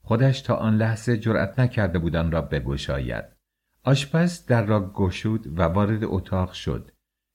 خودش 0.00 0.40
تا 0.40 0.54
آن 0.54 0.76
لحظه 0.76 1.18
جرأت 1.18 1.58
نکرده 1.58 1.98
بودن 1.98 2.30
را 2.30 2.42
بگشاید. 2.42 3.24
آشپز 3.82 4.46
در 4.46 4.66
را 4.66 4.92
گشود 4.92 5.58
و 5.58 5.62
وارد 5.62 6.04
اتاق 6.04 6.52
شد. 6.52 6.90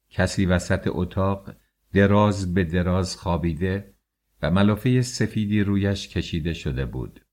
کسی 0.10 0.45
وسط 0.45 0.88
اتاق 0.91 1.56
دراز 1.93 2.54
به 2.54 2.64
دراز 2.64 3.16
خوابیده 3.16 3.93
و 4.41 4.52
ملافه 4.52 5.02
سفیدی 5.02 5.64
رویش 5.64 6.08
کشیده 6.08 6.54
شده 6.54 6.86
بود. 6.86 7.26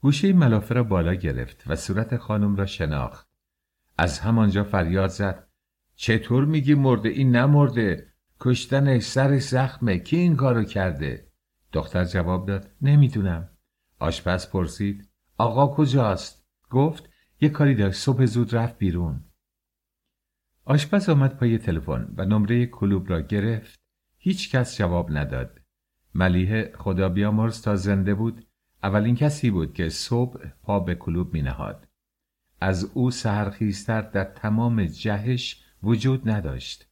گوشه 0.00 0.32
ملافه 0.32 0.74
را 0.74 0.82
بالا 0.82 1.14
گرفت 1.14 1.64
و 1.66 1.76
صورت 1.76 2.16
خانم 2.16 2.56
را 2.56 2.66
شناخت. 2.66 3.27
از 3.98 4.18
همانجا 4.18 4.64
فریاد 4.64 5.10
زد. 5.10 5.48
چطور 5.96 6.44
میگی 6.44 6.74
مرده؟ 6.74 7.08
این 7.08 7.36
نمرده. 7.36 8.06
کشتن 8.40 8.98
سر 8.98 9.38
زخمه. 9.38 9.98
کی 9.98 10.16
این 10.16 10.36
کارو 10.36 10.64
کرده؟ 10.64 11.32
دختر 11.72 12.04
جواب 12.04 12.46
داد. 12.46 12.70
نمی‌دونم. 12.82 13.48
آشپز 13.98 14.50
پرسید. 14.50 15.08
آقا 15.38 15.66
کجاست؟ 15.66 16.46
گفت. 16.70 17.10
یه 17.40 17.48
کاری 17.48 17.74
داشت. 17.74 17.98
صبح 17.98 18.24
زود 18.24 18.56
رفت 18.56 18.78
بیرون. 18.78 19.24
آشپز 20.64 21.08
آمد 21.08 21.36
پای 21.36 21.58
تلفن 21.58 22.14
و 22.16 22.24
نمره 22.24 22.66
کلوب 22.66 23.10
را 23.10 23.20
گرفت. 23.20 23.80
هیچ 24.18 24.50
کس 24.50 24.76
جواب 24.76 25.16
نداد. 25.18 25.60
ملیه 26.14 26.72
خدا 26.78 27.08
بیامرز 27.08 27.62
تا 27.62 27.76
زنده 27.76 28.14
بود. 28.14 28.46
اولین 28.82 29.14
کسی 29.14 29.50
بود 29.50 29.74
که 29.74 29.88
صبح 29.88 30.48
پا 30.62 30.80
به 30.80 30.94
کلوب 30.94 31.34
می 31.34 31.42
نهاد. 31.42 31.87
از 32.60 32.90
او 32.94 33.10
سهرخیزتر 33.10 34.00
در 34.02 34.24
تمام 34.24 34.84
جهش 34.84 35.64
وجود 35.82 36.30
نداشت. 36.30 36.88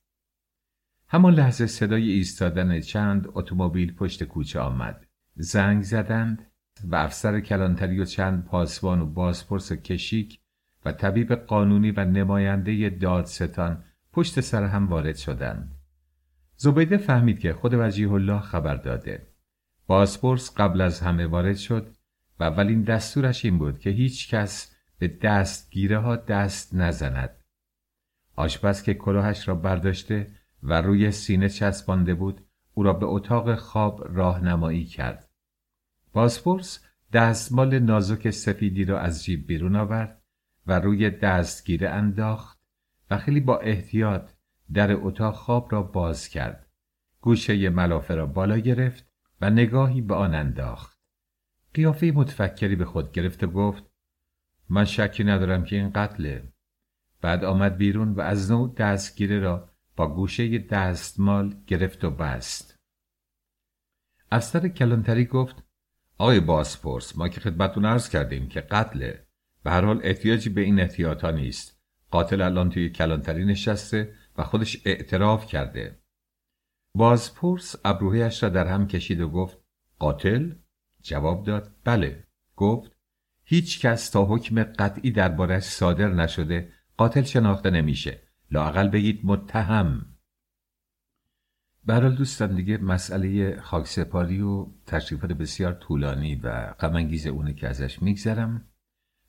همان 1.08 1.34
لحظه 1.34 1.66
صدای 1.66 2.10
ایستادن 2.10 2.80
چند 2.80 3.28
اتومبیل 3.32 3.94
پشت 3.94 4.24
کوچه 4.24 4.60
آمد. 4.60 5.06
زنگ 5.36 5.82
زدند 5.82 6.46
و 6.84 6.96
افسر 6.96 7.40
کلانتری 7.40 8.00
و 8.00 8.04
چند 8.04 8.44
پاسبان 8.44 9.00
و 9.00 9.06
بازپرس 9.06 9.72
کشیک 9.72 10.40
و 10.84 10.92
طبیب 10.92 11.34
قانونی 11.34 11.90
و 11.90 12.04
نماینده 12.04 12.90
دادستان 12.90 13.84
پشت 14.12 14.40
سر 14.40 14.64
هم 14.64 14.88
وارد 14.88 15.16
شدند. 15.16 15.74
زبیده 16.56 16.96
فهمید 16.96 17.38
که 17.38 17.52
خود 17.52 17.74
وجیه 17.74 18.12
الله 18.12 18.40
خبر 18.40 18.74
داده. 18.74 19.26
بازپرس 19.86 20.54
قبل 20.56 20.80
از 20.80 21.00
همه 21.00 21.26
وارد 21.26 21.56
شد 21.56 21.96
و 22.40 22.44
اولین 22.44 22.82
دستورش 22.82 23.44
این 23.44 23.58
بود 23.58 23.78
که 23.78 23.90
هیچ 23.90 24.34
کس 24.34 24.75
به 24.98 25.08
دستگیره 25.08 25.98
ها 25.98 26.16
دست 26.16 26.74
نزند. 26.74 27.44
آشپز 28.36 28.82
که 28.82 28.94
کلاهش 28.94 29.48
را 29.48 29.54
برداشته 29.54 30.30
و 30.62 30.80
روی 30.82 31.10
سینه 31.10 31.48
چسبانده 31.48 32.14
بود 32.14 32.46
او 32.74 32.82
را 32.82 32.92
به 32.92 33.06
اتاق 33.06 33.54
خواب 33.54 34.16
راهنمایی 34.16 34.84
کرد. 34.84 35.30
بازپرس 36.12 36.84
دستمال 37.12 37.78
نازک 37.78 38.30
سفیدی 38.30 38.84
را 38.84 39.00
از 39.00 39.24
جیب 39.24 39.46
بیرون 39.46 39.76
آورد 39.76 40.22
و 40.66 40.78
روی 40.78 41.10
دستگیره 41.10 41.90
انداخت 41.90 42.58
و 43.10 43.18
خیلی 43.18 43.40
با 43.40 43.58
احتیاط 43.58 44.30
در 44.72 44.92
اتاق 44.92 45.34
خواب 45.34 45.72
را 45.72 45.82
باز 45.82 46.28
کرد. 46.28 46.66
گوشه 47.20 47.70
ملافه 47.70 48.14
را 48.14 48.26
بالا 48.26 48.58
گرفت 48.58 49.12
و 49.40 49.50
نگاهی 49.50 50.00
به 50.00 50.14
آن 50.14 50.34
انداخت. 50.34 50.98
قیافه 51.74 52.12
متفکری 52.14 52.76
به 52.76 52.84
خود 52.84 53.12
گرفت 53.12 53.44
و 53.44 53.46
گفت 53.46 53.84
من 54.68 54.84
شکی 54.84 55.24
ندارم 55.24 55.64
که 55.64 55.76
این 55.76 55.90
قتله. 55.90 56.52
بعد 57.20 57.44
آمد 57.44 57.76
بیرون 57.76 58.12
و 58.12 58.20
از 58.20 58.50
نوع 58.50 58.74
دستگیره 58.74 59.38
را 59.38 59.70
با 59.96 60.14
گوشه 60.14 60.58
دستمال 60.58 61.54
گرفت 61.66 62.04
و 62.04 62.10
بست. 62.10 62.76
افسر 64.32 64.68
کلانتری 64.68 65.24
گفت 65.24 65.62
آقای 66.18 66.40
باسپورس 66.40 67.18
ما 67.18 67.28
که 67.28 67.40
خدمتون 67.40 67.84
عرض 67.84 68.08
کردیم 68.08 68.48
که 68.48 68.60
قتله 68.60 69.26
به 69.62 69.70
هر 69.70 69.84
حال 69.84 70.00
احتیاجی 70.02 70.50
به 70.50 70.60
این 70.60 70.80
احتیاطا 70.80 71.30
نیست 71.30 71.80
قاتل 72.10 72.42
الان 72.42 72.70
توی 72.70 72.90
کلانتری 72.90 73.44
نشسته 73.44 74.14
و 74.36 74.42
خودش 74.42 74.82
اعتراف 74.84 75.46
کرده 75.46 75.98
بازپرس 76.94 77.76
ابروهیش 77.84 78.42
را 78.42 78.48
در 78.48 78.66
هم 78.66 78.86
کشید 78.86 79.20
و 79.20 79.28
گفت 79.28 79.58
قاتل؟ 79.98 80.52
جواب 81.02 81.46
داد 81.46 81.76
بله 81.84 82.24
گفت 82.56 82.95
هیچ 83.48 83.80
کس 83.80 84.10
تا 84.10 84.24
حکم 84.24 84.62
قطعی 84.62 85.10
دربارش 85.10 85.62
صادر 85.62 86.08
نشده 86.08 86.72
قاتل 86.96 87.22
شناخته 87.22 87.70
نمیشه. 87.70 88.20
لاقل 88.50 88.88
بگید 88.88 89.20
متهم. 89.24 90.06
برحال 91.84 92.14
دوستان 92.14 92.54
دیگه 92.54 92.78
مسئله 92.78 93.60
خاکسپاری 93.60 94.40
و 94.40 94.66
تشریفات 94.86 95.32
بسیار 95.32 95.72
طولانی 95.72 96.34
و 96.34 96.66
غمانگیز 96.72 97.26
اونه 97.26 97.54
که 97.54 97.68
ازش 97.68 98.02
میگذرم. 98.02 98.68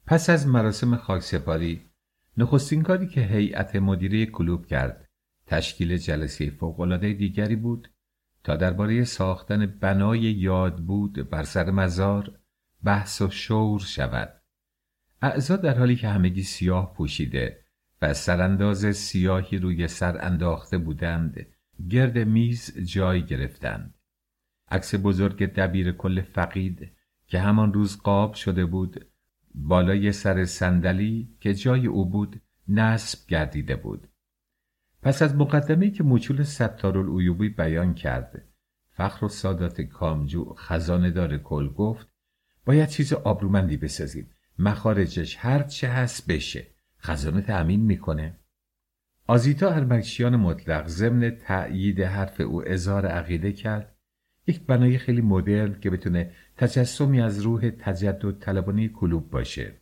پس 0.05 0.29
از 0.29 0.47
مراسم 0.47 0.95
خاکسپاری 0.95 1.81
نخستین 2.37 2.83
کاری 2.83 3.07
که 3.07 3.21
هیئت 3.21 3.75
مدیره 3.75 4.25
کلوب 4.25 4.65
کرد 4.65 5.05
تشکیل 5.45 5.97
جلسه 5.97 6.49
فوقالعاده 6.49 7.13
دیگری 7.13 7.55
بود 7.55 7.91
تا 8.43 8.55
درباره 8.55 9.03
ساختن 9.03 9.65
بنای 9.65 10.19
یاد 10.19 10.77
بود 10.77 11.29
بر 11.29 11.43
سر 11.43 11.71
مزار 11.71 12.39
بحث 12.87 13.21
و 13.21 13.29
شور 13.29 13.79
شود. 13.79 14.41
اعضا 15.21 15.55
در 15.55 15.77
حالی 15.77 15.95
که 15.95 16.07
همگی 16.07 16.43
سیاه 16.43 16.93
پوشیده 16.93 17.59
و 18.01 18.13
سرانداز 18.13 18.95
سیاهی 18.95 19.57
روی 19.57 19.87
سر 19.87 20.17
انداخته 20.21 20.77
بودند 20.77 21.45
گرد 21.89 22.17
میز 22.17 22.79
جای 22.79 23.25
گرفتند. 23.25 23.93
عکس 24.71 24.95
بزرگ 25.03 25.45
دبیر 25.45 25.91
کل 25.91 26.21
فقید 26.21 26.91
که 27.27 27.39
همان 27.39 27.73
روز 27.73 27.97
قاب 27.97 28.33
شده 28.33 28.65
بود 28.65 29.05
بالای 29.55 30.11
سر 30.11 30.45
صندلی 30.45 31.35
که 31.39 31.53
جای 31.53 31.87
او 31.87 32.09
بود 32.09 32.41
نصب 32.67 33.27
گردیده 33.27 33.75
بود. 33.75 34.07
پس 35.01 35.21
از 35.21 35.35
مقدمه 35.35 35.91
که 35.91 36.03
موچول 36.03 36.43
ستارالعیوبی 36.43 37.49
بیان 37.49 37.93
کرد 37.93 38.43
فخر 38.89 39.25
و 39.25 39.29
سادات 39.29 39.81
کامجو 39.81 40.53
خزانه 40.57 41.11
دار 41.11 41.37
کل 41.37 41.67
گفت 41.67 42.16
باید 42.67 42.89
چیز 42.89 43.13
آبرومندی 43.13 43.77
بسازیم. 43.77 44.29
مخارجش 44.59 45.37
هر 45.39 45.63
چه 45.63 45.87
هست 45.87 46.31
بشه. 46.31 46.67
خزانه 47.01 47.41
تأمین 47.41 47.79
می‌کنه. 47.79 48.35
آزیتا 49.27 49.69
ارمکشیان 49.69 50.35
مطلق 50.35 50.87
ضمن 50.87 51.29
تأیید 51.29 52.01
حرف 52.01 52.41
او 52.41 52.69
اظهار 52.69 53.05
عقیده 53.05 53.51
کرد. 53.51 53.95
یک 54.47 54.65
بنای 54.65 54.97
خیلی 54.97 55.21
مدرن 55.21 55.79
که 55.79 55.89
بتونه 55.89 56.31
تجسمی 56.57 57.21
از 57.21 57.39
روح 57.41 57.69
تجدد 57.69 58.39
طلبانی 58.39 58.89
کلوب 58.89 59.29
باشه. 59.29 59.73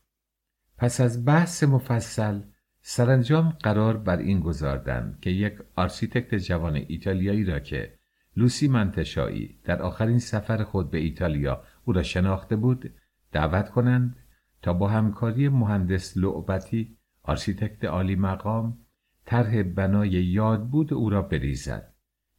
پس 0.78 1.02
از 1.02 1.26
بحث 1.26 1.64
مفصل 1.64 2.42
سرانجام 2.82 3.50
قرار 3.50 3.98
بر 3.98 4.18
این 4.18 4.40
گذاردند 4.40 5.18
که 5.22 5.30
یک 5.30 5.54
آرشیتکت 5.76 6.36
جوان 6.36 6.76
ایتالیایی 6.76 7.44
را 7.44 7.60
که 7.60 7.94
لوسی 8.38 8.68
منتشایی 8.68 9.60
در 9.64 9.82
آخرین 9.82 10.20
سفر 10.20 10.64
خود 10.64 10.92
به 10.92 10.98
ایتالیا 10.98 11.64
او 11.86 11.94
را 11.94 12.04
شناخته 12.04 12.56
بود 12.56 12.94
دعوت 13.32 13.70
کنند 13.70 14.16
تا 14.62 14.74
با 14.74 14.88
همکاری 14.88 15.50
مهندس 15.50 16.18
لعبتی 16.18 16.98
آرشیتکت 17.24 17.86
عالی 17.86 18.16
مقام 18.16 18.78
طرح 19.26 19.64
بنای 19.64 20.10
یاد 20.10 20.70
بود 20.70 20.94
او 20.94 21.10
را 21.10 21.22
بریزد. 21.22 21.94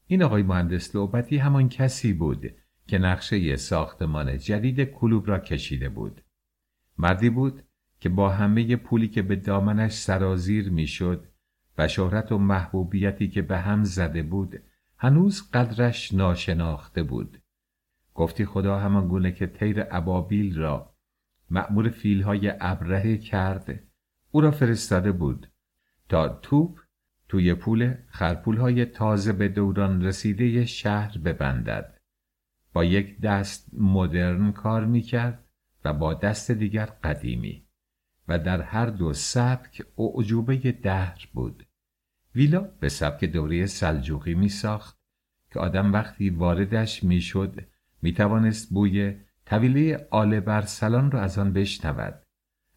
این 0.06 0.22
آقای 0.22 0.42
مهندس 0.42 0.96
لعبتی 0.96 1.38
همان 1.38 1.68
کسی 1.68 2.12
بود 2.12 2.46
که 2.86 2.98
نقشه 2.98 3.56
ساختمان 3.56 4.38
جدید 4.38 4.80
کلوب 4.80 5.28
را 5.28 5.38
کشیده 5.38 5.88
بود. 5.88 6.20
مردی 6.98 7.30
بود 7.30 7.62
که 8.00 8.08
با 8.08 8.28
همه 8.28 8.76
پولی 8.76 9.08
که 9.08 9.22
به 9.22 9.36
دامنش 9.36 9.92
سرازیر 9.92 10.70
می‌شد 10.70 11.24
و 11.78 11.88
شهرت 11.88 12.32
و 12.32 12.38
محبوبیتی 12.38 13.28
که 13.28 13.42
به 13.42 13.58
هم 13.58 13.84
زده 13.84 14.22
بود 14.22 14.62
هنوز 14.98 15.50
قدرش 15.50 16.14
ناشناخته 16.14 17.02
بود. 17.02 17.38
گفتی 18.16 18.44
خدا 18.44 18.78
همان 18.78 19.08
گونه 19.08 19.32
که 19.32 19.46
تیر 19.46 19.84
ابابیل 19.90 20.58
را 20.58 20.94
مأمور 21.50 21.88
فیلهای 21.88 22.52
ابرهه 22.60 23.16
کرد 23.16 23.80
او 24.30 24.40
را 24.40 24.50
فرستاده 24.50 25.12
بود. 25.12 25.50
تا 26.08 26.28
توپ 26.28 26.80
توی 27.28 27.54
پول 27.54 27.94
خرپولهای 28.08 28.84
تازه 28.84 29.32
به 29.32 29.48
دوران 29.48 30.04
رسیده 30.04 30.64
شهر 30.64 31.18
ببندد. 31.18 32.00
با 32.72 32.84
یک 32.84 33.20
دست 33.20 33.70
مدرن 33.72 34.52
کار 34.52 34.84
می‌کرد 34.84 35.44
و 35.84 35.92
با 35.92 36.14
دست 36.14 36.50
دیگر 36.50 36.86
قدیمی. 36.86 37.66
و 38.28 38.38
در 38.38 38.62
هر 38.62 38.86
دو 38.86 39.12
سبک 39.12 39.82
اعجوبه 39.98 40.56
دهر 40.72 41.28
بود. 41.32 41.66
ویلا 42.34 42.60
به 42.60 42.88
سبک 42.88 43.24
دوره 43.24 43.66
سلجوقی 43.66 44.34
می 44.34 44.48
ساخت 44.48 44.98
که 45.52 45.60
آدم 45.60 45.92
وقتی 45.92 46.30
واردش 46.30 47.04
می 47.04 47.20
شد 47.20 47.75
می 48.06 48.12
توانست 48.12 48.70
بوی 48.70 49.14
طویله 49.46 50.06
آل 50.10 50.40
برسلان 50.40 51.10
را 51.10 51.20
از 51.20 51.38
آن 51.38 51.52
بشنود. 51.52 52.22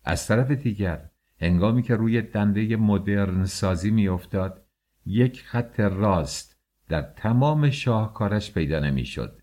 از 0.05 0.27
طرف 0.27 0.51
دیگر 0.51 1.09
هنگامی 1.41 1.84
که 1.84 1.95
روی 1.95 2.21
دنده 2.21 2.75
مدرن 2.75 3.45
سازی 3.45 3.91
می 3.91 4.07
افتاد 4.07 4.65
یک 5.05 5.43
خط 5.43 5.80
راست 5.80 6.59
در 6.88 7.01
تمام 7.01 7.69
شاهکارش 7.69 8.53
پیدا 8.53 8.80
نمی 8.80 9.05
شد 9.05 9.41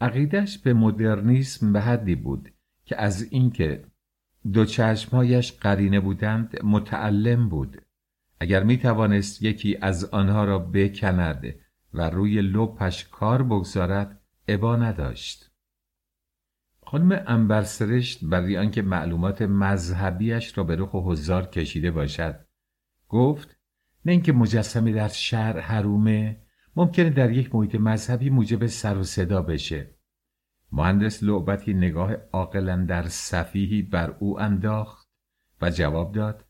عقیدش 0.00 0.58
به 0.58 0.74
مدرنیسم 0.74 1.72
به 1.72 1.80
حدی 1.80 2.14
بود 2.14 2.48
که 2.84 3.00
از 3.00 3.32
اینکه 3.32 3.84
دو 4.52 4.64
چشمهایش 4.64 5.52
قرینه 5.52 6.00
بودند 6.00 6.58
متعلم 6.64 7.48
بود. 7.48 7.82
اگر 8.40 8.62
می 8.62 8.78
توانست 8.78 9.42
یکی 9.42 9.76
از 9.80 10.04
آنها 10.04 10.44
را 10.44 10.58
بکند 10.58 11.54
و 11.94 12.10
روی 12.10 12.42
لپش 12.42 13.08
کار 13.08 13.42
بگذارد 13.42 14.21
ابا 14.48 14.76
نداشت. 14.76 15.50
خانم 16.86 17.24
انبرسرشت 17.26 18.24
برای 18.24 18.58
آنکه 18.58 18.82
معلومات 18.82 19.42
مذهبیش 19.42 20.58
را 20.58 20.64
به 20.64 20.76
رخ 20.76 20.94
هزار 20.94 21.46
کشیده 21.46 21.90
باشد 21.90 22.46
گفت 23.08 23.56
نه 24.04 24.12
اینکه 24.12 24.32
مجسمه 24.32 24.92
در 24.92 25.08
شهر 25.08 25.60
حرومه 25.60 26.42
ممکنه 26.76 27.10
در 27.10 27.30
یک 27.30 27.54
محیط 27.54 27.74
مذهبی 27.74 28.30
موجب 28.30 28.66
سر 28.66 28.98
و 28.98 29.02
صدا 29.02 29.42
بشه. 29.42 29.94
مهندس 30.72 31.22
لعبتی 31.22 31.74
نگاه 31.74 32.14
عاقلا 32.14 32.84
در 32.88 33.08
صفیحی 33.08 33.82
بر 33.82 34.16
او 34.20 34.40
انداخت 34.40 35.08
و 35.60 35.70
جواب 35.70 36.12
داد 36.12 36.44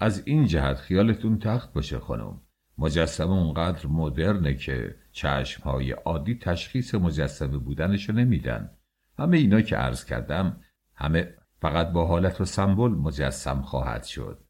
از 0.00 0.26
این 0.26 0.46
جهت 0.46 0.76
خیالتون 0.76 1.38
تخت 1.38 1.72
باشه 1.72 1.98
خانم. 1.98 2.41
مجسمه 2.78 3.30
اونقدر 3.30 3.86
مدرنه 3.86 4.54
که 4.54 4.96
چشمهای 5.12 5.90
عادی 5.90 6.34
تشخیص 6.34 6.94
مجسمه 6.94 7.58
بودنشو 7.58 8.12
نمیدن. 8.12 8.70
همه 9.18 9.36
اینا 9.36 9.60
که 9.60 9.76
عرض 9.76 10.04
کردم 10.04 10.60
همه 10.94 11.34
فقط 11.60 11.92
با 11.92 12.06
حالت 12.06 12.40
و 12.40 12.44
سمبل 12.44 12.88
مجسم 12.88 13.62
خواهد 13.62 14.04
شد. 14.04 14.44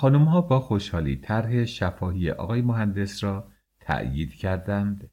خانم 0.00 0.24
ها 0.24 0.40
با 0.40 0.60
خوشحالی 0.60 1.16
طرح 1.16 1.64
شفاهی 1.64 2.30
آقای 2.30 2.62
مهندس 2.62 3.24
را 3.24 3.52
تأیید 3.80 4.34
کردند 4.34 5.10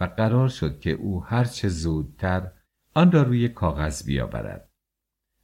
و 0.00 0.04
قرار 0.04 0.48
شد 0.48 0.80
که 0.80 0.90
او 0.90 1.24
هرچه 1.24 1.68
زودتر 1.68 2.52
آن 2.94 3.12
را 3.12 3.22
روی 3.22 3.48
کاغذ 3.48 4.06
بیاورد. 4.06 4.68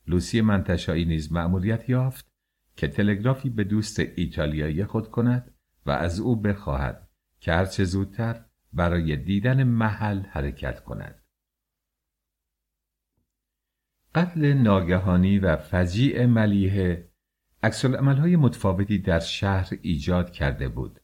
لوسی 0.07 0.41
منتشایی 0.41 1.05
نیز 1.05 1.33
مأموریت 1.33 1.89
یافت 1.89 2.33
که 2.77 2.89
تلگرافی 2.89 3.51
به 3.51 3.65
دوست 3.65 4.01
ایتالیایی 4.17 4.85
خود 4.85 5.11
کند 5.11 5.54
و 5.87 5.91
از 5.91 6.21
او 6.21 6.37
بخواهد 6.37 7.09
که 7.41 7.53
هرچه 7.53 7.85
زودتر 7.85 8.45
برای 8.73 9.17
دیدن 9.17 9.65
محل 9.65 10.21
حرکت 10.21 10.81
کند. 10.85 11.23
قتل 14.15 14.53
ناگهانی 14.53 15.39
و 15.39 15.57
فجیع 15.57 16.27
ملیه 16.27 17.11
های 17.95 18.37
متفاوتی 18.37 18.99
در 18.99 19.21
شهر 19.21 19.69
ایجاد 19.83 20.33
کرده 20.33 20.69
بود. 20.69 21.01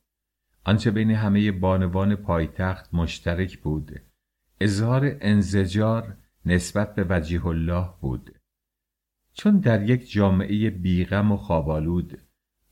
آنچه 0.65 0.91
بین 0.91 1.11
همه 1.11 1.53
بانوان 1.53 2.17
پایتخت 2.17 2.95
مشترک 2.95 3.59
بود. 3.59 4.01
اظهار 4.61 5.17
انزجار 5.21 6.17
نسبت 6.47 6.95
به 6.95 7.07
وجیه 7.09 7.47
الله 7.47 7.89
بود. 8.01 8.39
چون 9.33 9.59
در 9.59 9.91
یک 9.91 10.11
جامعه 10.11 10.71
بیغم 10.71 11.33
و 11.33 11.37
خوابالود 11.37 12.19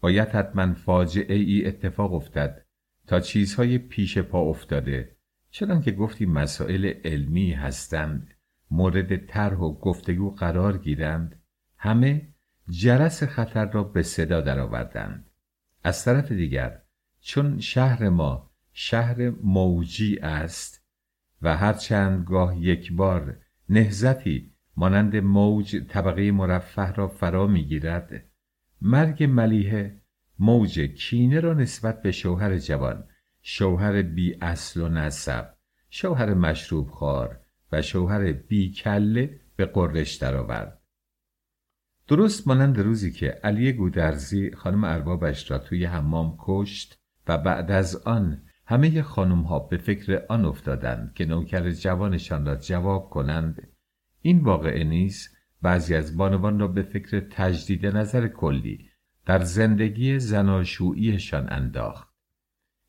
باید 0.01 0.28
حتما 0.28 0.74
فاجعه 0.74 1.36
ای 1.36 1.66
اتفاق 1.66 2.14
افتد 2.14 2.64
تا 3.07 3.20
چیزهای 3.20 3.78
پیش 3.78 4.18
پا 4.18 4.40
افتاده 4.40 5.16
چرا 5.51 5.80
که 5.80 5.92
گفتی 5.92 6.26
مسائل 6.26 6.92
علمی 7.05 7.53
هستند 7.53 8.34
مورد 8.70 9.26
طرح 9.26 9.57
و 9.57 9.72
گفتگو 9.72 10.30
قرار 10.30 10.78
گیرند 10.78 11.42
همه 11.76 12.28
جرس 12.68 13.22
خطر 13.22 13.70
را 13.70 13.84
به 13.84 14.03
صدا 14.03 14.40
درآوردند. 14.40 15.30
از 15.84 16.05
طرف 16.05 16.32
دیگر 16.32 16.82
چون 17.20 17.61
شهر 17.61 18.09
ما 18.09 18.51
شهر 18.72 19.30
موجی 19.30 20.18
است 20.18 20.84
و 21.42 21.57
هر 21.57 21.72
چند 21.72 22.26
گاه 22.26 22.59
یک 22.59 22.92
بار 22.92 23.36
نهزتی 23.68 24.53
مانند 24.76 25.16
موج 25.16 25.76
طبقه 25.76 26.32
مرفه 26.32 26.92
را 26.92 27.09
فرا 27.09 27.46
می‌گیرد 27.46 28.27
مرگ 28.82 29.24
ملیه 29.24 30.00
موج 30.38 30.80
کینه 30.80 31.40
را 31.40 31.54
نسبت 31.54 32.02
به 32.02 32.10
شوهر 32.10 32.58
جوان 32.58 33.04
شوهر 33.42 34.02
بی 34.02 34.38
اصل 34.40 34.80
و 34.80 34.88
نسب 34.88 35.54
شوهر 35.90 36.34
مشروب 36.34 36.90
خار 36.90 37.40
و 37.72 37.82
شوهر 37.82 38.32
بی 38.32 38.72
کله 38.72 39.40
به 39.56 39.66
قررش 39.66 40.14
درآورد. 40.14 40.82
درست 42.08 42.48
مانند 42.48 42.78
روزی 42.78 43.12
که 43.12 43.26
علی 43.26 43.72
گودرزی 43.72 44.50
خانم 44.50 44.84
اربابش 44.84 45.50
را 45.50 45.58
توی 45.58 45.84
حمام 45.84 46.36
کشت 46.38 46.98
و 47.26 47.38
بعد 47.38 47.70
از 47.70 47.96
آن 47.96 48.42
همه 48.66 49.02
خانم 49.02 49.42
ها 49.42 49.58
به 49.58 49.76
فکر 49.76 50.22
آن 50.28 50.44
افتادند 50.44 51.14
که 51.14 51.24
نوکر 51.24 51.70
جوانشان 51.70 52.46
را 52.46 52.56
جواب 52.56 53.10
کنند 53.10 53.68
این 54.22 54.40
واقعه 54.40 54.84
نیز 54.84 55.38
بعضی 55.62 55.94
از 55.94 56.16
بانوان 56.16 56.59
را 56.59 56.68
به 56.68 56.82
فکر 56.82 57.20
تجدید 57.20 57.86
نظر 57.86 58.28
کلی 58.28 58.90
در 59.26 59.42
زندگی 59.42 60.18
زناشوییشان 60.18 61.52
انداخت. 61.52 62.14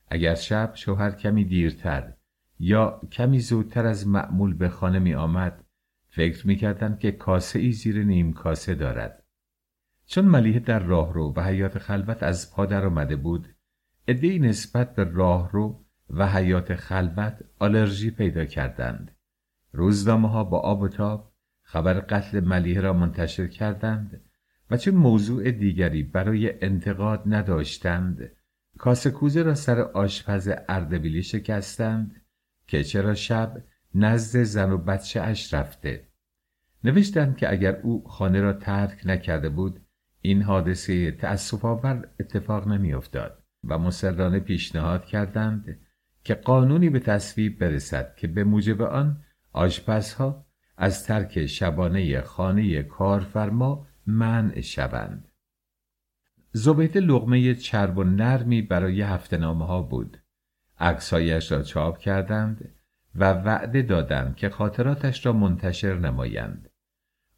اگر 0.08 0.36
شب 0.36 0.72
شوهر 0.76 1.12
کمی 1.12 1.46
دیرتر 1.46 2.14
یا 2.60 3.02
کمی 3.12 3.40
زودتر 3.40 3.86
از 3.86 4.08
معمول 4.08 4.54
به 4.54 4.70
خانه 4.70 5.00
می 5.00 5.14
آمد 5.14 5.66
فکر 6.10 6.48
می 6.48 6.56
کردند 6.56 7.00
که 7.00 7.12
کاسه 7.12 7.60
ای 7.60 7.72
زیر 7.72 8.04
نیم 8.04 8.34
کاسه 8.34 8.76
دارد. 8.76 9.24
چون 10.06 10.26
ملیه 10.26 10.60
در 10.60 10.80
راهرو 10.80 11.34
و 11.36 11.44
حیات 11.44 11.78
خلوت 11.78 12.24
از 12.24 12.54
پا 12.54 12.66
در 12.66 12.86
آمده 12.86 13.16
بود 13.16 13.56
ادهی 14.08 14.40
نسبت 14.40 14.96
به 14.96 15.04
راهرو 15.04 15.86
و 16.10 16.28
حیات 16.28 16.76
خلوت 16.76 17.44
آلرژی 17.60 18.12
پیدا 18.12 18.46
کردند. 18.46 19.16
روزنامه 19.72 20.30
ها 20.30 20.44
با 20.44 20.60
آب 20.60 20.82
و 20.82 20.88
تاب 20.88 21.29
خبر 21.72 21.94
قتل 21.94 22.40
ملیه 22.40 22.82
را 22.82 22.94
منتشر 22.94 23.48
کردند 23.48 24.22
و 24.72 24.78
چون 24.78 24.96
موضوع 24.96 25.52
دیگری 25.52 26.04
برای 26.04 26.64
انتقاد 26.66 27.24
نداشتند. 27.26 28.32
کاسه 28.78 29.12
کوزه 29.12 29.44
را 29.44 29.56
سر 29.56 29.82
آشپز 29.82 30.50
اردبیلی 30.70 31.24
شکستند 31.24 32.22
که 32.68 32.84
چرا 32.84 33.14
شب 33.14 33.64
نزد 33.96 34.44
زن 34.44 34.72
و 34.72 34.78
بچه 34.78 35.22
اش 35.22 35.54
رفته. 35.54 36.08
نوشتند 36.84 37.38
که 37.38 37.52
اگر 37.52 37.76
او 37.76 38.04
خانه 38.08 38.42
را 38.42 38.54
ترک 38.54 39.02
نکرده 39.06 39.50
بود 39.50 39.80
این 40.22 40.42
حادثه 40.42 41.12
تأصف 41.12 41.66
آور 41.66 42.08
اتفاق 42.20 42.68
نمیافتاد 42.68 43.44
و 43.64 43.78
مسررانه 43.78 44.40
پیشنهاد 44.40 45.06
کردند 45.06 45.80
که 46.24 46.34
قانونی 46.34 46.90
به 46.90 47.00
تصویب 47.00 47.60
برسد 47.60 48.16
که 48.16 48.28
به 48.28 48.44
موجب 48.44 48.82
آن 48.82 49.24
آشپزها 49.52 50.49
از 50.82 51.06
ترک 51.06 51.46
شبانه 51.46 52.22
خانه 52.22 52.84
کارفرما 52.84 53.88
منع 54.08 54.62
شوند. 54.62 55.28
زبید 56.52 56.98
لغمه 56.98 57.56
چرب 57.56 57.98
و 57.98 58.04
نرمی 58.04 58.62
برای 58.62 59.02
هفته 59.02 59.38
نامه 59.38 59.66
ها 59.66 59.82
بود. 59.82 60.18
عکسهایش 60.80 61.52
را 61.52 61.62
چاپ 61.62 61.98
کردند 61.98 62.76
و 63.16 63.34
وعده 63.34 63.82
دادند 63.82 64.36
که 64.36 64.50
خاطراتش 64.50 65.26
را 65.26 65.34
منتشر 65.34 66.00
نمایند. 66.00 66.70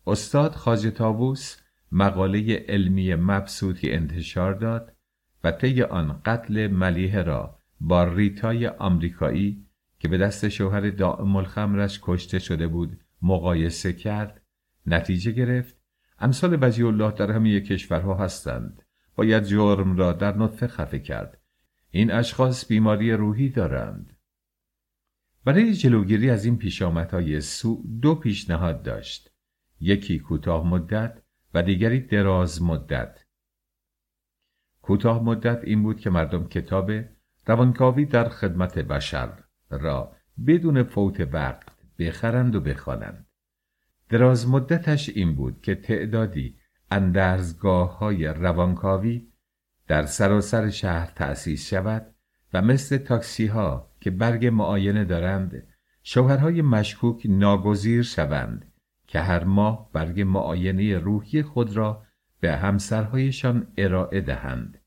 استاد 0.08 0.52
خاج 0.52 0.88
تابوس 0.88 1.58
مقاله 1.92 2.66
علمی 2.68 3.16
مبسوطی 3.16 3.92
انتشار 3.92 4.54
داد 4.54 4.96
و 5.44 5.52
طی 5.52 5.84
آن 5.84 6.22
قتل 6.26 6.68
ملیه 6.68 7.22
را 7.22 7.60
با 7.80 8.04
ریتای 8.04 8.68
آمریکایی 8.68 9.66
که 10.00 10.08
به 10.08 10.18
دست 10.18 10.50
شوهر 10.50 10.90
دائم 10.90 11.36
الخمرش 11.36 12.00
کشته 12.04 12.40
شده 12.40 12.68
بود 12.68 13.01
مقایسه 13.22 13.94
کرد 13.94 14.42
نتیجه 14.86 15.32
گرفت. 15.32 15.82
امثال 16.20 16.58
وجی 16.62 16.84
الله 16.84 17.12
در 17.12 17.32
همه 17.32 17.62
کشورها 17.62 18.16
هستند. 18.16 18.84
باید 19.16 19.44
جرم 19.44 19.98
را 19.98 20.14
در 20.14 20.38
نطفه 20.38 20.68
خفه 20.68 21.00
کرد. 21.00 21.42
این 21.90 22.12
اشخاص 22.12 22.68
بیماری 22.68 23.12
روحی 23.12 23.50
دارند. 23.50 24.18
برای 25.46 25.74
جلوگیری 25.74 26.30
از 26.30 26.46
این 26.46 26.58
پیشامدهای 26.58 27.42
سو 27.42 27.84
دو 28.02 28.16
پیشنهاد 28.16 28.84
داشت. 28.84 29.32
یکی 29.80 30.20
کوتاه 30.20 30.68
مدت 30.68 31.22
و 31.54 31.64
دیگری 31.64 32.00
دراز 32.00 32.62
مدت. 32.62 33.26
کوتاه 34.82 35.24
مدت 35.24 35.64
این 35.64 35.84
بود 35.84 36.00
که 36.00 36.10
مردم 36.10 36.48
کتاب 36.48 36.92
روانکاوی 37.48 38.06
در 38.06 38.30
خدمت 38.30 38.78
بشر 38.78 39.44
را 39.70 40.16
بدون 40.48 40.84
فوت 40.84 41.34
وقت 41.34 41.71
بخرند 42.02 42.56
و 42.56 42.62
بخوانند. 42.62 43.26
دراز 44.10 44.48
مدتش 44.48 45.10
این 45.10 45.36
بود 45.36 45.62
که 45.62 45.76
تعدادی 45.76 46.58
اندرزگاه 46.92 47.98
های 47.98 48.26
روانکاوی 48.26 49.28
در 49.88 50.06
سراسر 50.06 50.70
شهر 50.70 51.12
تأسیس 51.16 51.70
شود 51.70 52.16
و 52.54 52.62
مثل 52.62 52.98
تاکسی 52.98 53.48
ها 53.48 53.92
که 54.02 54.12
برگ 54.12 54.46
معاینه 54.46 55.06
دارند 55.06 55.68
شوهرهای 56.04 56.62
مشکوک 56.62 57.26
ناگزیر 57.30 58.04
شوند 58.04 58.72
که 59.08 59.20
هر 59.20 59.44
ماه 59.44 59.90
برگ 59.94 60.22
معاینه 60.22 60.98
روحی 60.98 61.44
خود 61.44 61.76
را 61.76 62.04
به 62.40 62.56
همسرهایشان 62.56 63.68
ارائه 63.78 64.22
دهند. 64.22 64.82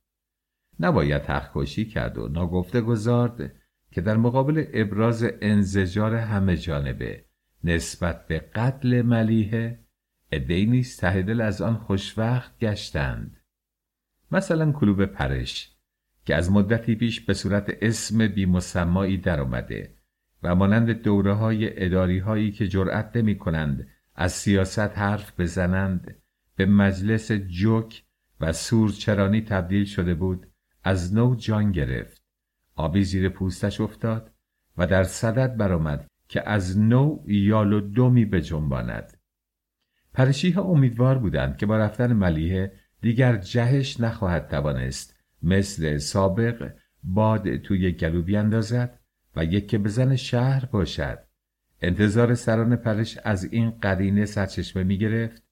نباید 0.80 1.22
تخکشی 1.22 1.84
کرد 1.84 2.18
و 2.18 2.28
ناگفته 2.28 2.80
گذارد 2.80 3.52
که 3.94 4.00
در 4.00 4.16
مقابل 4.16 4.64
ابراز 4.72 5.24
انزجار 5.40 6.14
همه 6.14 6.56
جانبه 6.56 7.24
نسبت 7.64 8.26
به 8.26 8.38
قتل 8.38 9.02
ملیه 9.02 9.78
نیز 10.50 10.96
ته 10.96 11.42
از 11.42 11.62
آن 11.62 11.76
خوشوقت 11.76 12.58
گشتند. 12.58 13.40
مثلا 14.30 14.72
کلوب 14.72 15.04
پرش 15.04 15.76
که 16.24 16.34
از 16.34 16.50
مدتی 16.50 16.94
پیش 16.94 17.20
به 17.20 17.34
صورت 17.34 17.70
اسم 17.82 18.28
بیمسمایی 18.28 19.16
درآمده 19.16 19.94
و 20.42 20.54
مانند 20.54 20.90
دوره 20.90 21.32
های 21.32 21.84
اداری 21.84 22.18
هایی 22.18 22.52
که 22.52 22.68
جرأت 22.68 23.16
نمی 23.16 23.38
کنند 23.38 23.88
از 24.14 24.32
سیاست 24.32 24.98
حرف 24.98 25.40
بزنند 25.40 26.16
به 26.56 26.66
مجلس 26.66 27.32
جوک 27.32 28.02
و 28.40 28.52
سورچرانی 28.52 29.40
تبدیل 29.40 29.84
شده 29.84 30.14
بود 30.14 30.46
از 30.84 31.14
نو 31.14 31.34
جان 31.34 31.72
گرفت. 31.72 32.23
آبی 32.76 33.04
زیر 33.04 33.28
پوستش 33.28 33.80
افتاد 33.80 34.32
و 34.76 34.86
در 34.86 35.04
صدد 35.04 35.56
برآمد 35.56 36.06
که 36.28 36.48
از 36.48 36.78
نو 36.78 37.18
یال 37.26 37.72
و 37.72 37.80
دومی 37.80 38.24
بجنباند 38.24 39.16
پرشی 40.14 40.50
ها 40.50 40.62
امیدوار 40.62 41.18
بودند 41.18 41.56
که 41.56 41.66
با 41.66 41.76
رفتن 41.76 42.12
ملیه 42.12 42.72
دیگر 43.00 43.36
جهش 43.36 44.00
نخواهد 44.00 44.48
توانست 44.48 45.16
مثل 45.42 45.98
سابق 45.98 46.72
باد 47.02 47.56
توی 47.56 47.92
گلو 47.92 48.22
بیاندازد 48.22 49.00
و 49.36 49.44
یک 49.44 49.74
بزن 49.74 50.16
شهر 50.16 50.64
باشد. 50.66 51.18
انتظار 51.80 52.34
سران 52.34 52.76
پرش 52.76 53.18
از 53.24 53.44
این 53.44 53.70
قرینه 53.70 54.24
سرچشمه 54.24 54.84
می 54.84 54.98
گرفت 54.98 55.42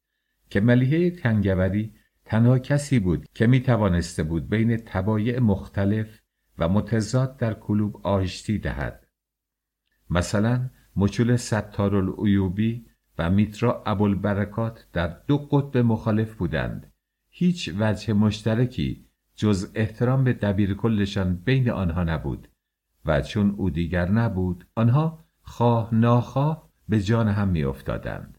که 0.51 0.61
ملیحه 0.61 1.11
کنگوری 1.11 1.95
تنها 2.25 2.59
کسی 2.59 2.99
بود 2.99 3.27
که 3.35 3.47
می 3.47 3.61
توانسته 3.61 4.23
بود 4.23 4.49
بین 4.49 4.77
تبایع 4.77 5.39
مختلف 5.39 6.21
و 6.59 6.69
متضاد 6.69 7.37
در 7.37 7.55
کلوب 7.55 8.07
آشتی 8.07 8.59
دهد 8.59 9.07
مثلا 10.11 10.71
مچول 10.97 11.37
ستارالعیوبی 11.37 12.87
و 13.19 13.31
میترا 13.31 13.83
ابوالبرکات 13.87 14.87
در 14.93 15.07
دو 15.27 15.39
قطب 15.39 15.79
مخالف 15.79 16.35
بودند 16.35 16.93
هیچ 17.29 17.75
وجه 17.79 18.13
مشترکی 18.13 19.07
جز 19.37 19.73
احترام 19.75 20.25
به 20.25 20.33
دبیر 20.33 20.75
کلشان 20.75 21.37
بین 21.37 21.71
آنها 21.71 22.05
نبود 22.05 22.49
و 23.05 23.23
چون 23.23 23.51
او 23.51 23.71
دیگر 23.71 24.09
نبود 24.11 24.67
آنها 24.75 25.25
خواه 25.43 25.95
ناخواه 25.95 26.69
به 26.89 27.01
جان 27.01 27.29
هم 27.29 27.49
می 27.49 27.65
افتادند. 27.65 28.39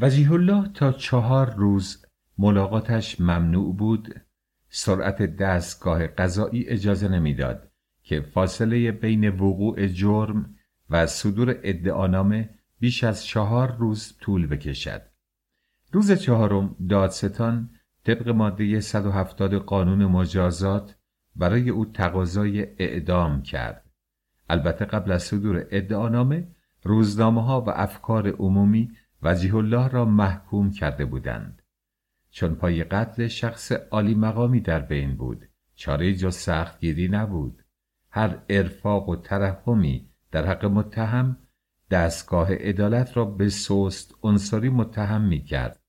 وجیه 0.00 0.32
الله 0.32 0.68
تا 0.68 0.92
چهار 0.92 1.54
روز 1.54 2.06
ملاقاتش 2.38 3.20
ممنوع 3.20 3.76
بود 3.76 4.23
سرعت 4.76 5.22
دستگاه 5.22 6.06
قضایی 6.06 6.68
اجازه 6.68 7.08
نمی‌داد 7.08 7.70
که 8.02 8.20
فاصله 8.20 8.92
بین 8.92 9.28
وقوع 9.28 9.86
جرم 9.86 10.54
و 10.90 11.06
صدور 11.06 11.56
ادعانامه 11.62 12.50
بیش 12.80 13.04
از 13.04 13.24
چهار 13.24 13.76
روز 13.76 14.16
طول 14.20 14.46
بکشد. 14.46 15.02
روز 15.92 16.12
چهارم 16.12 16.76
دادستان 16.88 17.70
طبق 18.04 18.28
ماده 18.28 18.80
170 18.80 19.54
قانون 19.54 20.06
مجازات 20.06 20.96
برای 21.36 21.70
او 21.70 21.84
تقاضای 21.86 22.66
اعدام 22.78 23.42
کرد. 23.42 23.90
البته 24.48 24.84
قبل 24.84 25.12
از 25.12 25.22
صدور 25.22 25.66
ادعانامه 25.70 26.48
روزنامه 26.82 27.44
ها 27.44 27.60
و 27.60 27.70
افکار 27.70 28.28
عمومی 28.28 28.90
وجیه 29.22 29.54
الله 29.54 29.88
را 29.88 30.04
محکوم 30.04 30.70
کرده 30.70 31.04
بودند. 31.04 31.63
چون 32.34 32.54
پای 32.54 32.84
قتل 32.84 33.26
شخص 33.26 33.72
عالی 33.72 34.14
مقامی 34.14 34.60
در 34.60 34.80
بین 34.80 35.16
بود. 35.16 35.48
چاره 35.74 36.14
جز 36.14 36.36
سختگیری 36.36 37.08
نبود. 37.08 37.62
هر 38.10 38.38
ارفاق 38.48 39.08
و 39.08 39.16
ترحمی 39.16 40.08
در 40.30 40.46
حق 40.46 40.64
متهم 40.64 41.36
دستگاه 41.90 42.54
عدالت 42.54 43.16
را 43.16 43.24
به 43.24 43.48
سوست 43.48 44.14
عنصری 44.22 44.68
متهم 44.68 45.22
می 45.22 45.44
کرد. 45.44 45.80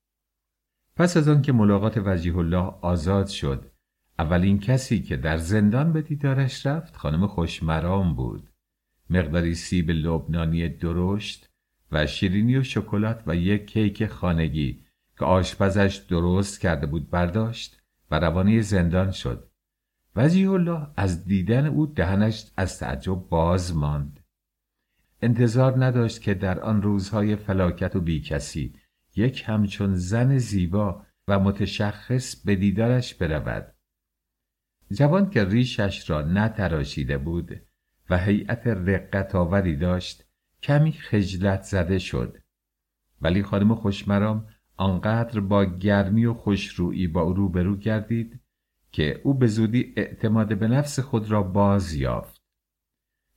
پس 0.96 1.18
از 1.18 1.28
آنکه 1.28 1.52
ملاقات 1.52 2.02
وجیه 2.06 2.38
الله 2.38 2.74
آزاد 2.82 3.28
شد 3.28 3.72
اولین 4.20 4.60
کسی 4.60 5.02
که 5.02 5.18
در 5.18 5.38
زندان 5.38 5.94
به 5.94 6.02
دیدارش 6.02 6.66
رفت 6.66 6.96
خانم 6.96 7.28
خوشمرام 7.28 8.16
بود. 8.16 8.50
مقداری 9.10 9.56
سیب 9.56 9.90
لبنانی 9.92 10.70
درشت 10.70 11.50
و 11.92 12.08
شیرینی 12.08 12.58
و 12.58 12.64
شکلات 12.64 13.24
و 13.28 13.36
یک 13.36 13.68
کیک 13.68 14.06
خانگی 14.06 14.85
که 15.20 15.26
آشپزش 15.26 16.06
درست 16.10 16.60
کرده 16.60 16.88
بود 16.88 17.10
برداشت 17.10 17.82
و 18.12 18.20
روانه 18.20 18.62
زندان 18.62 19.12
شد. 19.12 19.50
وجیه 20.16 20.52
الله 20.52 20.88
از 20.98 21.26
دیدن 21.26 21.66
او 21.66 21.86
دهنش 21.86 22.52
از 22.58 22.80
تعجب 22.80 23.16
باز 23.30 23.76
ماند. 23.76 24.20
انتظار 25.22 25.86
نداشت 25.86 26.22
که 26.22 26.34
در 26.34 26.60
آن 26.60 26.82
روزهای 26.82 27.36
فلاکت 27.36 27.96
و 27.96 28.02
بیکسی 28.02 28.74
یک 29.16 29.44
همچون 29.48 29.96
زن 29.96 30.38
زیبا 30.38 31.06
و 31.28 31.40
متشخص 31.40 32.36
به 32.36 32.56
دیدارش 32.56 33.16
برود. 33.16 33.74
جوان 34.92 35.30
که 35.30 35.46
ریشش 35.46 36.10
را 36.10 36.22
نتراشیده 36.22 37.18
بود 37.18 37.62
و 38.10 38.18
هیئت 38.18 38.68
رقت 38.68 39.36
آوری 39.36 39.76
داشت 39.76 40.26
کمی 40.64 40.92
خجلت 40.92 41.62
زده 41.62 42.00
شد. 42.00 42.38
ولی 43.22 43.44
خانم 43.44 43.76
خوشمرام 43.76 44.48
آنقدر 44.78 45.40
با 45.40 45.66
گرمی 45.66 46.26
و 46.26 46.34
خوشرویی 46.34 47.08
با 47.08 47.22
او 47.22 47.34
روبرو 47.34 47.76
گردید 47.76 48.40
که 48.92 49.22
او 49.24 49.34
به 49.34 49.48
زودی 49.48 49.94
اعتماد 49.98 50.58
به 50.60 50.68
نفس 50.68 51.00
خود 51.00 51.32
را 51.32 51.44
باز 51.44 51.94
یافت. 51.94 52.42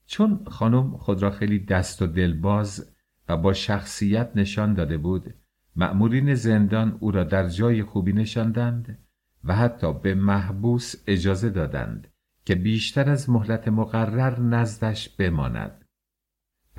چون 0.05 0.45
خانم 0.47 0.97
خود 0.97 1.21
را 1.21 1.31
خیلی 1.31 1.59
دست 1.59 2.01
و 2.01 2.07
دلباز 2.07 2.95
و 3.29 3.37
با 3.37 3.53
شخصیت 3.53 4.31
نشان 4.35 4.73
داده 4.73 4.97
بود 4.97 5.33
مأمورین 5.75 6.35
زندان 6.35 6.97
او 6.99 7.11
را 7.11 7.23
در 7.23 7.47
جای 7.47 7.83
خوبی 7.83 8.13
نشاندند 8.13 8.97
و 9.43 9.55
حتی 9.55 9.93
به 9.93 10.15
محبوس 10.15 10.95
اجازه 11.07 11.49
دادند 11.49 12.07
که 12.45 12.55
بیشتر 12.55 13.09
از 13.09 13.29
مهلت 13.29 13.67
مقرر 13.67 14.39
نزدش 14.39 15.09
بماند. 15.09 15.85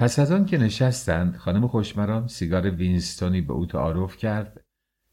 پس 0.00 0.18
از 0.18 0.32
آن 0.32 0.44
که 0.44 0.58
نشستند 0.58 1.36
خانم 1.36 1.66
خوشمرام 1.66 2.26
سیگار 2.26 2.70
وینستونی 2.70 3.40
به 3.40 3.52
او 3.52 3.66
تعارف 3.66 4.16
کرد 4.16 4.64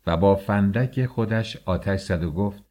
و 0.05 0.17
با 0.17 0.35
فندک 0.35 1.05
خودش 1.05 1.57
آتش 1.65 2.01
زد 2.01 2.23
و 2.23 2.31
گفت 2.31 2.63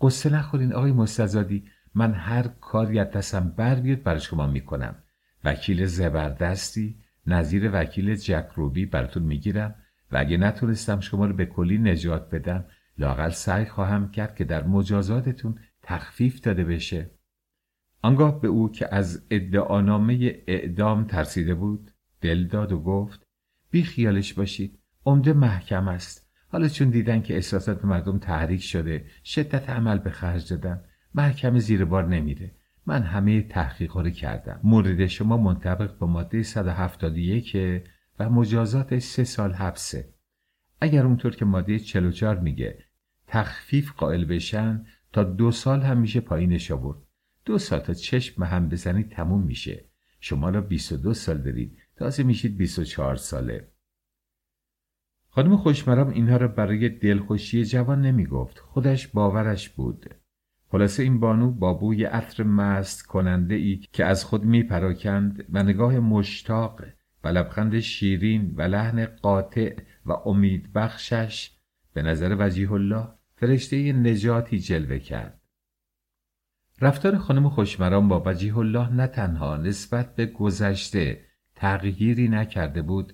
قصه 0.00 0.30
نخورین 0.30 0.72
آقای 0.72 0.92
مستزادی 0.92 1.64
من 1.94 2.12
هر 2.12 2.42
کاری 2.42 2.98
از 2.98 3.10
دستم 3.10 3.54
بر 3.56 3.74
بیاد 3.74 4.02
برای 4.02 4.20
شما 4.20 4.46
می‌کنم. 4.46 4.94
وکیل 5.44 5.86
زبردستی 5.86 6.96
نظیر 7.26 7.70
وکیل 7.72 8.14
جکروبی 8.14 8.86
براتون 8.86 9.22
می‌گیرم 9.22 9.74
و 10.12 10.16
اگه 10.16 10.36
نتونستم 10.36 11.00
شما 11.00 11.26
رو 11.26 11.34
به 11.34 11.46
کلی 11.46 11.78
نجات 11.78 12.30
بدم 12.30 12.64
لاقل 12.98 13.30
سعی 13.30 13.64
خواهم 13.64 14.10
کرد 14.10 14.34
که 14.34 14.44
در 14.44 14.66
مجازاتتون 14.66 15.58
تخفیف 15.82 16.40
داده 16.40 16.64
بشه. 16.64 17.10
آنگاه 18.02 18.40
به 18.40 18.48
او 18.48 18.72
که 18.72 18.94
از 18.94 19.26
ادعانامه 19.30 20.42
اعدام 20.46 21.04
ترسیده 21.04 21.54
بود 21.54 21.90
دل 22.20 22.46
داد 22.46 22.72
و 22.72 22.80
گفت 22.80 23.26
بی 23.70 23.82
خیالش 23.82 24.34
باشید 24.34 24.78
عمده 25.06 25.32
محکم 25.32 25.88
است. 25.88 26.30
حالا 26.48 26.68
چون 26.68 26.90
دیدن 26.90 27.22
که 27.22 27.34
احساسات 27.34 27.84
مردم 27.84 28.18
تحریک 28.18 28.62
شده 28.62 29.04
شدت 29.24 29.70
عمل 29.70 29.98
به 29.98 30.10
خرج 30.10 30.52
دادن 30.52 30.84
محکم 31.14 31.58
زیر 31.58 31.84
بار 31.84 32.08
نمیره. 32.08 32.54
من 32.86 33.02
همه 33.02 33.42
تحقیق 33.42 33.96
رو 33.96 34.10
کردم. 34.10 34.60
مورد 34.64 35.06
شما 35.06 35.36
منطبق 35.36 35.98
با 35.98 36.06
ماده 36.06 36.42
171 36.42 37.56
و 38.18 38.30
مجازاتش 38.30 39.02
سه 39.02 39.24
سال 39.24 39.52
حبسه. 39.52 40.14
اگر 40.80 41.06
اونطور 41.06 41.36
که 41.36 41.44
ماده 41.44 41.78
44 41.78 42.38
میگه 42.38 42.78
تخفیف 43.26 43.92
قائل 43.92 44.24
بشن 44.24 44.86
تا 45.12 45.24
دو 45.24 45.50
سال 45.50 45.80
هم 45.80 45.98
میشه 45.98 46.20
پایینش 46.20 46.70
آورد. 46.70 46.98
دو 47.44 47.58
سال 47.58 47.78
تا 47.78 47.94
چشم 47.94 48.42
هم 48.42 48.68
بزنید 48.68 49.08
تموم 49.08 49.42
میشه. 49.42 49.84
شما 50.20 50.50
را 50.50 50.60
22 50.60 51.14
سال 51.14 51.38
دارید. 51.38 51.78
تازه 51.96 52.22
میشید 52.22 52.56
24 52.56 53.16
ساله. 53.16 53.68
خانم 55.28 55.56
خوشمرام 55.56 56.08
اینها 56.08 56.36
را 56.36 56.48
برای 56.48 56.88
دلخوشی 56.88 57.64
جوان 57.64 58.00
نمی‌گفت. 58.00 58.58
خودش 58.58 59.08
باورش 59.08 59.68
بود. 59.68 60.14
خلاصه 60.68 61.02
این 61.02 61.20
بانو 61.20 61.50
با 61.50 61.74
بوی 61.74 62.04
عطر 62.04 62.42
مست 62.42 63.06
کننده 63.06 63.54
ای 63.54 63.80
که 63.92 64.04
از 64.04 64.24
خود 64.24 64.44
می 64.44 64.62
پراکند 64.62 65.44
و 65.52 65.62
نگاه 65.62 65.98
مشتاق 65.98 66.84
و 67.24 67.28
لبخند 67.28 67.80
شیرین 67.80 68.54
و 68.56 68.62
لحن 68.62 69.06
قاطع 69.06 69.76
و 70.06 70.12
امید 70.12 70.72
بخشش 70.72 71.50
به 71.92 72.02
نظر 72.02 72.36
وجیه 72.38 72.72
الله 72.72 73.08
فرشته 73.36 73.92
نجاتی 73.92 74.58
جلوه 74.58 74.98
کرد. 74.98 75.41
رفتار 76.82 77.18
خانم 77.18 77.48
خوشمرام 77.48 78.08
با 78.08 78.22
وجیه 78.26 78.58
الله 78.58 78.88
نه 78.88 79.06
تنها 79.06 79.56
نسبت 79.56 80.14
به 80.14 80.26
گذشته 80.26 81.20
تغییری 81.56 82.28
نکرده 82.28 82.82
بود 82.82 83.12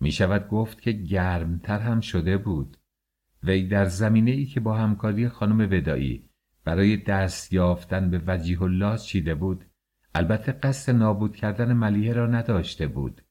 می 0.00 0.12
شود 0.12 0.48
گفت 0.48 0.80
که 0.80 0.92
گرمتر 0.92 1.78
هم 1.78 2.00
شده 2.00 2.38
بود. 2.38 2.76
وی 3.42 3.66
در 3.66 3.84
زمینه 3.84 4.30
ای 4.30 4.46
که 4.46 4.60
با 4.60 4.76
همکاری 4.76 5.28
خانم 5.28 5.60
ودایی 5.60 6.30
برای 6.64 6.96
دست 6.96 7.52
یافتن 7.52 8.10
به 8.10 8.22
وجیه 8.26 8.62
الله 8.62 8.98
چیده 8.98 9.34
بود 9.34 9.64
البته 10.14 10.52
قصد 10.52 10.94
نابود 10.94 11.36
کردن 11.36 11.72
ملیه 11.72 12.12
را 12.12 12.26
نداشته 12.26 12.86
بود. 12.86 13.22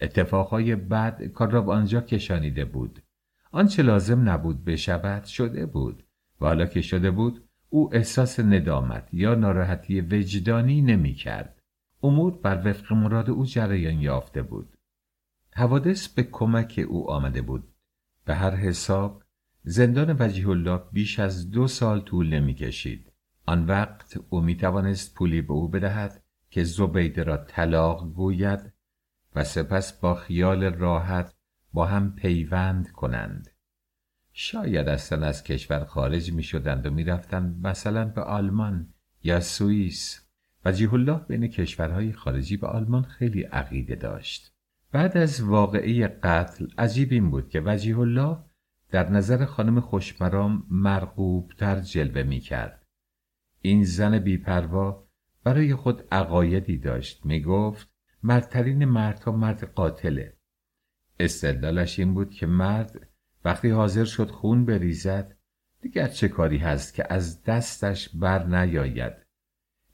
اتفاقهای 0.00 0.76
بد 0.76 1.22
کار 1.26 1.50
را 1.50 1.62
به 1.62 1.72
آنجا 1.72 2.00
کشانیده 2.00 2.64
بود. 2.64 3.02
آنچه 3.52 3.82
لازم 3.82 4.28
نبود 4.28 4.64
بشود 4.64 5.24
شده 5.24 5.66
بود. 5.66 6.02
و 6.40 6.46
حالا 6.46 6.66
که 6.66 6.80
شده 6.80 7.10
بود 7.10 7.45
او 7.68 7.94
احساس 7.94 8.40
ندامت 8.40 9.08
یا 9.12 9.34
ناراحتی 9.34 10.00
وجدانی 10.00 10.82
نمی 10.82 11.14
کرد. 11.14 11.62
امور 12.02 12.38
بر 12.38 12.68
وفق 12.68 12.92
مراد 12.92 13.30
او 13.30 13.44
جریان 13.44 14.00
یافته 14.00 14.42
بود. 14.42 14.76
حوادث 15.54 16.08
به 16.08 16.22
کمک 16.22 16.84
او 16.88 17.10
آمده 17.10 17.42
بود. 17.42 17.68
به 18.24 18.34
هر 18.34 18.54
حساب 18.54 19.22
زندان 19.62 20.16
وجیه 20.18 20.48
الله 20.48 20.80
بیش 20.92 21.18
از 21.18 21.50
دو 21.50 21.66
سال 21.66 22.00
طول 22.00 22.34
نمی 22.34 22.54
کشید. 22.54 23.12
آن 23.46 23.66
وقت 23.66 24.18
او 24.28 24.40
می 24.40 24.56
توانست 24.56 25.14
پولی 25.14 25.42
به 25.42 25.52
او 25.52 25.68
بدهد 25.68 26.22
که 26.50 26.64
زبیده 26.64 27.22
را 27.22 27.36
طلاق 27.36 28.12
گوید 28.12 28.72
و 29.34 29.44
سپس 29.44 30.00
با 30.00 30.14
خیال 30.14 30.64
راحت 30.64 31.34
با 31.72 31.86
هم 31.86 32.14
پیوند 32.14 32.90
کنند. 32.90 33.55
شاید 34.38 34.88
اصلا 34.88 35.26
از 35.26 35.44
کشور 35.44 35.84
خارج 35.84 36.32
می 36.32 36.42
شدند 36.42 36.86
و 36.86 36.90
می 36.90 37.04
رفتند 37.04 37.66
مثلا 37.66 38.04
به 38.04 38.22
آلمان 38.22 38.94
یا 39.22 39.40
سوئیس 39.40 40.28
وجیه 40.64 40.94
الله 40.94 41.18
بین 41.28 41.46
کشورهای 41.46 42.12
خارجی 42.12 42.56
به 42.56 42.66
آلمان 42.66 43.02
خیلی 43.02 43.42
عقیده 43.42 43.94
داشت. 43.94 44.54
بعد 44.92 45.16
از 45.16 45.42
واقعی 45.42 46.06
قتل 46.06 46.66
عجیب 46.78 47.12
این 47.12 47.30
بود 47.30 47.48
که 47.48 47.62
وجیه 47.64 47.98
الله 47.98 48.38
در 48.90 49.10
نظر 49.10 49.44
خانم 49.44 49.80
خوشمرام 49.80 50.66
مرغوبتر 50.70 51.80
جلوه 51.80 52.22
می 52.22 52.40
کرد. 52.40 52.86
این 53.60 53.84
زن 53.84 54.18
بیپروا 54.18 55.08
برای 55.44 55.74
خود 55.74 56.02
عقایدی 56.12 56.78
داشت 56.78 57.26
می 57.26 57.42
گفت 57.42 57.88
مردترین 58.22 58.84
مردها 58.84 59.32
مرد 59.32 59.72
قاتله. 59.74 60.36
استدلالش 61.20 61.98
این 61.98 62.14
بود 62.14 62.30
که 62.30 62.46
مرد 62.46 63.08
وقتی 63.46 63.70
حاضر 63.70 64.04
شد 64.04 64.30
خون 64.30 64.64
بریزد 64.64 65.36
دیگر 65.80 66.08
چه 66.08 66.28
کاری 66.28 66.58
هست 66.58 66.94
که 66.94 67.12
از 67.12 67.44
دستش 67.44 68.08
بر 68.08 68.46
نیاید. 68.46 69.12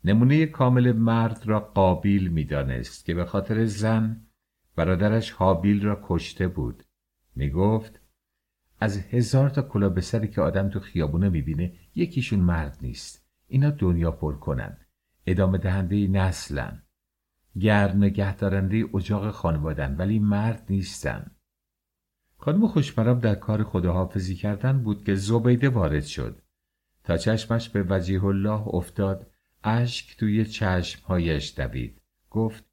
نمونه 0.05 0.47
کامل 0.47 0.93
مرد 0.93 1.43
را 1.47 1.61
قابیل 1.61 2.29
می‌دانست 2.29 3.05
که 3.05 3.15
به 3.15 3.25
خاطر 3.25 3.65
زن 3.65 4.27
برادرش 4.77 5.31
حابیل 5.31 5.83
را 5.85 6.01
کشته 6.05 6.49
بود. 6.49 6.85
می 7.37 7.51
گفت 7.51 8.01
از 8.81 8.99
هزار 8.99 9.51
تا 9.51 9.63
کلا 9.63 9.89
به 9.89 10.01
سری 10.01 10.29
که 10.29 10.41
آدم 10.41 10.69
تو 10.69 10.81
خیابونه 10.81 11.29
می‌بینه 11.29 11.73
یکیشون 11.95 12.41
مرد 12.41 12.79
نیست 12.83 13.27
اینا 13.47 13.71
دنیا 13.71 14.11
پر 14.11 14.35
کنن 14.35 14.77
ادامه 15.27 15.59
دهنده 15.59 16.09
نسلن 16.09 16.83
گر 17.61 17.93
نگه 17.93 18.37
دارنده 18.37 18.85
اجاق 18.95 19.31
خانوادن 19.31 19.97
ولی 19.97 20.19
مرد 20.19 20.67
نیستن 20.71 21.31
خانم 22.45 22.69
خوشمرام 22.69 23.19
در 23.19 23.35
کار 23.35 23.65
خداحافظی 23.65 24.35
کردن 24.35 24.83
بود 24.83 25.05
که 25.05 25.15
زبیده 25.15 25.69
وارد 25.69 26.05
شد. 26.05 26.43
تا 27.05 27.17
چشمش 27.17 27.69
به 27.69 27.87
وجیه 27.89 28.25
الله 28.25 28.69
افتاد 28.69 29.31
اشک 29.65 30.17
توی 30.17 30.45
چشمهایش 30.45 31.55
دوید. 31.57 32.01
گفت 32.31 32.65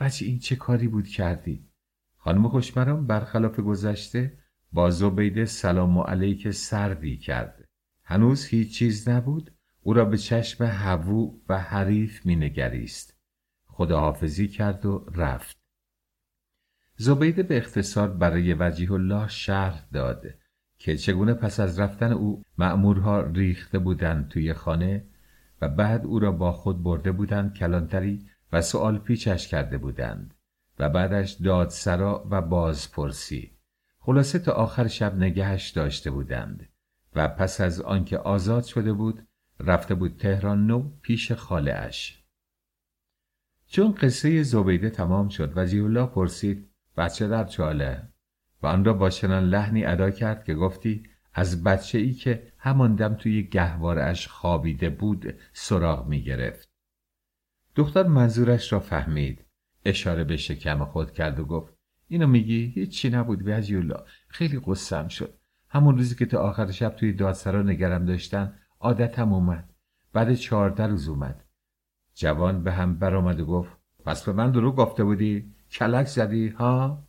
وجه 0.00 0.26
این 0.26 0.38
چه 0.38 0.56
کاری 0.56 0.88
بود 0.88 1.08
کردی؟ 1.08 1.68
خانم 2.16 2.48
خوشمرام 2.48 3.06
برخلاف 3.06 3.60
گذشته 3.60 4.38
با 4.72 4.90
زبیده 4.90 5.44
سلام 5.44 5.96
و 5.96 6.02
علیک 6.02 6.50
سروی 6.50 7.16
کرد. 7.16 7.64
هنوز 8.04 8.46
هیچ 8.46 8.78
چیز 8.78 9.08
نبود 9.08 9.50
او 9.80 9.92
را 9.92 10.04
به 10.04 10.16
چشم 10.16 10.64
هوو 10.64 11.40
و 11.48 11.58
حریف 11.58 12.26
مینگریست 12.26 13.16
خداحافظی 13.66 14.48
کرد 14.48 14.86
و 14.86 15.06
رفت. 15.14 15.59
زبیده 17.02 17.42
به 17.42 17.56
اختصار 17.56 18.08
برای 18.08 18.54
وجیه 18.54 18.92
الله 18.92 19.28
شرح 19.28 19.86
داد 19.92 20.26
که 20.78 20.96
چگونه 20.96 21.34
پس 21.34 21.60
از 21.60 21.78
رفتن 21.78 22.12
او 22.12 22.42
مأمورها 22.58 23.20
ریخته 23.20 23.78
بودند 23.78 24.28
توی 24.28 24.52
خانه 24.52 25.04
و 25.60 25.68
بعد 25.68 26.06
او 26.06 26.18
را 26.18 26.32
با 26.32 26.52
خود 26.52 26.82
برده 26.82 27.12
بودند 27.12 27.54
کلانتری 27.54 28.26
و 28.52 28.62
سؤال 28.62 28.98
پیچش 28.98 29.48
کرده 29.48 29.78
بودند 29.78 30.34
و 30.78 30.88
بعدش 30.88 31.32
دادسرا 31.32 32.26
و 32.30 32.42
بازپرسی 32.42 33.50
خلاصه 33.98 34.38
تا 34.38 34.52
آخر 34.52 34.86
شب 34.86 35.16
نگهش 35.16 35.68
داشته 35.68 36.10
بودند 36.10 36.68
و 37.14 37.28
پس 37.28 37.60
از 37.60 37.80
آنکه 37.80 38.18
آزاد 38.18 38.64
شده 38.64 38.92
بود 38.92 39.26
رفته 39.60 39.94
بود 39.94 40.16
تهران 40.16 40.66
نو 40.66 40.90
پیش 41.02 41.32
خاله 41.32 41.72
اش. 41.72 42.24
چون 43.66 43.92
قصه 43.92 44.42
زبیده 44.42 44.90
تمام 44.90 45.28
شد 45.28 45.52
وزیر 45.56 45.84
الله 45.84 46.06
پرسید 46.06 46.69
بچه 46.96 47.28
در 47.28 47.44
چاله. 47.44 48.08
و 48.62 48.66
آن 48.66 48.84
را 48.84 48.92
با 48.92 49.10
چنان 49.10 49.44
لحنی 49.44 49.84
ادا 49.84 50.10
کرد 50.10 50.44
که 50.44 50.54
گفتی 50.54 51.02
از 51.34 51.64
بچه 51.64 51.98
ای 51.98 52.12
که 52.12 52.52
همان 52.58 52.94
دم 52.94 53.14
توی 53.14 53.42
گهوارش 53.42 54.28
خوابیده 54.28 54.90
بود 54.90 55.34
سراغ 55.52 56.06
می 56.06 56.22
گرفت. 56.22 56.68
دختر 57.74 58.02
منظورش 58.02 58.72
را 58.72 58.80
فهمید. 58.80 59.44
اشاره 59.84 60.24
به 60.24 60.36
شکم 60.36 60.84
خود 60.84 61.12
کرد 61.12 61.40
و 61.40 61.44
گفت 61.44 61.74
اینو 62.08 62.26
میگی؟ 62.26 62.72
هیچی 62.74 63.10
نبود 63.10 63.48
وزیولا 63.48 64.04
خیلی 64.28 64.60
قصم 64.66 65.08
شد. 65.08 65.34
همون 65.68 65.96
روزی 65.96 66.14
که 66.14 66.26
تا 66.26 66.38
آخر 66.38 66.70
شب 66.70 66.90
توی 66.96 67.12
دادسرا 67.12 67.62
نگرم 67.62 68.04
داشتن 68.04 68.54
عادتم 68.80 69.32
اومد. 69.32 69.72
بعد 70.12 70.34
چهارده 70.34 70.86
روز 70.86 71.08
اومد. 71.08 71.44
جوان 72.14 72.62
به 72.62 72.72
هم 72.72 72.98
برآمد 72.98 73.40
و 73.40 73.46
گفت 73.46 73.70
پس 74.04 74.24
به 74.24 74.32
من 74.32 74.50
درو 74.50 74.72
گفته 74.72 75.04
بودی؟ 75.04 75.54
کلک 75.72 76.06
زدی 76.06 76.48
ها؟ 76.48 77.06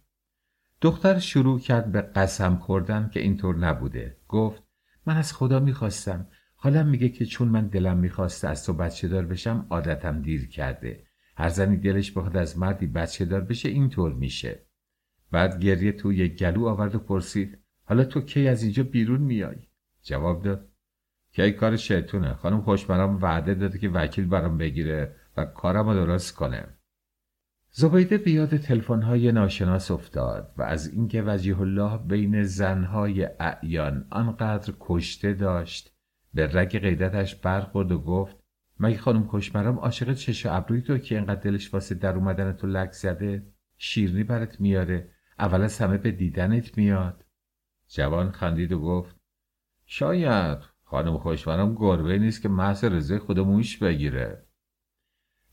دختر 0.82 1.20
شروع 1.20 1.60
کرد 1.60 1.92
به 1.92 2.02
قسم 2.02 2.56
خوردن 2.56 3.10
که 3.14 3.20
اینطور 3.20 3.58
نبوده. 3.58 4.18
گفت 4.28 4.64
من 5.06 5.18
از 5.18 5.34
خدا 5.34 5.60
می‌خواستم. 5.60 6.28
حالا 6.56 6.84
میگه 6.84 7.10
که 7.10 7.26
چون 7.26 7.48
من 7.48 7.68
دلم 7.68 7.98
می‌خواسته 7.98 8.48
از 8.48 8.66
تو 8.66 8.74
بچه 8.74 9.08
دار 9.08 9.26
بشم 9.26 9.66
عادتم 9.70 10.22
دیر 10.22 10.48
کرده. 10.48 11.04
هر 11.38 11.50
زنی 11.50 11.78
دلش 11.78 12.12
بخواد 12.12 12.38
از 12.38 12.58
مردی 12.58 12.88
بچه 12.88 13.26
دار 13.26 13.42
بشه 13.42 13.70
اینطور 13.70 14.14
میشه. 14.14 14.60
بعد 15.32 15.60
گریه 15.60 15.92
تو 15.92 16.14
یک 16.14 16.38
گلو 16.38 16.68
آورد 16.68 16.96
و 16.96 17.00
پرسید 17.00 17.58
حالا 17.86 18.04
تو 18.04 18.22
کی 18.22 18.48
از 18.48 18.64
اینجا 18.64 18.84
بیرون 18.84 19.22
میای؟ 19.22 19.58
جواب 20.04 20.44
داد 20.44 20.70
کی 21.32 21.52
کار 21.52 21.76
شیطونه. 21.78 22.34
خانم 22.34 22.62
خوشبرام 22.62 23.22
وعده 23.22 23.54
داده 23.54 23.80
که 23.80 23.90
وکیل 23.90 24.26
برام 24.26 24.58
بگیره 24.58 25.16
و 25.38 25.46
کارم 25.46 25.90
رو 25.90 26.06
درست 26.06 26.36
کنه. 26.36 26.81
زبیده 27.74 28.18
به 28.18 28.32
یاد 28.32 28.58
تلفن‌های 28.58 29.32
ناشناس 29.32 29.92
افتاد 29.92 30.54
و 30.58 30.62
از 30.62 30.88
اینکه 30.88 31.24
وجیه 31.26 31.62
الله 31.62 31.98
بین 31.98 32.44
زنهای 32.44 33.30
اعیان 33.40 34.08
آنقدر 34.10 34.74
کشته 34.80 35.34
داشت 35.34 35.96
به 36.34 36.48
رگ 36.48 36.80
قیدتش 36.80 37.36
برخورد 37.36 37.92
و 37.92 38.00
گفت 38.00 38.36
مگه 38.80 38.98
خانم 38.98 39.24
خوشمرام 39.24 39.80
عاشق 39.80 40.14
چش 40.14 40.46
و 40.46 40.50
ابروی 40.52 40.82
تو 40.82 40.98
که 40.98 41.16
اینقدر 41.16 41.42
دلش 41.42 41.74
واسه 41.74 41.96
در 41.96 42.16
اومدن 42.16 42.52
تو 42.52 42.68
لک 42.68 42.92
زده؟ 42.92 43.48
شیرنی 43.78 44.24
برات 44.24 44.62
میاره 44.62 45.12
اول 45.40 45.62
از 45.62 45.80
همه 45.80 45.98
به 45.98 46.12
دیدنت 46.12 46.78
میاد. 46.78 47.26
جوان 47.88 48.32
خندید 48.32 48.72
و 48.72 48.80
گفت 48.80 49.16
شاید 49.86 50.58
خانم 50.84 51.18
خوشبرم 51.18 51.76
گربه 51.76 52.18
نیست 52.18 52.42
که 52.42 52.50
محض 52.50 52.84
رضای 52.84 53.20
خودموش 53.20 53.78
بگیره. 53.78 54.46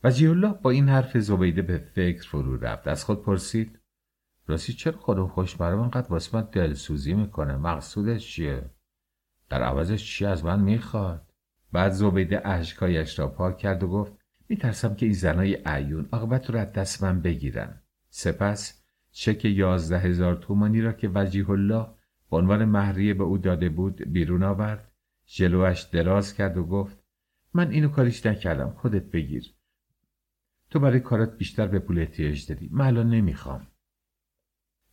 وجیه 0.04 0.30
الله 0.30 0.52
با 0.62 0.70
این 0.70 0.88
حرف 0.88 1.18
زبیده 1.18 1.62
به 1.62 1.78
فکر 1.78 2.28
فرو 2.28 2.56
رفت. 2.56 2.88
از 2.88 3.04
خود 3.04 3.22
پرسید 3.22 3.78
راستی 4.46 4.72
چرا 4.72 4.98
خدا 4.98 5.26
خوش 5.26 5.56
برام 5.56 5.80
انقدر 5.80 6.12
واسه 6.12 6.36
من 6.36 6.48
دلسوزی 6.52 7.14
می‌کنه؟ 7.14 7.56
مقصودش 7.56 8.32
چیه؟ 8.32 8.70
در 9.48 9.62
عوضش 9.62 10.04
چی 10.04 10.26
از 10.26 10.44
من 10.44 10.60
می‌خواد؟ 10.60 11.32
بعد 11.72 11.92
زبیده 11.92 12.48
اشکایش 12.48 13.18
را 13.18 13.28
پاک 13.28 13.58
کرد 13.58 13.82
و 13.82 13.88
گفت 13.88 14.12
میترسم 14.48 14.94
که 14.94 15.06
این 15.06 15.14
زنای 15.14 15.54
عیون 15.66 16.08
عاقبت 16.12 16.50
رو 16.50 16.58
از 16.58 16.72
دست 16.72 17.02
من 17.02 17.20
بگیرن. 17.20 17.82
سپس 18.10 18.82
چک 19.10 19.44
یازده 19.44 19.98
هزار 19.98 20.34
تومانی 20.34 20.80
را 20.80 20.92
که 20.92 21.10
وجیه 21.14 21.50
الله 21.50 21.86
به 22.30 22.36
عنوان 22.36 22.64
مهریه 22.64 23.14
به 23.14 23.24
او 23.24 23.38
داده 23.38 23.68
بود 23.68 24.12
بیرون 24.12 24.42
آورد. 24.42 24.92
جلوش 25.26 25.82
دراز 25.82 26.34
کرد 26.34 26.56
و 26.56 26.64
گفت 26.64 26.98
من 27.54 27.70
اینو 27.70 27.88
کاریش 27.88 28.26
نکردم 28.26 28.70
خودت 28.70 29.10
بگیر. 29.10 29.54
تو 30.70 30.80
برای 30.80 31.00
کارت 31.00 31.36
بیشتر 31.36 31.66
به 31.66 31.78
پول 31.78 31.98
احتیاج 31.98 32.46
داری. 32.46 32.68
من 32.72 32.86
الان 32.86 33.10
نمی‌خوام. 33.10 33.66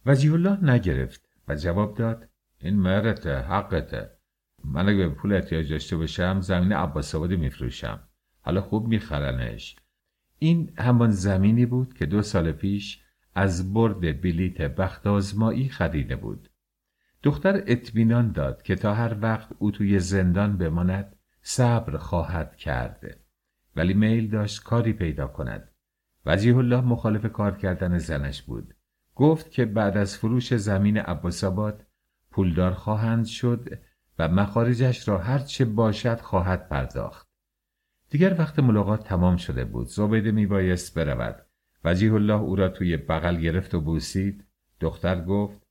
وجیه 0.06 0.34
الله 0.34 0.72
نگرفت 0.72 1.30
و 1.48 1.56
جواب 1.56 1.98
داد 1.98 2.30
این 2.60 2.76
مرته 2.76 3.40
حقته. 3.40 4.10
من 4.64 4.90
اگه 4.90 5.08
به 5.08 5.14
پول 5.14 5.34
احتیاج 5.34 5.72
داشته 5.72 5.98
باشم 5.98 6.42
زمین 6.42 6.72
عباس 6.72 7.16
آبادی 7.16 7.36
میفروشم. 7.36 8.00
حالا 8.42 8.62
خوب 8.62 8.88
میخرنش. 8.88 9.76
این 10.40 10.74
همان 10.78 11.12
زمینی 11.12 11.66
بود 11.66 11.94
که 11.94 12.06
دو 12.06 12.22
سال 12.22 12.52
پیش 12.52 13.02
از 13.36 13.74
برد 13.74 14.22
بلیت 14.22 14.62
بخت 14.62 15.08
آزمایی 15.08 15.70
خریده 15.70 16.16
بود. 16.16 16.50
دختر 17.24 17.64
اطمینان 17.68 18.32
داد 18.32 18.62
که 18.62 18.76
تا 18.76 18.94
هر 18.94 19.18
وقت 19.22 19.50
او 19.60 19.72
توی 19.72 20.00
زندان 20.00 20.58
بماند 20.58 21.16
صبر 21.42 21.98
خواهد 21.98 22.56
کرده. 22.56 23.25
ولی 23.76 23.94
میل 23.94 24.30
داشت 24.30 24.64
کاری 24.64 24.94
پیدا 24.94 25.28
کند. 25.28 25.72
وجیه 26.26 26.58
الله 26.58 26.82
مخالف 26.82 27.26
کار 27.26 27.58
کردن 27.58 27.98
زنش 27.98 28.42
بود. 28.42 28.74
گفت 29.16 29.52
که 29.52 29.66
بعد 29.66 29.98
از 29.98 30.18
فروش 30.18 30.56
زمین 30.56 30.98
عباس 30.98 31.44
آباد 31.44 31.86
پولدار 32.32 32.72
خواهند 32.72 33.26
شد 33.26 33.70
و 34.20 34.28
مخارجش 34.28 35.08
را 35.08 35.18
هرچه 35.18 35.66
باشد 35.66 36.20
خواهد 36.20 36.70
پرداخت. 36.70 37.28
دیگر 38.10 38.36
وقت 38.40 38.60
ملاقات 38.60 39.08
تمام 39.08 39.38
شده 39.38 39.66
بود. 39.66 39.88
زبیده 39.88 40.32
میبایست 40.32 41.00
برود. 41.00 41.46
وجیه 41.84 42.14
الله 42.14 42.34
او 42.34 42.56
را 42.56 42.70
توی 42.70 42.98
بغل 42.98 43.36
گرفت 43.36 43.76
و 43.76 43.82
بوسید. 43.82 44.44
دختر 44.80 45.22
گفت 45.22 45.66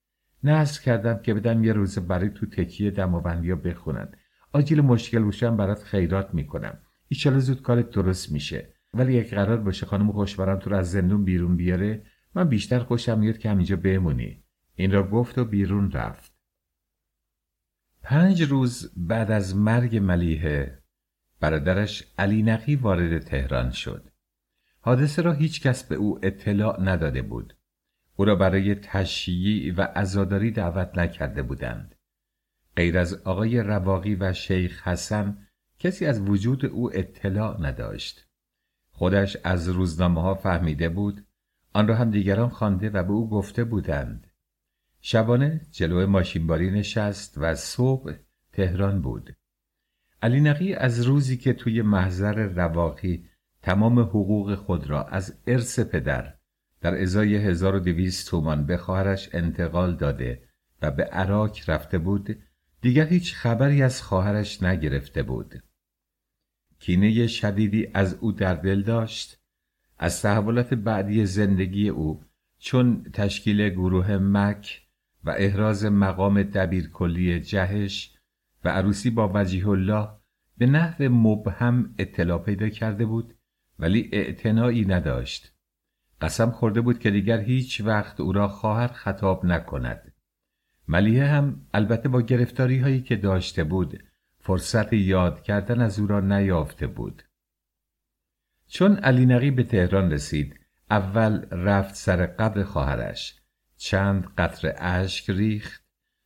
نصر 0.44 0.82
کردم 0.82 1.18
که 1.18 1.34
بدم 1.34 1.64
یه 1.64 1.72
روز 1.72 1.98
برای 1.98 2.30
تو 2.30 2.46
تکیه 2.46 2.90
دماوندی 2.90 3.50
ها 3.50 3.56
بخونند 3.56 4.16
آجیل 4.52 4.80
مشکل 4.80 5.22
باشم 5.22 5.56
برات 5.56 5.82
خیرات 5.82 6.34
می‌کنم. 6.34 6.78
ایشالا 7.14 7.38
زود 7.38 7.62
کارت 7.62 7.90
درست 7.90 8.32
میشه. 8.32 8.74
ولی 8.94 9.14
یک 9.14 9.34
قرار 9.34 9.56
باشه 9.56 9.86
خانم 9.86 10.12
خوشبرم 10.12 10.58
تو 10.58 10.70
رو 10.70 10.76
از 10.76 10.90
زندون 10.90 11.24
بیرون 11.24 11.56
بیاره. 11.56 12.06
من 12.34 12.48
بیشتر 12.48 12.78
خوشم 12.78 13.18
میاد 13.18 13.38
که 13.38 13.50
همینجا 13.50 13.76
بمونی. 13.76 14.44
این 14.74 14.92
را 14.92 15.10
گفت 15.10 15.38
و 15.38 15.44
بیرون 15.44 15.90
رفت. 15.90 16.32
پنج 18.02 18.42
روز 18.42 18.92
بعد 18.96 19.30
از 19.30 19.56
مرگ 19.56 19.96
ملیحه 19.96 20.82
برادرش 21.40 22.04
علی 22.18 22.42
نقی 22.42 22.76
وارد 22.76 23.18
تهران 23.18 23.70
شد. 23.70 24.10
حادثه 24.80 25.22
را 25.22 25.32
هیچ 25.32 25.62
کس 25.62 25.84
به 25.84 25.94
او 25.94 26.26
اطلاع 26.26 26.82
نداده 26.82 27.22
بود. 27.22 27.56
او 28.16 28.24
را 28.24 28.36
برای 28.36 28.74
تشییع 28.74 29.74
و 29.76 29.82
عزاداری 29.82 30.50
دعوت 30.50 30.98
نکرده 30.98 31.42
بودند. 31.42 31.94
غیر 32.76 32.98
از 32.98 33.14
آقای 33.14 33.60
رواقی 33.60 34.14
و 34.14 34.32
شیخ 34.32 34.88
حسن 34.88 35.43
کسی 35.84 36.06
از 36.06 36.20
وجود 36.20 36.66
او 36.66 36.96
اطلاع 36.96 37.62
نداشت. 37.62 38.26
خودش 38.90 39.36
از 39.44 39.68
روزنامه 39.68 40.22
ها 40.22 40.34
فهمیده 40.34 40.88
بود 40.88 41.26
آن 41.72 41.88
را 41.88 41.94
هم 41.94 42.10
دیگران 42.10 42.48
خوانده 42.48 42.90
و 42.90 43.02
به 43.02 43.12
او 43.12 43.30
گفته 43.30 43.64
بودند. 43.64 44.26
شبانه 45.00 45.60
جلو 45.70 46.06
ماشینباری 46.06 46.70
نشست 46.70 47.34
و 47.38 47.54
صبح 47.54 48.12
تهران 48.52 49.02
بود. 49.02 49.36
علی 50.22 50.40
نقی 50.40 50.74
از 50.74 51.00
روزی 51.00 51.36
که 51.36 51.52
توی 51.52 51.82
محضر 51.82 52.34
رواقی 52.34 53.28
تمام 53.62 54.00
حقوق 54.00 54.54
خود 54.54 54.90
را 54.90 55.04
از 55.04 55.38
ارث 55.46 55.80
پدر 55.80 56.34
در 56.80 57.02
ازای 57.02 57.36
1200 57.36 58.30
تومان 58.30 58.66
به 58.66 58.76
خواهرش 58.76 59.28
انتقال 59.32 59.96
داده 59.96 60.42
و 60.82 60.90
به 60.90 61.04
عراق 61.04 61.56
رفته 61.66 61.98
بود 61.98 62.42
دیگر 62.80 63.06
هیچ 63.06 63.34
خبری 63.34 63.82
از 63.82 64.02
خواهرش 64.02 64.62
نگرفته 64.62 65.22
بود. 65.22 65.62
کینه 66.84 67.26
شدیدی 67.26 67.88
از 67.94 68.14
او 68.14 68.32
در 68.32 68.54
دل 68.54 68.82
داشت. 68.82 69.38
از 69.98 70.22
تحولات 70.22 70.74
بعدی 70.74 71.26
زندگی 71.26 71.88
او 71.88 72.22
چون 72.58 73.02
تشکیل 73.12 73.68
گروه 73.68 74.18
مک 74.18 74.82
و 75.24 75.30
احراز 75.30 75.84
مقام 75.84 76.42
دبیرکلی 76.42 77.40
جهش 77.40 78.14
و 78.64 78.68
عروسی 78.68 79.10
با 79.10 79.30
وجیه 79.34 79.68
الله 79.68 80.08
به 80.58 80.66
نحو 80.66 81.08
مبهم 81.08 81.94
اطلاع 81.98 82.38
پیدا 82.42 82.68
کرده 82.68 83.06
بود 83.06 83.34
ولی 83.78 84.10
اعتنایی 84.12 84.84
نداشت. 84.84 85.52
قسم 86.20 86.50
خورده 86.50 86.80
بود 86.80 86.98
که 86.98 87.10
دیگر 87.10 87.40
هیچ 87.40 87.80
وقت 87.80 88.20
او 88.20 88.32
را 88.32 88.48
خواهر 88.48 88.88
خطاب 88.88 89.46
نکند. 89.46 90.12
ملیه 90.88 91.24
هم 91.24 91.66
البته 91.74 92.08
با 92.08 92.20
گرفتاری 92.20 92.78
هایی 92.78 93.00
که 93.00 93.16
داشته 93.16 93.64
بود 93.64 94.02
فرصت 94.46 94.92
یاد 94.92 95.42
کردن 95.42 95.80
از 95.80 95.98
او 95.98 96.06
را 96.06 96.20
نیافته 96.20 96.86
بود. 96.86 97.22
چون 98.66 98.96
علی 98.96 99.26
نقی 99.26 99.50
به 99.50 99.62
تهران 99.62 100.12
رسید 100.12 100.60
اول 100.90 101.46
رفت 101.50 101.94
سر 101.94 102.26
قبر 102.26 102.62
خواهرش. 102.62 103.40
چند 103.76 104.26
قطر 104.38 104.74
اشک 104.78 105.30
ریخت 105.30 105.84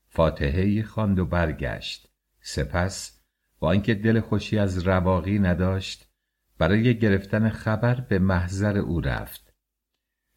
فاتحه 0.08 0.82
خواند 0.82 1.18
و 1.18 1.24
برگشت. 1.24 2.08
سپس 2.40 3.20
با 3.58 3.72
اینکه 3.72 3.94
دل 3.94 4.20
خوشی 4.20 4.58
از 4.58 4.78
رواقی 4.78 5.38
نداشت 5.38 6.08
برای 6.58 6.98
گرفتن 6.98 7.48
خبر 7.48 7.94
به 8.00 8.18
محضر 8.18 8.78
او 8.78 9.00
رفت. 9.00 9.54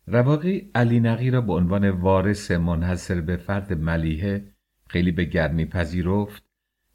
رواقی 0.08 0.72
علی 0.76 1.00
نقی 1.00 1.32
را 1.32 1.42
به 1.42 1.54
عنوان 1.54 1.90
وارث 1.90 2.52
منحصر 2.52 3.22
به 3.22 3.38
فرد 3.38 3.74
ملیحه 3.74 4.54
خیلی 4.88 5.12
به 5.12 5.26
گرمی 5.26 5.66
پذیرفت 5.66 6.51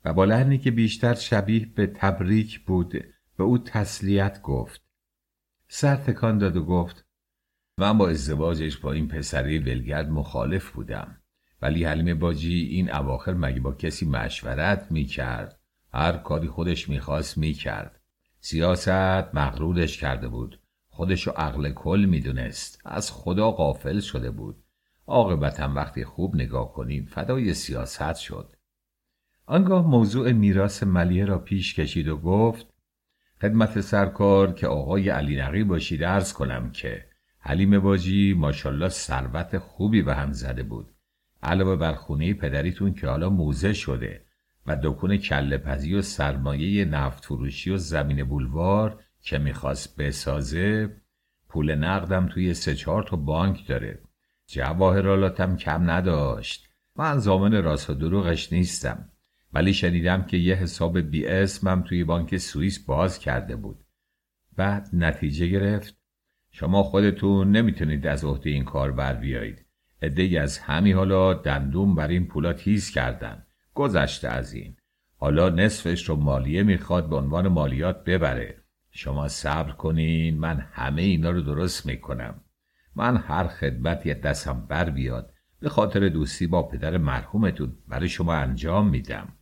و 0.06 0.12
با 0.12 0.24
لحنی 0.24 0.58
که 0.58 0.70
بیشتر 0.70 1.14
شبیه 1.14 1.66
به 1.66 1.86
تبریک 1.86 2.60
بود 2.60 2.90
به 3.36 3.44
او 3.44 3.58
تسلیت 3.58 4.42
گفت. 4.42 4.80
سر 5.68 5.96
تکان 5.96 6.38
داد 6.38 6.56
و 6.56 6.64
گفت 6.64 7.04
من 7.78 7.98
با 7.98 8.08
ازدواجش 8.08 8.76
با 8.76 8.92
این 8.92 9.08
پسری 9.08 9.58
ولگرد 9.58 10.10
مخالف 10.10 10.70
بودم. 10.70 11.16
ولی 11.62 11.84
حلیم 11.84 12.18
باجی 12.18 12.54
این 12.54 12.94
اواخر 12.94 13.34
مگه 13.34 13.60
با 13.60 13.72
کسی 13.72 14.06
مشورت 14.06 14.86
می‌کرد؟ 14.90 15.60
هر 15.92 16.16
کاری 16.16 16.48
خودش 16.48 16.88
می‌خواست 16.88 17.38
می‌کرد. 17.38 18.00
سیاست 18.40 19.34
مغرورش 19.34 19.98
کرده 19.98 20.28
بود. 20.28 20.60
خودشو 20.88 21.30
عقل 21.30 21.72
کل 21.72 22.06
می‌دونست. 22.08 22.80
از 22.84 23.10
خدا 23.10 23.50
غافل 23.50 24.00
شده 24.00 24.30
بود. 24.30 24.62
عاقبتا 25.06 25.72
وقتی 25.74 26.04
خوب 26.04 26.36
نگاه 26.36 26.72
کنیم 26.72 27.06
فدای 27.06 27.54
سیاست 27.54 28.16
شد. 28.16 28.55
آنگاه 29.48 29.86
موضوع 29.86 30.32
میراث 30.32 30.82
ملیه 30.82 31.24
را 31.24 31.38
پیش 31.38 31.74
کشید 31.74 32.08
و 32.08 32.16
گفت 32.16 32.66
خدمت 33.42 33.80
سرکار 33.80 34.52
که 34.52 34.66
آقای 34.66 35.08
علی 35.08 35.36
نقی 35.36 35.64
باشید 35.64 36.02
ارز 36.02 36.32
کنم 36.32 36.70
که 36.70 37.06
حلیم 37.38 37.78
باجی 37.78 38.34
ماشالله 38.34 38.88
ثروت 38.88 39.58
خوبی 39.58 40.02
به 40.02 40.14
هم 40.14 40.32
زده 40.32 40.62
بود. 40.62 40.94
علاوه 41.42 41.76
بر 41.76 41.94
خونه 41.94 42.34
پدریتون 42.34 42.94
که 42.94 43.08
حالا 43.08 43.30
موزه 43.30 43.72
شده 43.72 44.24
و 44.66 44.76
دکون 44.82 45.16
کله 45.16 45.58
پزی 45.58 45.94
و 45.94 46.02
سرمایه 46.02 46.84
نفت 46.84 47.24
فروشی 47.24 47.70
و 47.70 47.76
زمین 47.76 48.24
بولوار 48.24 49.00
که 49.20 49.38
می‌خواست 49.38 49.96
بسازه 49.96 50.96
پول 51.48 51.74
نقدم 51.74 52.26
توی 52.26 52.54
سه 52.54 52.74
چهار 52.74 53.02
تا 53.02 53.16
بانک 53.16 53.66
داره. 53.66 53.98
جواهرالاتم 54.46 55.56
کم 55.56 55.90
نداشت. 55.90 56.68
من 56.96 57.18
زامن 57.18 57.62
راست 57.62 57.90
و 57.90 57.94
دروغش 57.94 58.52
نیستم. 58.52 59.08
ولی 59.56 59.74
شنیدم 59.74 60.22
که 60.22 60.36
یه 60.36 60.54
حساب 60.54 60.98
بی 60.98 61.26
اسمم 61.26 61.82
توی 61.82 62.04
بانک 62.04 62.36
سوئیس 62.36 62.86
باز 62.86 63.18
کرده 63.18 63.56
بود. 63.56 63.84
بعد 64.56 64.88
نتیجه 64.92 65.46
گرفت. 65.46 65.96
شما 66.50 66.82
خودتون 66.82 67.50
نمی‌تونید 67.50 68.06
از 68.06 68.24
عهده 68.24 68.50
این 68.50 68.64
کار 68.64 68.92
بر 68.92 69.14
بیایید. 69.14 69.66
عدهای 70.02 70.38
از 70.38 70.58
همین 70.58 70.96
حالا 70.96 71.34
دندون 71.34 71.94
بر 71.94 72.08
این 72.08 72.26
پولا 72.26 72.52
تیز 72.52 72.90
کردن. 72.90 73.46
گذشته 73.74 74.28
از 74.28 74.52
این. 74.52 74.76
حالا 75.16 75.48
نصفش 75.48 76.08
رو 76.08 76.16
مالیه 76.16 76.62
می‌خواد 76.62 77.08
به 77.08 77.16
عنوان 77.16 77.48
مالیات 77.48 78.04
ببره. 78.04 78.62
شما 78.90 79.28
صبر 79.28 79.72
کنین 79.72 80.38
من 80.38 80.68
همه 80.72 81.02
اینا 81.02 81.30
رو 81.30 81.40
درست 81.40 81.86
می‌کنم. 81.86 82.40
من 82.96 83.16
هر 83.16 83.46
خدمتی 83.46 84.14
دستم 84.14 84.66
بر 84.68 84.90
بیاد. 84.90 85.32
به 85.60 85.68
خاطر 85.68 86.08
دوستی 86.08 86.46
با 86.46 86.62
پدر 86.62 86.96
مرحومتون 86.96 87.76
برای 87.88 88.08
شما 88.08 88.34
انجام 88.34 88.88
میدم. 88.88 89.35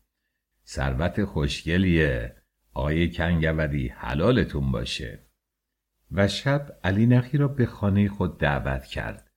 ثروت 0.66 1.24
خوشگلیه. 1.24 2.36
آقای 2.72 3.12
کنگوری 3.12 3.88
حلالتون 3.88 4.72
باشه. 4.72 5.26
و 6.12 6.28
شب 6.28 6.78
علی 6.84 7.06
نقی 7.06 7.38
را 7.38 7.48
به 7.48 7.66
خانه 7.66 8.08
خود 8.08 8.38
دعوت 8.38 8.84
کرد. 8.86 9.30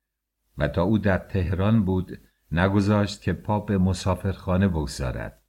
و 0.57 0.67
تا 0.67 0.83
او 0.83 0.97
در 0.97 1.17
تهران 1.17 1.85
بود 1.85 2.19
نگذاشت 2.51 3.21
که 3.21 3.33
پا 3.33 3.59
به 3.59 3.77
مسافرخانه 3.77 4.67
بگذارد. 4.67 5.41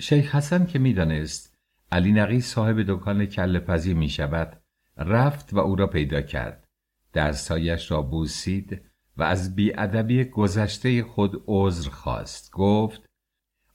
شیخ 0.00 0.34
حسن 0.34 0.66
که 0.66 0.78
می‌دانست 0.78 1.58
علی 1.92 2.12
نقی 2.12 2.40
صاحب 2.40 2.82
دکان 2.82 3.26
کل 3.26 3.58
پزی 3.58 3.94
می 3.94 4.08
شود 4.08 4.62
رفت 4.96 5.54
و 5.54 5.58
او 5.58 5.76
را 5.76 5.86
پیدا 5.86 6.20
کرد. 6.20 6.68
دستهایش 7.14 7.90
را 7.90 8.02
بوسید 8.02 8.82
و 9.16 9.22
از 9.22 9.54
بیادبی 9.54 10.24
گذشته 10.24 11.02
خود 11.02 11.42
عذر 11.46 11.90
خواست. 11.90 12.50
گفت 12.52 13.06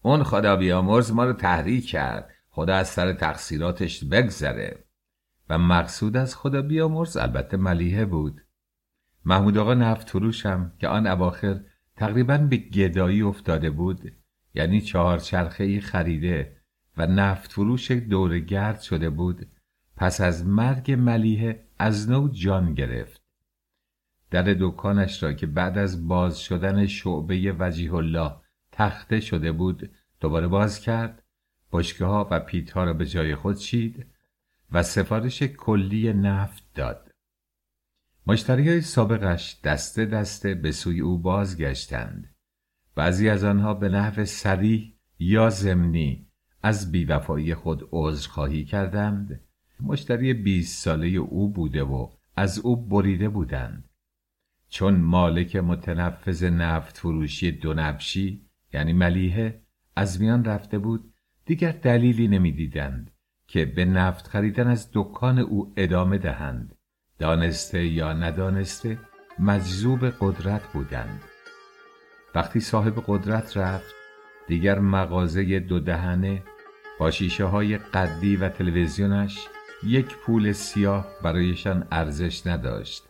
اون 0.09 0.23
خدا 0.23 0.55
بیامرز 0.55 1.11
ما 1.11 1.25
رو 1.25 1.33
تحریک 1.33 1.87
کرد. 1.87 2.29
خدا 2.49 2.75
از 2.75 2.87
سر 2.87 3.13
تقصیراتش 3.13 4.03
بگذره. 4.03 4.83
و 5.49 5.57
مقصود 5.57 6.17
از 6.17 6.35
خدا 6.35 6.61
بیامرز 6.61 7.17
البته 7.17 7.57
ملیحه 7.57 8.05
بود. 8.05 8.41
محمود 9.25 9.57
آقا 9.57 9.73
نفت 9.73 10.09
فروشم 10.09 10.73
که 10.79 10.87
آن 10.87 11.07
اواخر 11.07 11.61
تقریبا 11.95 12.37
به 12.37 12.57
گدایی 12.57 13.21
افتاده 13.21 13.69
بود. 13.69 14.11
یعنی 14.53 14.81
چهار 14.81 15.19
چرخه 15.19 15.63
ای 15.63 15.79
خریده 15.79 16.57
و 16.97 17.07
نفت 17.07 17.51
فروش 17.51 17.91
گرد 17.91 18.81
شده 18.81 19.09
بود. 19.09 19.47
پس 19.95 20.21
از 20.21 20.47
مرگ 20.47 20.91
ملیحه 20.91 21.67
از 21.79 22.09
نو 22.09 22.29
جان 22.29 22.73
گرفت. 22.73 23.21
در 24.31 24.55
دکانش 24.59 25.23
را 25.23 25.33
که 25.33 25.47
بعد 25.47 25.77
از 25.77 26.07
باز 26.07 26.39
شدن 26.39 26.85
شعبه 26.85 27.55
وجیه 27.59 27.93
الله 27.93 28.31
تخته 28.79 29.19
شده 29.19 29.51
بود 29.51 29.91
دوباره 30.19 30.47
باز 30.47 30.81
کرد 30.81 31.23
بشکه 31.71 32.05
ها 32.05 32.27
و 32.31 32.39
پیت 32.39 32.71
ها 32.71 32.83
را 32.83 32.93
به 32.93 33.05
جای 33.05 33.35
خود 33.35 33.57
چید 33.57 34.05
و 34.71 34.83
سفارش 34.83 35.43
کلی 35.43 36.13
نفت 36.13 36.63
داد. 36.75 37.11
مشتری 38.27 38.69
های 38.69 38.81
سابقش 38.81 39.61
دسته 39.63 40.05
دسته 40.05 40.53
به 40.53 40.71
سوی 40.71 40.99
او 40.99 41.17
بازگشتند. 41.17 42.35
بعضی 42.95 43.29
از 43.29 43.43
آنها 43.43 43.73
به 43.73 43.89
نحو 43.89 44.25
سریح 44.25 44.93
یا 45.19 45.49
زمینی 45.49 46.27
از 46.63 46.91
بیوفایی 46.91 47.55
خود 47.55 47.89
عذرخواهی 47.91 48.65
کردند. 48.65 49.41
مشتری 49.79 50.33
بیست 50.33 50.83
ساله 50.83 51.07
او 51.07 51.49
بوده 51.49 51.83
و 51.83 52.09
از 52.35 52.59
او 52.59 52.75
بریده 52.87 53.29
بودند. 53.29 53.89
چون 54.69 54.95
مالک 54.95 55.55
متنفذ 55.55 56.43
نفت 56.43 56.97
فروشی 56.97 57.51
دو 57.51 57.73
نبشی 57.73 58.48
یعنی 58.73 58.93
ملیحه 58.93 59.61
از 59.95 60.21
میان 60.21 60.45
رفته 60.45 60.79
بود. 60.79 61.13
دیگر 61.45 61.71
دلیلی 61.71 62.27
نمی‌دیدند 62.27 63.11
که 63.47 63.65
به 63.65 63.85
نفت 63.85 64.27
خریدن 64.27 64.67
از 64.67 64.89
دکان 64.93 65.39
او 65.39 65.73
ادامه 65.77 66.17
دهند. 66.17 66.75
دانسته 67.19 67.85
یا 67.85 68.13
ندانسته 68.13 68.97
مجذوب 69.39 70.09
قدرت 70.09 70.61
بودند. 70.73 71.21
وقتی 72.35 72.59
صاحب 72.59 73.03
قدرت 73.07 73.57
رفت 73.57 73.95
دیگر 74.47 74.79
مغازه 74.79 75.59
دو 75.59 75.79
دهنه 75.79 76.43
با 76.99 77.11
شیشه 77.11 77.45
های 77.45 77.77
قدی 77.77 78.35
و 78.35 78.49
تلویزیونش 78.49 79.47
یک 79.83 80.17
پول 80.17 80.51
سیاه 80.51 81.07
برایشان 81.23 81.87
ارزش 81.91 82.47
نداشت. 82.47 83.03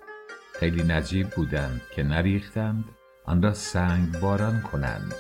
خیلی 0.60 0.84
نجیب 0.84 1.30
بودند 1.30 1.82
که 1.96 2.04
نریختند 2.04 2.86
آن 3.26 3.42
را 3.42 3.54
سنگ 3.54 4.20
باران 4.20 4.62
کنند. 4.62 5.14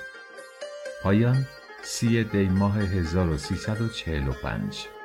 پایان 1.04 1.46
سی 1.84 2.24
دی 2.24 2.50
ماه 2.50 2.78
1345 2.78 4.99